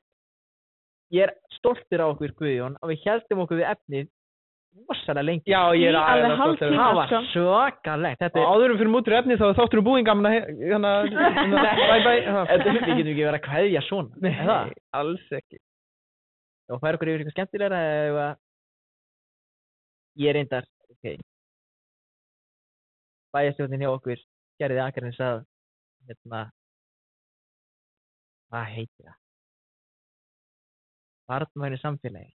ég 1.17 1.27
er 1.29 1.35
stoltur 1.59 2.03
á 2.05 2.07
okkur 2.09 2.35
Guðjón 2.41 2.77
að 2.83 2.93
við 2.95 3.05
heldum 3.07 3.45
okkur 3.45 3.61
við 3.61 3.69
efnið 3.75 4.09
rosalega 4.89 5.25
lengi. 5.27 5.51
Já, 5.51 5.61
ég 5.77 5.89
er 5.91 5.97
alveg 5.99 6.25
aðeins 6.25 6.41
hálftíma. 6.43 6.79
Það 6.79 6.97
var 6.99 7.09
sko. 7.11 7.21
svakalegt. 7.35 8.21
Þetta 8.23 8.39
Og 8.39 8.45
er, 8.45 8.51
áðurum 8.55 8.79
fyrir 8.81 8.93
mútur 8.95 9.17
efni 9.19 9.37
þá 9.41 9.47
er 9.49 9.57
þáttur 9.59 9.81
um 9.83 9.87
búinn 9.89 10.07
gaman 10.09 10.29
að 10.29 10.35
he- 10.37 10.57
hérna, 10.69 10.93
hérna, 11.39 11.63
bye 11.79 12.03
bye. 12.07 12.23
ha. 12.37 12.43
þetta, 12.53 12.75
við 12.77 12.83
getum 12.89 13.13
ekki 13.15 13.27
verið 13.29 13.39
að 13.41 13.47
kveðja 13.49 13.83
svona. 13.89 14.21
Nei, 14.23 14.31
er 14.35 14.51
það? 14.53 14.73
alls 15.01 15.27
ekki. 15.41 15.59
og 16.69 16.81
færa 16.83 16.99
okkur 16.99 17.09
yfir 17.09 17.23
eitthvað 17.25 17.37
skemmtilegra 17.39 17.79
eða 18.09 18.27
ég 20.21 20.35
reyndar 20.37 20.67
ok 20.93 21.05
bæjastjórnin 23.37 23.85
hjá 23.85 23.91
okkur 23.95 24.21
gerði 24.61 24.83
akkarins 24.85 25.21
að 25.25 25.39
hérna 26.09 26.41
hvað 28.49 28.69
heitir 28.75 29.09
það 29.09 29.17
barnvæni 31.29 31.79
samfélagi 31.83 32.33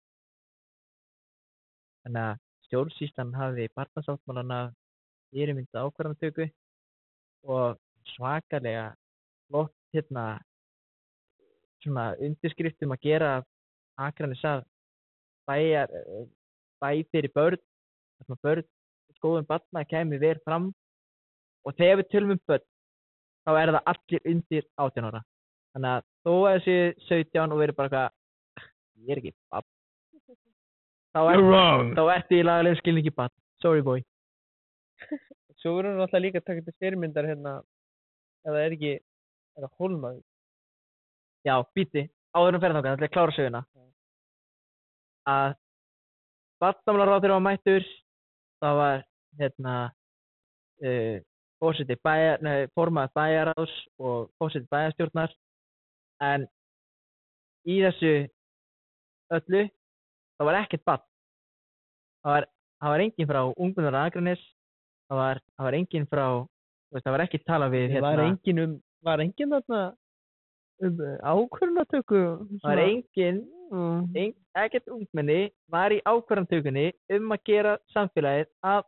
þannig 2.06 2.28
að 2.30 2.40
stjórnsýslan 2.68 3.34
hafi 3.36 3.68
barnasáttmálana 3.76 4.60
fyrirmynda 5.32 5.86
ákvarðantöku 5.86 6.48
og 7.48 7.80
svakalega 8.16 8.92
flott 9.48 9.74
hérna 9.96 10.26
svona 11.84 12.12
undirskriftum 12.22 12.94
að 12.96 13.08
gera 13.08 13.32
Akranis 14.02 14.44
að 14.48 14.64
bæjar, 15.50 15.90
eh, 15.92 16.28
bæ 16.82 17.04
fyrir 17.12 17.32
börn, 17.36 17.60
sem 18.18 18.36
að 18.36 18.42
börn 18.46 18.68
skoðum 19.18 19.48
barna 19.48 19.84
kæmi 19.86 20.20
verið 20.22 20.44
fram 20.46 20.72
og 21.66 21.76
þegar 21.76 22.00
við 22.02 22.12
tölum 22.14 22.32
um 22.36 22.42
börn 22.48 22.66
þá 23.46 23.52
er 23.58 23.74
það 23.74 23.90
allir 23.94 24.28
undir 24.34 24.64
18 24.78 25.10
ára. 25.10 25.22
Þannig 25.74 25.92
að 25.92 26.04
þó 26.26 26.34
að 26.48 26.56
þessi 26.56 26.78
17 27.08 27.52
og 27.52 27.62
verið 27.62 27.78
bara 27.78 27.90
eitthvað, 27.90 28.10
ég 29.02 29.12
er 29.12 29.22
ekki 29.22 29.34
barn, 29.52 29.68
þá 31.16 31.22
er, 31.34 31.44
wrong. 31.44 31.94
þá 31.98 32.02
ertu 32.16 32.40
í 32.40 32.46
lagalegum 32.46 32.80
skilningi 32.82 33.14
barn. 33.16 33.34
Sorry 33.64 33.84
boy. 33.86 34.02
Svo 35.62 35.76
verðum 35.78 36.00
við 36.00 36.06
alltaf 36.08 36.24
líka 36.24 36.42
að 36.42 36.48
taka 36.50 36.66
til 36.66 36.76
fyrirmyndar 36.82 37.28
hérna, 37.30 37.56
ef 38.46 38.50
það 38.50 38.62
er 38.64 38.76
ekki, 38.78 38.94
er 39.58 39.66
það 39.66 39.74
hólmaður. 39.82 40.22
Já, 41.46 41.56
bíti, 41.76 42.06
áður 42.38 42.58
um 42.58 42.64
ferðangan, 42.64 42.98
það 43.02 43.08
er 43.08 43.14
klára 43.14 43.36
söguna. 43.36 43.62
Að 45.30 45.58
barnamlaráður 46.62 47.36
var 47.36 47.44
mættur, 47.46 47.86
það 48.62 48.80
var 48.80 49.04
hérna 49.42 49.76
uh, 50.86 51.18
fórseti 51.62 51.98
bæjar, 52.02 52.42
nei, 52.42 52.66
formað 52.78 53.14
bæjaráðs 53.18 53.76
og 54.02 54.32
fórseti 54.42 54.70
bæjarstjórnar 54.74 55.34
en 56.26 56.48
í 57.70 57.78
þessu 57.84 58.14
öllu 59.38 59.68
það 60.42 60.50
var 60.50 60.60
ekkert 60.64 60.86
barn 60.90 61.06
það 62.26 62.36
var, 62.36 62.50
var 62.96 63.06
enginn 63.06 63.32
frá 63.32 63.42
ungmennar 63.54 64.00
aðgrannis 64.02 64.44
það 65.08 65.22
var, 65.22 65.42
það 65.56 65.70
var 65.70 65.80
enginn 65.80 66.12
frá 66.12 66.26
veist, 66.92 67.06
það 67.06 67.16
var 67.16 67.26
ekki 67.28 67.44
talað 67.46 67.76
við 67.78 67.88
Var 67.96 68.12
hérna, 68.12 68.28
engin 68.34 68.64
um, 68.66 68.78
var 69.06 69.24
engin 69.24 69.56
þarna 69.56 69.82
um 70.82 71.02
ákvörðunatöku? 71.22 72.22
það 72.60 72.70
var 72.72 72.86
enginn 72.90 73.44
Mm. 73.72 74.08
Eng, 74.20 74.34
ekkert 74.60 74.90
ungmenni 74.92 75.46
var 75.72 75.94
í 75.96 76.02
ákvarðantökunni 76.04 76.90
um 77.16 77.30
að 77.32 77.44
gera 77.48 77.78
samfélagið 77.94 78.50
að 78.68 78.82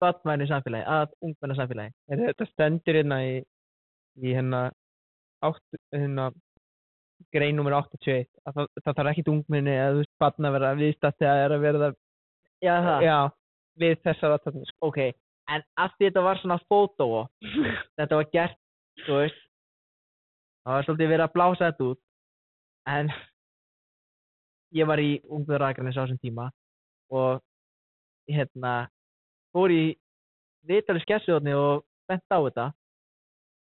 batmænu 0.00 0.46
samfélagi, 0.48 0.86
að 0.86 1.16
ungmenna 1.26 1.56
samfélagi. 1.58 1.92
En 2.08 2.22
þetta 2.28 2.46
stendur 2.52 2.98
hérna 3.00 3.18
í, 3.26 3.32
í 4.22 4.36
hérna, 4.36 4.62
átt, 5.44 5.80
hérna 5.92 6.28
grein 7.34 7.56
nummer 7.58 7.74
81 7.78 8.28
að 8.46 8.56
það, 8.56 8.70
það 8.84 8.96
þarf 8.98 9.10
ekkit 9.12 9.32
ungminni 9.32 9.74
eða 9.74 9.90
þú 9.94 10.00
veist 10.02 10.14
barn 10.22 10.48
að 10.48 10.56
vera 10.56 10.70
viðstætt 10.78 11.18
þegar 11.20 11.36
það 11.36 11.44
er 11.44 11.54
að 11.56 11.66
verða 11.66 11.90
Já, 12.60 12.74
já, 13.00 13.18
við 13.80 14.00
þessar 14.04 14.34
aðtöfnum 14.36 14.66
sko. 14.68 14.90
Ok, 14.90 14.98
en 15.48 15.62
að 15.80 15.94
þetta 16.02 16.24
var 16.26 16.40
svona 16.42 16.58
fótó 16.68 17.06
þetta 17.98 18.18
var 18.18 18.28
gert, 18.34 18.58
þú 19.06 19.20
veist, 19.22 19.38
það 20.64 20.76
var 20.76 20.88
svolítið 20.88 21.12
verið 21.14 21.26
að 21.26 21.36
blása 21.38 21.70
þetta 21.70 21.86
út, 21.88 22.00
en 22.96 23.12
ég 24.80 24.90
var 24.90 25.00
í 25.00 25.14
ungmennarækjarnis 25.24 25.96
á 25.96 26.02
þessum 26.02 26.20
tíma 26.20 26.50
og 27.10 27.40
hérna 28.30 28.74
fór 29.54 29.72
í 29.74 29.84
vitali 30.68 31.00
skessuðotni 31.02 31.56
og 31.56 31.86
bent 32.10 32.26
á 32.28 32.38
þetta 32.38 32.66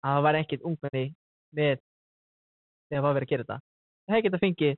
að 0.03 0.13
það 0.13 0.23
var 0.27 0.39
ekkert 0.39 0.69
ungmenni 0.69 1.05
með 1.57 1.81
þegar 2.93 3.01
það 3.01 3.07
var 3.09 3.15
verið 3.17 3.27
að 3.27 3.33
gera 3.33 3.43
þetta. 3.47 3.57
Það 4.03 4.13
hefði 4.15 4.25
getað 4.27 4.43
fengið 4.43 4.73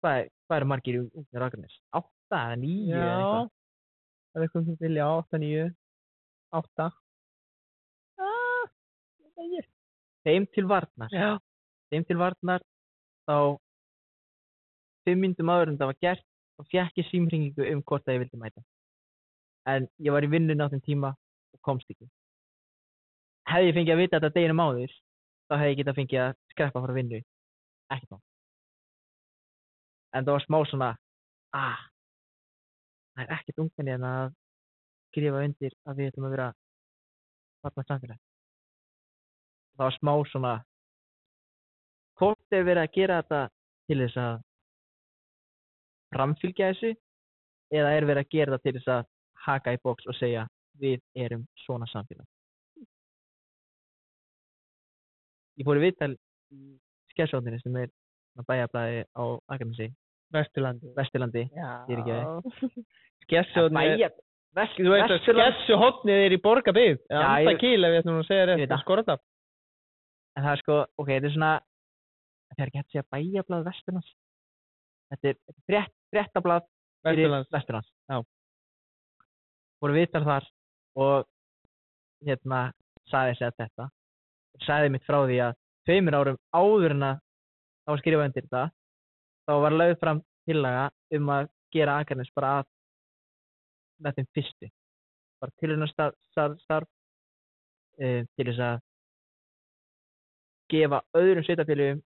hvað, 0.00 0.18
er, 0.20 0.28
hvað 0.46 0.60
eru 0.60 0.68
margir 0.70 0.96
í 0.96 1.00
ungmennar 1.02 1.46
Akranes? 1.48 1.76
Átta 2.00 2.40
eða 2.46 2.58
níu 2.62 2.94
eða 2.94 3.10
Já. 3.10 3.14
eitthvað? 3.20 3.50
Það 4.30 4.40
er 4.40 4.46
eitthvað 4.46 4.66
sem 4.70 4.78
vilja 4.84 5.06
8, 5.18 5.40
9, 5.44 5.64
8. 6.60 6.90
Ah, 8.20 8.66
Þeim 10.26 10.46
til 10.54 10.66
varnar. 10.68 11.10
Já. 11.14 11.30
Þeim 11.90 12.04
til 12.06 12.18
varnar 12.20 12.62
þá 13.26 13.36
fimm 15.08 15.22
myndum 15.24 15.50
áður 15.50 15.72
en 15.72 15.78
það 15.80 15.90
var 15.90 15.98
gert 16.04 16.26
og 16.60 16.66
fjekk 16.68 17.00
ég 17.00 17.08
símringingu 17.08 17.66
um 17.72 17.80
hvort 17.88 18.04
að 18.06 18.18
ég 18.18 18.22
vildi 18.26 18.40
mæta. 18.40 18.62
En 19.70 19.88
ég 20.04 20.12
var 20.12 20.26
í 20.26 20.30
vinnun 20.30 20.60
á 20.60 20.68
þeim 20.68 20.82
tíma 20.84 21.14
og 21.56 21.60
komst 21.66 21.88
ekki. 21.92 22.06
Hefði 23.50 23.70
ég 23.70 23.76
fengið 23.78 23.94
að 23.96 24.02
vita 24.04 24.18
þetta 24.20 24.34
deginum 24.36 24.60
áður, 24.62 24.92
þá 25.48 25.54
hefði 25.56 25.72
ég 25.72 25.80
getað 25.80 25.98
fengið 25.98 26.22
að 26.26 26.34
skreppa 26.52 26.82
frá 26.84 26.94
vinnu. 27.00 27.20
Ekkert 27.90 28.10
má. 28.14 28.18
En 30.14 30.26
það 30.26 30.36
var 30.36 30.44
smá 30.44 30.58
svona, 30.70 30.90
ah, 31.54 31.84
það 33.14 33.24
er 33.24 33.34
ekkert 33.36 33.62
ungmenni 33.64 33.94
en 33.94 34.06
að 34.08 34.34
skrifa 35.10 35.44
undir 35.46 35.76
að 35.86 36.00
við 36.00 36.10
ætlum 36.10 36.26
að 36.28 36.34
vera 36.36 36.48
varna 37.64 37.86
samfélag. 37.86 38.20
Það 39.76 39.86
var 39.86 39.96
smá 39.98 40.12
svona, 40.30 40.54
hvort 42.20 42.58
er 42.58 42.66
verið 42.68 42.84
að 42.84 42.94
gera 42.98 43.20
þetta 43.22 43.42
til 43.90 44.00
þess 44.02 44.20
að 44.24 44.42
framfylgja 46.14 46.72
þessu 46.72 46.92
eða 47.78 47.94
er 47.96 48.06
verið 48.10 48.24
að 48.24 48.34
gera 48.34 48.56
þetta 48.56 48.66
til 48.66 48.76
þess 48.78 48.92
að 48.96 49.08
haka 49.46 49.74
í 49.74 49.80
bóks 49.84 50.10
og 50.10 50.18
segja 50.18 50.46
við 50.80 51.00
erum 51.14 51.46
svona 51.64 51.88
samfélag. 51.90 52.26
Ég 55.60 55.66
fór 55.68 55.78
í 55.80 55.84
viðtal 55.84 56.14
í 56.56 56.60
skessóttinni 57.20 57.60
sem 57.62 57.76
er 57.76 57.90
bæjablaði 58.48 59.04
á 59.12 59.22
Akranesi, 59.52 59.90
Vesturlandi. 60.32 60.90
Vesturlandi. 60.96 61.44
Ég 61.52 61.94
er 61.94 62.02
ekki 62.02 62.84
Skessuhotnið 63.26 63.90
er, 63.92 63.96
Bæja, 64.00 64.08
vest, 64.58 64.78
þú 64.80 64.90
veist 64.94 65.12
að 65.14 65.20
skessuhotnið 65.26 66.22
er 66.26 66.34
í 66.34 66.38
borgarbygg. 66.42 67.02
Já, 67.10 67.18
Anda 67.20 67.52
ég- 67.52 67.60
kíl 67.60 67.84
ef 67.84 67.92
ég 67.94 68.00
ætlum 68.02 68.20
að 68.22 68.26
segja 68.30 68.46
rétt. 68.48 68.68
það. 68.70 68.82
Skorðab. 68.84 69.20
en 70.36 70.44
það 70.44 70.52
er 70.52 70.60
sko, 70.62 70.74
ok, 70.98 71.08
þetta 71.10 71.26
er 71.26 71.34
svona, 71.34 71.52
þetta 72.50 72.62
er 72.62 72.68
ekki 72.70 72.78
hægt 72.80 72.88
að 72.88 72.94
segja 72.94 73.08
bæjablað 73.12 73.64
Vesturlands. 73.66 74.10
Þetta 75.10 75.28
er 75.28 75.36
er 75.80 75.86
fréttablað 76.14 76.62
Vesturlands. 77.50 77.90
Voru 79.80 79.94
viðtal 79.96 80.24
þar 80.24 80.46
og 81.00 81.26
hérna 82.26 82.72
sagði 83.10 83.36
sér 83.40 83.52
þetta 83.58 83.88
sagði 84.66 84.90
mitt 84.92 85.04
frá 85.08 85.22
því 85.26 85.38
að 85.46 85.54
tveimur 85.88 86.16
árum 86.18 86.38
áður 86.54 86.96
en 86.96 87.06
að 87.10 87.22
þá 87.84 87.92
var 87.92 88.02
skrifað 88.02 88.28
undir 88.28 88.46
þetta 88.46 88.64
þá 89.48 89.54
var 89.64 89.76
lögð 89.76 89.96
fram 90.02 90.22
tillaga 90.48 90.84
um 91.16 91.32
að 91.34 91.48
gera 91.74 91.98
Akarnes 92.02 92.30
bara 92.34 92.52
að 92.60 92.68
með 94.00 94.18
þeim 94.18 94.28
fyrstu. 94.36 94.70
Bara 95.40 95.56
tilhörna 95.60 95.88
starf, 95.90 96.16
starf, 96.32 96.60
starf 96.64 96.88
uh, 98.00 98.22
til 98.36 98.46
þess 98.48 98.62
að 98.64 98.82
gefa 100.70 101.00
öðrum 101.18 101.46
sveitafélugum 101.46 102.02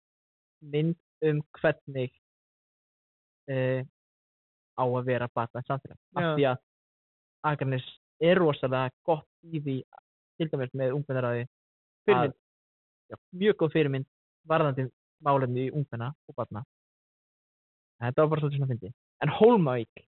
mynd 0.73 0.97
um 1.27 1.41
hvernig 1.57 2.11
uh, 3.51 3.81
á 4.77 4.83
að 4.83 5.07
vera 5.09 5.29
batað 5.35 5.67
samfélag. 5.67 5.99
Af 6.17 6.35
því 6.35 6.47
að 6.51 6.61
Akarnes 7.51 7.87
er 8.21 8.37
rosalega 8.37 8.93
gott 9.07 9.27
í 9.49 9.61
því 9.61 9.77
til 10.37 10.49
dæmis 10.51 10.73
með 10.77 10.95
ungmennaræði 10.97 11.47
Fyrirmynd. 12.05 12.37
Já, 13.11 13.17
mjög 13.43 13.57
góð 13.61 13.73
fyrirmynd 13.75 14.07
varðandi 14.49 14.87
málefni 15.21 15.67
í 15.67 15.73
ungmenna 15.75 16.11
og 16.29 16.37
batna 16.37 16.63
þetta 18.01 18.23
var 18.23 18.31
bara 18.33 18.43
svolítið 18.43 18.61
svona 18.61 18.71
fyndi 18.73 18.93
en 19.21 19.35
Hólmavík 19.39 20.05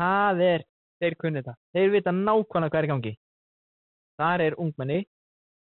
það 0.00 0.44
er, 0.44 0.68
Þeir 1.02 1.14
kunni 1.20 1.40
þetta. 1.42 1.54
þeir 1.74 1.90
vita 1.92 2.12
nákvæmlega 2.14 2.70
hvað 2.70 2.80
er 2.80 2.86
í 2.86 2.92
gangi 2.92 3.14
þar 4.20 4.44
er 4.44 4.56
ungmenni 4.62 5.00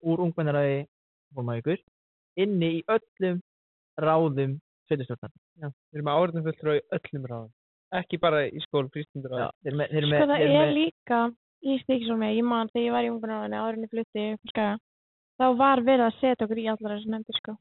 úr 0.03 0.23
ungmennaræði 0.27 0.81
Hólmavíkur 1.37 1.81
inni 2.43 2.71
í 2.79 2.85
öllum 2.91 3.41
ráðum 4.01 4.59
sveitastjórnar 4.89 5.33
Já. 5.61 5.69
Þeir 5.69 5.99
eru 6.01 6.07
með 6.07 6.19
áriðum 6.19 6.47
fulltrú 6.47 6.75
í 6.75 6.83
öllum 6.97 7.27
ráðum. 7.29 7.51
Ekki 7.93 8.19
bara 8.23 8.39
í 8.49 8.61
skólu 8.65 8.89
frístundur 8.93 9.35
Já, 9.37 9.49
þeir 9.63 9.73
eru 9.73 9.79
með, 9.81 9.93
þeir 9.93 10.03
eru 10.03 10.13
Sko 10.13 10.29
það 10.33 10.45
er 10.63 10.73
líka 10.77 11.21
í 11.63 11.77
Stíkisólmi, 11.83 12.31
ég 12.39 12.47
man 12.49 12.71
þegar 12.73 12.87
ég 12.87 12.95
var 12.97 13.07
í 13.07 13.11
en 13.53 13.85
ég 13.85 13.93
flutti 13.93 14.25
þá 15.43 15.49
var 15.59 15.83
verið 15.87 16.07
að 16.09 16.19
setja 16.23 16.47
okkur 16.47 16.61
í 16.63 16.67
allar 16.73 16.95
þessu 16.97 17.13
nefndir 17.17 17.39
sko. 17.43 17.57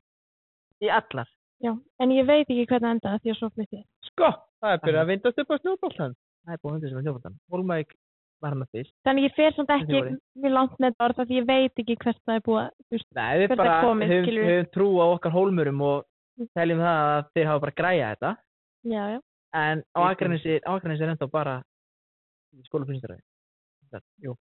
í 0.81 0.89
allar 1.01 1.29
Já, 1.61 1.75
en 2.01 2.09
ég 2.15 2.25
veit 2.25 2.47
ekki 2.49 2.63
hvernig 2.69 2.87
það 2.87 2.93
endaði 2.95 3.19
því 3.21 3.31
að 3.31 3.35
svo 3.37 3.47
flutti 3.53 3.77
ég. 3.77 3.83
Sko, 4.07 4.29
það 4.63 4.71
er 4.73 4.79
byrjað 4.85 5.01
að 5.03 5.09
vindast 5.11 5.41
upp 5.43 5.51
á 5.53 5.55
snjóboltan. 5.61 6.15
það 6.45 6.53
er 6.55 6.61
búin 6.63 6.77
undir 6.79 6.89
sem 6.89 6.97
er 6.97 7.03
hljófaldan 7.05 7.35
Hólmavík 7.53 7.91
var 8.41 8.55
hann 8.55 8.63
að 8.65 8.71
fyrst 8.77 8.93
Þannig 9.05 9.25
ég 9.27 9.35
fer 9.37 9.53
samt 9.53 9.73
ekki 9.75 9.99
mjög 10.41 10.55
langt 10.55 10.79
með 10.81 10.87
þetta 10.95 11.05
orð 11.05 11.19
af 11.21 11.27
því 11.29 11.37
ég 11.37 11.45
veit 11.51 11.81
ekki 11.83 11.97
hvert 12.01 12.21
það 12.25 12.39
er 12.39 12.45
búið 12.47 12.61
að, 12.63 12.71
Nei, 12.89 13.33
við 13.37 13.45
Hvert 13.45 13.51
er 13.51 13.61
bara 13.61 13.75
komið, 13.85 14.09
höfum, 14.11 14.25
skilurðu? 14.25 14.55
höfum 14.55 14.71
trú 14.73 14.87
á 14.97 15.05
okkar 15.13 15.35
hólmurum 15.35 15.83
og 15.85 16.47
teljum 16.57 16.81
það 16.81 17.01
að 17.11 17.29
þeir 17.37 17.49
hafa 17.51 17.63
bara 17.67 17.77
græjað 17.81 18.15
þetta 18.15 18.31
já, 18.95 19.03
já. 19.13 19.19
en 19.61 19.83
á 19.93 19.99
á 20.01 20.09
Akranesi 20.09 21.03
er 21.05 21.13
ennþá 21.13 21.29
bara 21.29 21.55
skólafrýnstaröði 22.65 23.21
Jú. 24.25 24.33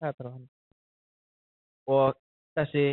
Það 0.00 0.08
er 0.08 0.16
bara 0.22 0.30
hann. 0.32 0.48
og 1.92 2.16
þessi 2.58 2.84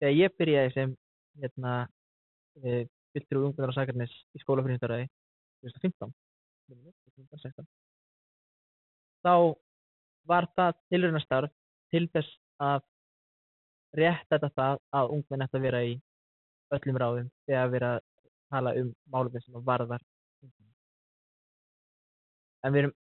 þegar 0.00 0.18
ég 0.18 0.36
byrjaði 0.38 0.74
sem 0.76 0.94
hérna 1.42 1.74
e, 2.62 2.84
fylgtur 3.14 3.46
ungmennar 3.46 3.72
á 3.74 3.78
Sakarnes 3.78 4.14
í 4.36 4.42
skólafrýnstaröði 4.42 5.08
2015 5.62 6.12
minnir 6.70 6.88
mig, 6.88 6.94
2016, 7.18 7.66
þá 9.26 9.34
var 10.30 10.48
það 10.56 10.78
tilraunastarf 10.92 11.52
til 11.92 12.06
þess 12.14 12.38
að 12.62 12.82
rétt 13.98 14.26
þetta 14.32 14.50
það 14.56 14.80
að 14.98 15.12
ungmenn 15.16 15.44
ætti 15.44 15.58
að 15.58 15.66
vera 15.66 15.82
í 15.84 15.92
öllum 16.72 16.98
ráðum 17.02 17.28
þegar 17.48 17.72
vera 17.74 17.92
að 17.96 18.02
tala 18.52 18.74
um 18.80 18.90
málefni 19.12 19.42
sem 19.42 19.64
varðar. 19.66 20.02
En 22.62 22.72
við 22.72 22.84
erum 22.84 22.94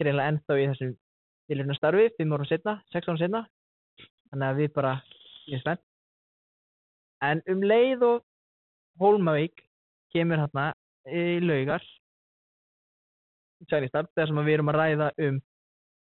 greinlega 0.00 0.32
ennþá 0.32 0.56
í 0.56 0.66
þessum 0.70 0.92
tilraunastarfi, 1.50 2.10
fimm 2.16 2.34
árum 2.36 2.48
setna, 2.48 2.76
sex 2.92 3.08
árum 3.08 3.20
setna, 3.20 3.42
þannig 4.30 4.46
að 4.46 4.60
við 4.62 4.72
bara, 4.76 4.92
spennt. 5.58 5.82
En 7.20 7.42
um 7.50 7.64
leið 7.66 8.04
og 8.06 8.22
Hólmavík 9.00 9.60
kemur 10.14 10.40
hérna 10.40 10.70
í 11.08 11.40
laugar 11.42 11.84
Sælistar, 13.68 14.08
þar 14.16 14.30
sem 14.30 14.40
við 14.40 14.54
erum 14.56 14.70
að 14.72 14.78
ræða 14.78 15.08
um 15.26 15.40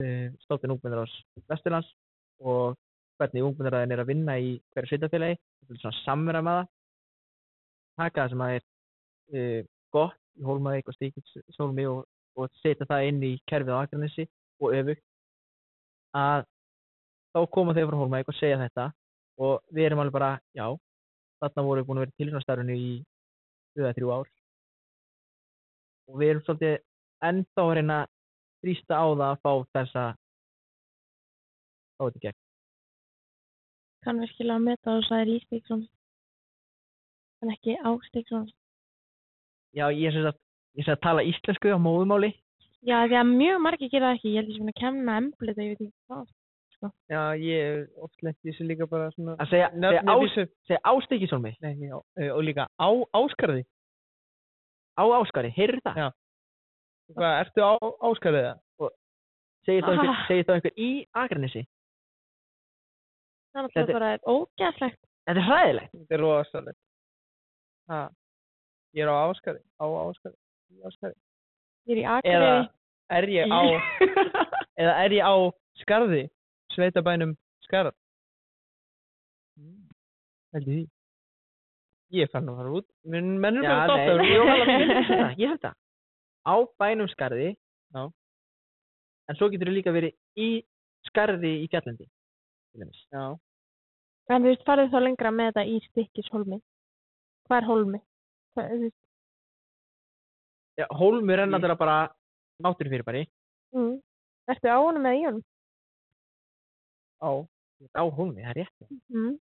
uh, 0.01 0.29
stofnun 0.45 0.73
ungmennarás 0.75 1.13
Vesturlands 1.49 1.91
og 2.41 2.77
hvernig 3.21 3.45
ungmennarraðin 3.45 3.93
er 3.93 4.01
að 4.01 4.09
vinna 4.09 4.37
í 4.41 4.55
hverju 4.73 4.89
sveitafélagi, 4.89 5.37
svona 5.69 5.99
samverða 6.01 6.41
með 6.45 6.57
það, 6.59 6.71
taka 8.01 8.23
það 8.23 8.33
sem 8.33 8.43
að 8.45 8.55
er 8.55 8.63
uh, 8.63 9.69
gott 9.93 10.17
í 10.33 10.47
Hólmavík 10.47 10.89
og 10.89 10.97
Stíkins 10.97 11.35
og, 11.61 12.01
og 12.41 12.57
setja 12.63 12.89
það 12.89 13.09
inn 13.11 13.21
í 13.29 13.33
kerfið 13.49 13.77
á 13.77 13.83
Akranessi 13.83 14.25
og 14.63 14.73
öfugt. 14.73 15.05
Að 16.17 16.49
þá 17.33 17.39
koma 17.53 17.77
þeir 17.77 17.89
frá 17.89 17.99
Hólmavík 18.01 18.33
og 18.33 18.39
segja 18.39 18.61
þetta 18.65 18.89
og 19.41 19.61
við 19.73 19.87
erum 19.87 20.03
alveg 20.03 20.15
bara, 20.15 20.31
já, 20.53 20.67
þarna 21.41 21.65
voru 21.67 21.81
við 21.81 21.87
búin 21.87 21.99
að 21.99 22.05
vera 22.05 22.13
í 22.13 22.17
tilhjóðastarfinu 22.21 22.75
í 22.77 22.89
2-3 23.79 24.11
ár 24.13 24.27
og 26.09 26.19
við 26.19 26.33
erum 26.33 26.43
svolítið 26.45 26.75
ennþá 27.29 27.63
að 27.63 27.73
reyna 27.77 27.97
að 28.03 28.11
þrýsta 28.63 28.99
á 28.99 29.05
það 29.07 29.25
að 29.29 29.41
fá 29.43 29.51
þessa 29.77 30.05
í 32.03 32.21
gegn. 32.23 32.39
Kann 34.03 34.19
virkilega 34.19 34.59
að 34.59 34.65
meta 34.67 34.91
að 34.91 34.97
þú 34.97 35.07
sagðir 35.07 35.29
í 35.31 35.41
Stíkisólmi. 35.45 35.89
En 37.43 37.51
ekki 37.53 37.75
á 37.79 37.91
Stíkisólmi. 38.09 38.55
Já, 39.73 39.85
ég 39.95 40.03
ég 40.03 40.13
sem 40.13 40.89
sagt 40.89 41.03
tala 41.05 41.23
íslensku 41.23 41.71
á 41.71 41.79
móðumáli 41.79 42.33
Já, 42.83 43.05
því 43.07 43.15
að 43.15 43.29
mjög 43.31 43.59
margir 43.63 43.91
gera 43.93 44.11
ekki. 44.11 44.33
Ég 44.33 44.41
held 44.41 44.49
ég 44.51 44.57
sem 44.59 44.71
að 44.73 44.79
kenna 44.81 45.13
emblit 45.21 45.55
og 45.55 45.63
ég 45.63 45.69
veit 45.71 45.83
ekki 45.85 45.93
hvað. 46.11 46.25
Já, 47.11 47.21
ég 47.39 47.61
hef 47.63 48.03
oft 48.07 48.23
lent 48.25 48.37
í 48.43 48.49
þessu 48.51 48.65
líka 48.67 48.87
bara 48.89 49.09
svona... 49.13 49.35
að 49.39 49.49
segja, 49.51 49.69
segja, 49.69 49.81
Nöfni 49.83 50.11
á, 50.11 50.15
vísu. 50.23 50.43
segja 50.67 50.79
ástíkisólmi 50.91 51.51
Nei, 51.61 51.73
já, 51.87 51.97
eh, 52.19 52.29
og 52.35 52.41
líka 52.43 52.65
á 52.79 52.87
áskarði. 53.19 53.63
á 54.99 55.03
áskari, 55.19 55.49
heyrður 55.55 55.81
það? 55.87 55.95
Já. 56.03 56.09
Hvað, 57.13 57.33
ertu 57.43 57.61
á 57.65 57.71
áskarðið 58.09 58.45
það? 58.49 58.59
Segir 59.63 59.83
þá 59.85 59.91
einhver, 59.93 60.09
Ah. 60.11 60.25
segir 60.27 60.43
þá 60.43 60.53
einhver 60.57 60.73
í 60.77 60.89
Akranesi? 61.15 61.63
Það 63.53 63.77
er 63.77 63.93
bara 63.93 64.11
ógæðslegt. 64.27 64.99
Þetta 65.23 65.39
er 65.39 65.45
hræðilegt. 65.47 65.91
Þetta 65.93 66.15
er 66.17 66.21
rosalegt. 66.23 66.79
Ha, 67.91 67.99
ég 68.97 69.03
er 69.05 69.11
á 69.13 69.15
áskarði, 69.29 69.61
á 69.79 69.85
áskarði, 69.87 70.37
í 70.73 70.81
áskarði. 70.89 71.15
Ég 71.87 71.93
er 71.93 71.99
í 72.01 72.03
Eða 72.03 72.17
Akureyri. 72.17 72.69
er 73.13 73.27
ég 73.29 73.53
á, 73.53 73.61
eða 74.83 74.93
er 75.05 75.15
ég 75.19 75.23
á 75.23 75.35
skarði, 75.83 76.23
sveitabænum 76.75 77.35
skarð? 77.67 77.93
Heldur 80.53 80.73
því. 80.73 80.83
Ég 82.13 82.29
fann 82.29 82.49
að 82.49 82.59
fara 82.59 82.73
út. 82.77 82.87
Menn 83.09 83.31
menn 83.41 83.57
er 83.61 83.65
Já, 83.65 83.77
bara 83.89 84.27
jú, 84.27 84.41
alveg, 84.43 84.73
ég 84.73 84.91
held 84.93 85.07
það, 85.09 85.39
ég 85.41 85.53
held 85.53 85.63
það. 85.63 85.77
Á 86.45 86.55
bænum 86.81 87.09
skarði. 87.09 87.47
Já. 87.95 88.03
En 89.29 89.39
svo 89.39 89.49
getur 89.49 89.71
þú 89.71 89.75
líka 89.77 89.93
verið 89.95 90.13
í 90.37 90.49
skarði 91.07 91.53
í 91.63 91.69
dæmis. 91.71 92.99
Já. 93.13 93.23
En 94.31 94.43
þú 94.43 94.51
veist, 94.51 94.65
farið 94.67 94.91
þá 94.93 94.99
lengra 95.03 95.31
með 95.35 95.49
þetta 95.51 95.63
í 95.67 95.79
stykkishólmi. 95.89 96.59
Hvað 97.47 97.57
er 97.59 97.67
hólmi? 97.69 97.99
Hvað, 98.53 98.69
þú 98.73 98.83
veist, 98.83 98.99
Já, 100.73 100.87
hólmur 100.89 101.37
er 101.37 101.49
náttúrulega 101.49 101.77
bara 101.77 101.97
náttúrufyrirbæri. 102.65 103.27
mm. 103.77 103.97
Ertu 104.49 104.67
á 104.73 104.77
honum 104.81 105.05
eða 105.05 105.19
í 105.19 105.25
honum? 105.27 105.43
Á. 107.23 107.31
Á 107.99 108.03
hólmi, 108.15 108.41
það 108.43 108.51
er 108.53 108.57
rétt. 108.61 108.77
Mm. 109.13 109.33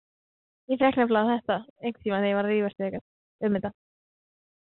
Ég 0.72 0.78
fekk 0.80 0.96
nefnilega 1.02 1.34
þetta 1.36 1.56
einhvern 1.82 2.02
tíma 2.06 2.18
þegar 2.22 2.30
ég 2.30 2.36
var 2.38 2.46
að 2.48 2.52
rífast 2.54 2.78
við 2.80 2.86
eitthvað 2.88 3.48
um 3.48 3.56
þetta. 3.58 3.70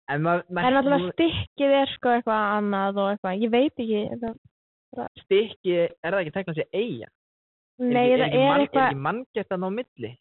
En 0.08 0.22
maður... 0.24 0.44
En 0.48 0.74
náttúrulega 0.78 1.12
stykkið 1.12 1.72
er 1.82 1.90
sko 1.92 2.08
eitthvað 2.14 2.42
annað 2.58 3.00
og 3.02 3.08
eitthvað, 3.12 3.42
ég 3.44 3.50
veit 3.52 3.74
ekki, 3.84 4.00
þetta, 4.14 4.30
Stykki, 5.22 5.74
er 5.84 6.14
það 6.14 6.20
ekki 6.22 6.34
teknað 6.38 6.58
sér 6.62 6.68
eiga? 6.80 7.08
nei, 7.78 8.06
er, 8.10 8.18
það 8.18 8.24
er 8.24 8.38
Er 8.38 8.62
eitthvað, 8.62 8.86
ekki 8.88 9.02
manngert 9.04 9.52
að 9.54 9.60
ná 9.62 9.68
milli? 9.78 10.12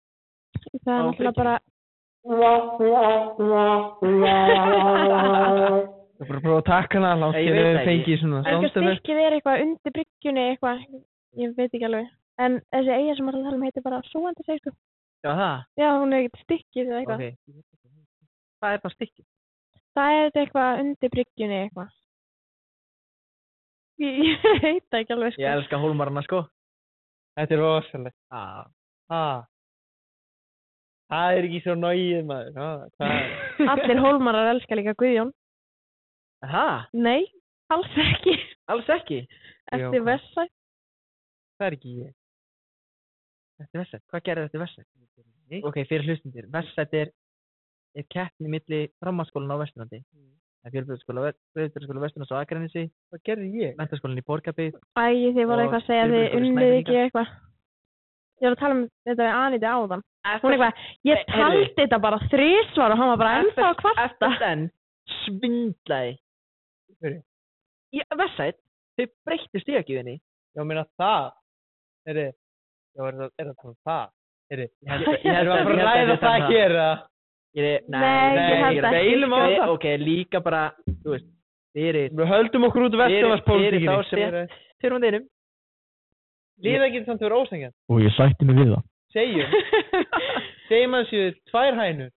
það 0.83 0.97
er 0.97 1.03
bryggju? 1.17 1.33
bara, 1.37 1.55
Ég 2.27 2.33
er 6.17 6.27
bara 6.27 6.37
að 6.37 6.41
prófa 6.41 6.57
að 6.57 6.65
taka 6.67 6.97
hana 6.99 7.11
langt 7.21 7.37
Ég 7.37 7.45
til 7.47 7.53
veit 7.55 7.61
að 7.61 7.67
það 7.67 7.79
ekki. 7.79 7.87
fengi 7.89 8.17
svona 8.21 8.37
eitthvað 8.41 8.53
soundeffekt. 8.57 9.01
stykkið 9.01 9.19
er 9.23 9.35
eitthvað 9.37 9.61
undir 9.65 9.93
bryggjunni 9.97 10.43
eitthvað, 10.51 10.77
ég 11.43 11.51
veit 11.57 11.71
ekki 11.77 11.87
alveg. 11.89 12.07
En 12.37 12.59
þessi 12.73 12.93
eiga 12.93 13.15
sem 13.17 13.29
alltaf 13.29 13.47
tala 13.47 13.57
um 13.57 13.65
heitir 13.65 13.85
bara 13.85 14.01
sko. 14.05 14.73
Já, 15.25 15.31
það? 15.33 15.63
Já, 15.81 15.87
hún 15.97 16.13
er 16.13 16.25
ekkert 16.27 16.43
stykkið 16.45 16.91
eða 16.91 16.99
eitthvað. 17.01 17.23
Ok. 17.23 17.63
Hvað 18.61 18.75
er 18.75 18.83
það 18.83 18.93
stykki? 18.95 19.25
Það 19.97 20.17
er 20.17 20.39
eitthvað 20.41 20.81
undir 20.83 21.13
bryggjunni 21.15 21.57
eitthvað. 21.63 21.95
Ég, 23.97 24.19
ég 24.27 24.61
veit 24.61 24.85
það 24.91 24.99
ekki 25.01 25.15
alveg, 25.15 25.33
sko. 25.33 25.41
Ég 25.41 25.55
elska 25.57 25.79
hólmarana, 25.81 26.23
sko. 26.25 26.43
Þetta 27.37 27.55
er 27.55 27.61
rosalegt. 27.61 28.17
Ah. 28.33 28.67
Ha. 29.13 29.23
Það 31.07 31.37
er 31.39 31.47
ekki 31.47 31.63
svo 31.63 31.75
náið 31.79 32.21
maður. 32.27 32.61
Er? 33.07 33.27
Allir 33.73 34.01
hólmarar 34.03 34.51
elska 34.53 34.77
líka 34.77 34.93
Guðjón. 34.99 35.33
Það? 36.45 36.87
Nei, 37.01 37.21
alls 37.73 37.93
ekki. 38.03 38.35
Alls 38.69 38.89
ekki? 38.93 39.23
Eftir 39.73 40.01
hvað? 40.01 40.09
Vestsætt. 40.11 40.53
Það 41.57 41.67
er 41.69 41.77
ekki 41.77 41.93
ég. 42.03 42.16
Eftir 43.57 43.81
Vessætt, 43.81 44.03
hvað 44.11 44.23
gerir 44.27 44.47
þetta 44.47 44.61
Vessætt? 44.61 45.63
Ok, 45.65 45.77
fyrir 45.89 46.05
hlustundir, 46.05 46.45
Vessætt 46.53 46.93
er, 46.93 47.11
er 47.97 48.05
keppni 48.13 48.51
milli 48.53 48.81
framhaldsskólan 49.01 49.55
á 49.55 49.61
Vesturlandi. 49.63 50.01
Það 50.61 50.69
er 50.69 50.73
fjölbjörnskóla, 50.75 51.31
fjölbjörnskóla 51.57 52.03
Vesturlands 52.03 52.33
á 52.33 52.37
Akranesi, 52.41 52.83
Hvað 53.09 53.23
gerði 53.29 53.47
ég? 53.63 53.75
mentaskólan 53.79 54.19
í 54.21 54.25
Borgarbyggð. 54.27 54.77
Æ, 54.99 55.05
þið 55.33 55.47
voru 55.49 55.57
Og 55.57 55.63
eitthvað 55.63 55.81
að 55.81 55.87
segja 55.87 56.05
að 56.05 56.13
þið 56.13 56.37
unnið 56.41 56.75
ekki 56.77 56.97
eitthvað. 57.01 57.33
Ég 58.37 58.45
var 58.45 58.53
að 58.53 58.61
tala 58.61 58.75
um 58.77 58.83
þetta 59.07 59.23
við 59.23 59.35
Anita 59.41 59.73
áðan. 59.73 60.03
Hún 60.27 60.41
Hún 60.43 60.53
eitthvað, 60.53 60.81
ég 61.07 61.21
taldi 61.31 61.67
þetta 61.79 61.99
bara 62.03 62.17
þrísvar 62.29 62.93
og 62.93 62.99
hann 62.99 63.11
var 63.13 63.21
bara 63.23 63.35
ennþá 63.41 63.67
að 63.71 63.77
kvarta. 63.81 64.09
FSN 64.11 64.65
svindlaði. 65.23 66.17
Í 67.95 68.03
Vessætt, 68.19 68.59
þau 68.99 69.05
breyttu 69.25 69.61
stíðakjöfinni. 69.63 70.17
Já, 70.57 70.61
meina 70.67 70.83
það. 70.99 71.31
Heyri, 72.07 72.25
já, 72.97 73.07
er 73.07 73.13
það, 73.17 73.29
er 73.39 73.45
það 73.53 73.75
það? 73.87 74.09
Heyri, 74.47 74.67
Ég 74.87 74.91
held 74.91 75.07
að- 75.07 75.15
við 75.17 75.33
að- 75.33 75.47
að 75.47 75.77
að 75.77 75.87
að 75.87 76.09
þetta 76.11 76.27
það? 76.27 77.07
Ég 77.57 77.65
er, 77.67 77.81
Nei, 77.89 78.01
ég 78.01 78.61
held 78.63 78.77
ekki. 78.77 78.87
ekki. 78.87 79.23
Á 79.27 79.47
það. 79.57 79.69
Ok, 79.73 79.85
líka 80.03 80.39
bara, 80.43 80.61
þú 81.03 81.09
veist, 81.15 81.25
fyrir, 81.73 82.09
Við 82.13 82.27
höldum 82.31 82.63
okkur 82.67 82.85
út 82.87 82.91
Fyrir- 82.91 83.07
fyrir 83.07 83.27
vestumvarspolítíkinni. 83.27 83.87
þá 83.87 84.09
sem- 84.09 84.47
fyrir 84.81 84.93
hún 84.97 85.03
einum. 85.07 85.25
Líða 86.63 86.91
getur 86.91 87.05
samt 87.05 87.21
verið 87.21 87.41
ósengjan. 87.41 87.73
Og 87.89 87.99
ég 88.01 88.11
sætti 88.17 88.45
mig 88.45 88.55
við 88.57 88.73
það. 88.73 88.83
Segjum, 89.13 89.49
segjum 90.69 90.95
að 90.97 91.09
séu 91.11 91.35
tvær 91.51 91.73
hænur 91.77 92.09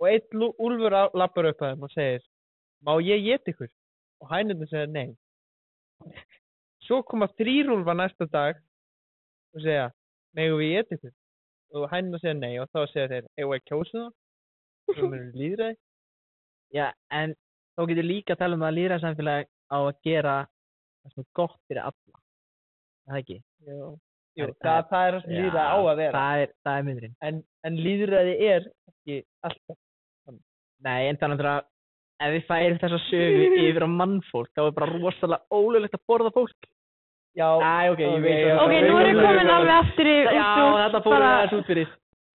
og 0.00 0.08
einn 0.08 0.42
úlfur 0.58 0.92
á- 0.92 1.10
lappar 1.14 1.46
upp 1.50 1.60
að 1.60 1.74
þeim 1.74 1.82
og 1.82 1.90
segir 1.94 2.20
Má 2.84 2.98
ég 3.00 3.22
geta 3.24 3.50
ykkur? 3.50 3.68
Og 4.20 4.28
hænurinn 4.28 4.68
segir 4.68 4.88
nei. 4.92 5.14
Svo 6.84 7.02
koma 7.02 7.26
þrýr 7.38 7.70
úlfar 7.72 7.96
næsta 7.96 8.26
dag 8.30 8.56
og 9.54 9.60
segja 9.62 9.90
Megum 10.34 10.60
við 10.60 10.72
geta 10.74 10.98
ykkur? 10.98 11.14
Og 11.74 11.86
hænurinn 11.90 12.22
segir 12.22 12.38
nei 12.38 12.54
og 12.62 12.70
þá 12.74 12.80
segja 12.92 13.10
þeir 13.12 13.26
Eigum 13.38 13.52
við 13.52 13.60
að 13.60 13.66
kjósa 13.70 13.98
það? 13.98 14.12
Það 14.94 15.10
verður 15.14 15.38
líðræði. 15.40 15.76
Já, 16.74 16.86
en 17.14 17.34
þá 17.74 17.84
getur 17.90 18.06
líka 18.08 18.34
að 18.34 18.40
tala 18.42 18.58
um 18.58 18.64
að 18.66 18.76
líra 18.78 18.98
samfélag 19.02 19.46
á 19.70 19.78
að 19.78 19.92
gera 20.06 20.34
það 21.04 21.14
sem 21.14 21.22
er 21.24 21.28
gott 21.38 21.56
fyrir 21.68 21.82
alla. 21.84 22.18
Er 23.04 23.12
Það 23.14 23.20
ekki? 23.22 23.38
Jú, 23.68 23.88
Það- 24.34 24.56
það, 24.64 24.80
það 24.90 25.06
er 25.06 25.14
það 25.14 25.22
sem 25.24 25.34
líðræði 25.38 25.64
á 25.70 25.78
að 25.78 25.98
vera. 26.02 26.18
Það 26.18 26.42
er, 26.44 26.52
er 26.74 26.86
myndurinn. 26.88 27.16
En, 27.28 27.40
en 27.68 27.78
líðræði 27.86 28.34
er 28.50 28.68
ekki 28.90 29.18
alltaf. 29.46 29.78
Nei, 30.84 31.00
en 31.08 31.18
þannig 31.20 31.46
að 31.48 31.62
ef 32.24 32.32
við 32.34 32.46
færum 32.48 32.80
þessa 32.82 32.98
sögu 33.08 33.44
yfir 33.64 33.86
á 33.86 33.90
mannfólk, 33.90 34.50
þá 34.54 34.62
er 34.66 34.74
bara 34.76 34.90
rosalega 34.98 35.54
ólöglegt 35.54 35.96
að 35.96 36.02
borða 36.10 36.32
fólk. 36.34 36.68
Já, 37.34 37.48
Æ, 37.58 37.90
ok, 37.90 37.98
ég 37.98 38.12
ok, 38.14 38.22
veit 38.22 38.40
það. 38.44 38.58
Ok, 38.62 38.72
nú 38.84 38.98
erum 39.00 39.16
við 39.18 39.26
komin 39.26 39.50
alveg 39.56 39.74
aftur 39.80 40.06
í 40.06 40.16
Já, 40.22 40.44
út 40.44 40.60
úr 40.64 40.82
þetta 40.84 41.00
við 41.04 41.24
aðeins 41.30 41.56
út 41.58 41.66
fyrir. 41.70 41.88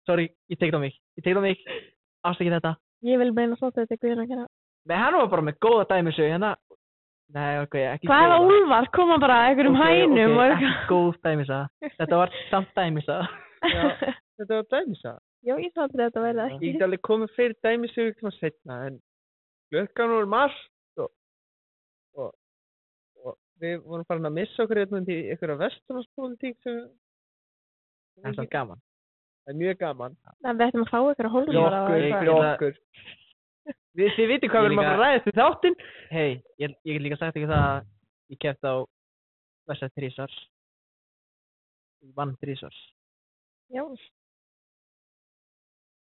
Sorry, 0.07 0.27
ég 0.53 0.61
tekið 0.61 0.77
á 0.79 0.81
mig. 0.85 0.95
Ég 1.19 1.25
tekið 1.27 1.41
á 1.41 1.45
mig. 1.45 1.65
Afsækið 2.31 2.55
þetta. 2.59 2.73
Ég 3.05 3.19
vil 3.21 3.33
meina 3.37 3.57
svo 3.59 3.71
þetta 3.75 3.99
Guðjón 3.99 4.23
að 4.25 4.31
gera. 4.35 4.47
Nei, 4.85 4.97
hann 5.01 5.17
var 5.19 5.29
bara 5.33 5.43
með 5.49 5.59
góða 5.65 5.85
dæmisögu 5.91 6.31
hérna. 6.31 6.53
Nei, 7.35 7.59
ok, 7.65 7.75
ekki 7.97 8.07
Hvaða 8.11 8.37
úlfar 8.45 8.87
koma 8.95 9.17
bara 9.19 9.39
einhverjum 9.49 9.75
Ok, 9.81 9.85
hænum 9.89 10.35
ok, 10.35 10.39
og 10.39 10.45
ekki 10.55 10.67
eitthvað. 10.69 10.89
góð 10.93 11.15
dæmisaga. 11.25 11.69
Þetta 11.99 12.19
var 12.21 12.35
samt 12.51 12.75
dæmisaga. 12.77 13.29
Já. 13.65 13.85
Þetta 14.39 14.59
var 14.61 14.67
dæmisa. 14.75 15.13
Já, 15.45 15.55
ég 15.61 15.73
þátti 15.77 15.99
þetta 16.01 16.21
verði 16.25 16.45
Ég 16.45 16.53
ekki. 16.55 16.73
get 16.75 16.85
alveg 16.87 17.03
komið 17.09 17.33
fyrir 17.37 17.55
dæmisögur 17.65 18.15
koma 18.21 18.31
við 23.63 23.77
vorum 23.85 24.07
farin 24.09 24.29
að 24.31 24.37
missa 24.39 24.65
okkur 24.65 24.81
hérna 24.83 25.01
í 25.07 25.19
einhverja 25.35 25.61
vestunarspólitík 25.63 26.57
sem 26.65 26.81
Það 28.15 28.31
er 28.31 28.35
samt 28.39 28.51
gaman. 28.55 28.81
það 29.45 29.53
er 29.55 29.61
mjög 29.61 29.79
gaman 29.83 30.17
En 30.45 30.59
við 30.59 30.67
ættum 30.69 30.85
að 30.87 30.91
fá 30.93 30.99
ykkur 31.13 31.29
að 31.29 31.35
á 31.35 31.39
okkur, 31.39 32.33
okkur 32.35 32.75
við, 33.95 34.09
þið 34.17 34.29
vitið 34.33 34.51
hvað 34.53 34.65
við 34.65 34.69
erum 34.71 34.83
að 34.83 34.89
fara 34.91 34.97
að 34.99 35.05
ræða 35.05 35.23
til 35.25 35.37
þáttinn 35.39 35.79
Hei, 36.11 36.31
ég, 36.63 36.77
ég 36.85 36.99
get 36.99 37.05
líka 37.07 37.21
sagt 37.21 37.37
ekki 37.39 37.51
það 37.51 37.65
að 37.71 37.87
ég 38.35 38.43
keft 38.45 38.67
á 38.67 38.75
Vessa 39.65 39.89
þrísars. 39.97 40.35
Vann 42.13 42.35
þrísars. 42.43 42.77
Já, 43.73 43.81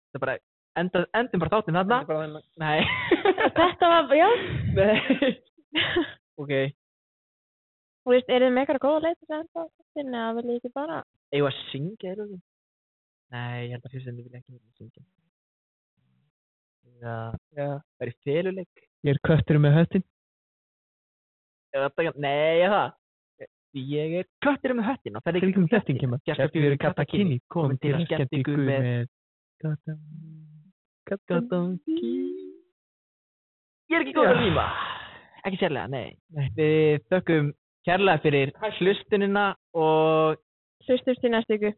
Það 0.09 0.17
er 0.17 0.21
bara, 0.21 0.35
enda, 0.81 1.01
endum 1.17 1.41
bara 1.41 1.53
þáttinn 1.55 1.79
þarna. 1.79 1.97
Er 2.05 2.29
Nei. 2.61 2.79
þetta 3.57 3.89
var, 3.89 4.13
já. 4.17 4.29
Nei. 4.77 5.33
ok, 6.41 6.53
Þú 8.09 8.15
veist, 8.15 8.29
eru 8.33 8.45
þið 8.47 8.53
með 8.55 8.61
eitthvað 8.63 8.79
góða 8.81 9.01
leið 9.05 9.17
til 9.19 9.27
að 9.29 9.39
enda 9.39 9.61
á 9.61 9.65
þáttin 9.69 10.15
eða 10.17 10.29
vil 10.39 10.45
ég 10.49 10.55
ekki 10.63 10.69
bara? 10.73 10.95
eigum 11.29 11.45
við 11.45 11.49
að 11.53 11.57
syngja 11.69 12.11
eða 12.15 12.23
ekki? 12.25 12.39
Nei, 13.29 13.57
ég 13.61 13.73
held 13.75 13.83
að 13.85 13.91
fyrstandi 13.93 14.23
vilja 14.25 14.39
ekki 14.39 14.53
vilja 14.55 14.71
syngja. 14.79 15.03
Já, 17.03 17.17
Já, 17.59 17.67
það 17.77 18.05
er 18.07 18.09
í 18.09 18.15
feluleik. 18.25 18.81
ég 19.05 19.11
er 19.13 19.19
köttur 19.29 19.59
með 19.61 19.75
höttin 19.77 20.03
Eða 21.69 21.89
þetta- 21.93 22.17
Nei, 22.25 22.57
ég 22.63 22.73
það. 22.73 22.89
Ég 23.77 24.13
er 24.23 24.25
köttur 24.41 24.73
með 24.73 24.87
höttin 24.89 25.15
og 25.15 25.21
það 25.21 25.35
er 25.35 25.39
Fylgjum 25.45 25.67
höttin 25.69 25.99
kemur 26.01 26.19
Gesta 26.25 26.47
fyrir 26.49 26.77
kattakinni, 26.81 27.37
komin 27.53 27.77
til 27.77 27.93
að 27.93 28.05
skemmta 28.09 28.39
ykkur 28.41 28.57
með 28.65 29.07
Katanki. 31.05 32.13
Ég 33.89 33.95
er 33.97 34.01
ekki 34.05 34.13
góð 34.17 34.29
að 34.33 34.39
rýma. 34.41 34.65
Ekki 35.45 35.57
sérlega, 35.61 35.87
nei. 35.89 36.17
Við 36.57 37.05
þökkum 37.09 37.53
kærlega 37.87 38.21
fyrir 38.25 38.51
hlustunina 38.79 39.45
og 39.73 40.37
Hlustumst 40.89 41.23
í 41.27 41.29
næstu 41.29 41.53
ykkur. 41.57 41.73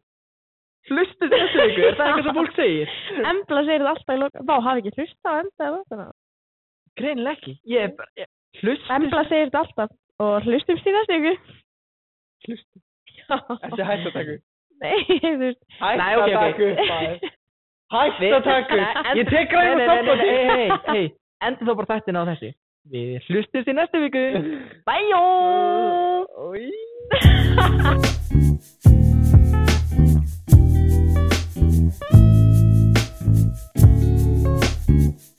hlustu 0.88 1.28
þessu 1.28 1.64
ykkur, 1.68 1.84
er 1.90 1.96
það 1.98 2.06
eitthvað 2.08 2.26
sem 2.28 2.36
fólk 2.38 2.54
segir? 2.56 2.92
Embla 3.32 3.62
segir 3.66 3.82
þetta 3.82 3.90
alltaf 3.92 4.14
í 4.14 4.20
loka. 4.22 4.44
Vá, 4.48 4.54
hafi 4.66 4.82
ekki 4.82 4.94
hlusta 5.02 5.26
á 5.28 5.34
enda 5.42 5.66
eða 5.68 5.80
þetta? 5.82 6.06
Greinilega 7.00 7.36
ekki. 7.38 7.52
Ég 7.72 7.84
er 7.88 7.92
bara, 7.98 8.10
ég, 8.22 8.30
hlustu. 8.62 8.88
Embla 8.96 9.22
segir 9.28 9.50
þetta 9.50 9.60
alltaf. 9.66 9.92
Og 10.22 10.48
hlustumst 10.48 10.88
í 10.88 10.94
næstu 10.96 11.18
ykkur. 11.18 11.38
Hlustu. 12.48 12.82
Já. 13.12 13.36
Þetta 13.36 13.82
er 13.82 13.90
hægt 13.92 14.08
að 14.08 14.16
taka 14.16 14.32
upp. 14.38 14.44
Nei, 14.82 14.98
þú 15.22 15.32
veist. 15.44 15.60
Hægt 15.78 16.00
Nei, 16.02 16.10
að 16.12 16.32
taka 16.32 16.68
upp 16.72 16.82
maður. 16.90 17.32
Hægt 17.92 18.24
að 18.32 18.46
taka 18.48 18.80
upp 18.80 19.18
Ég 19.20 19.28
tek 19.30 19.52
nei, 19.52 19.86
sambandi 19.86 20.26
Hei, 20.32 20.44
hei, 20.48 20.68
hei, 20.88 21.04
endur 21.46 21.68
þá 21.68 21.74
bara 21.82 21.90
þættin 21.98 22.18
á 22.18 22.22
þessi. 22.32 22.50
Við 22.90 23.22
hlustumst 23.28 23.68
í 23.70 23.74
næstu 23.78 24.00
viku. 24.02 24.22
Bæjó! 24.88 25.22
Oj. 26.50 26.66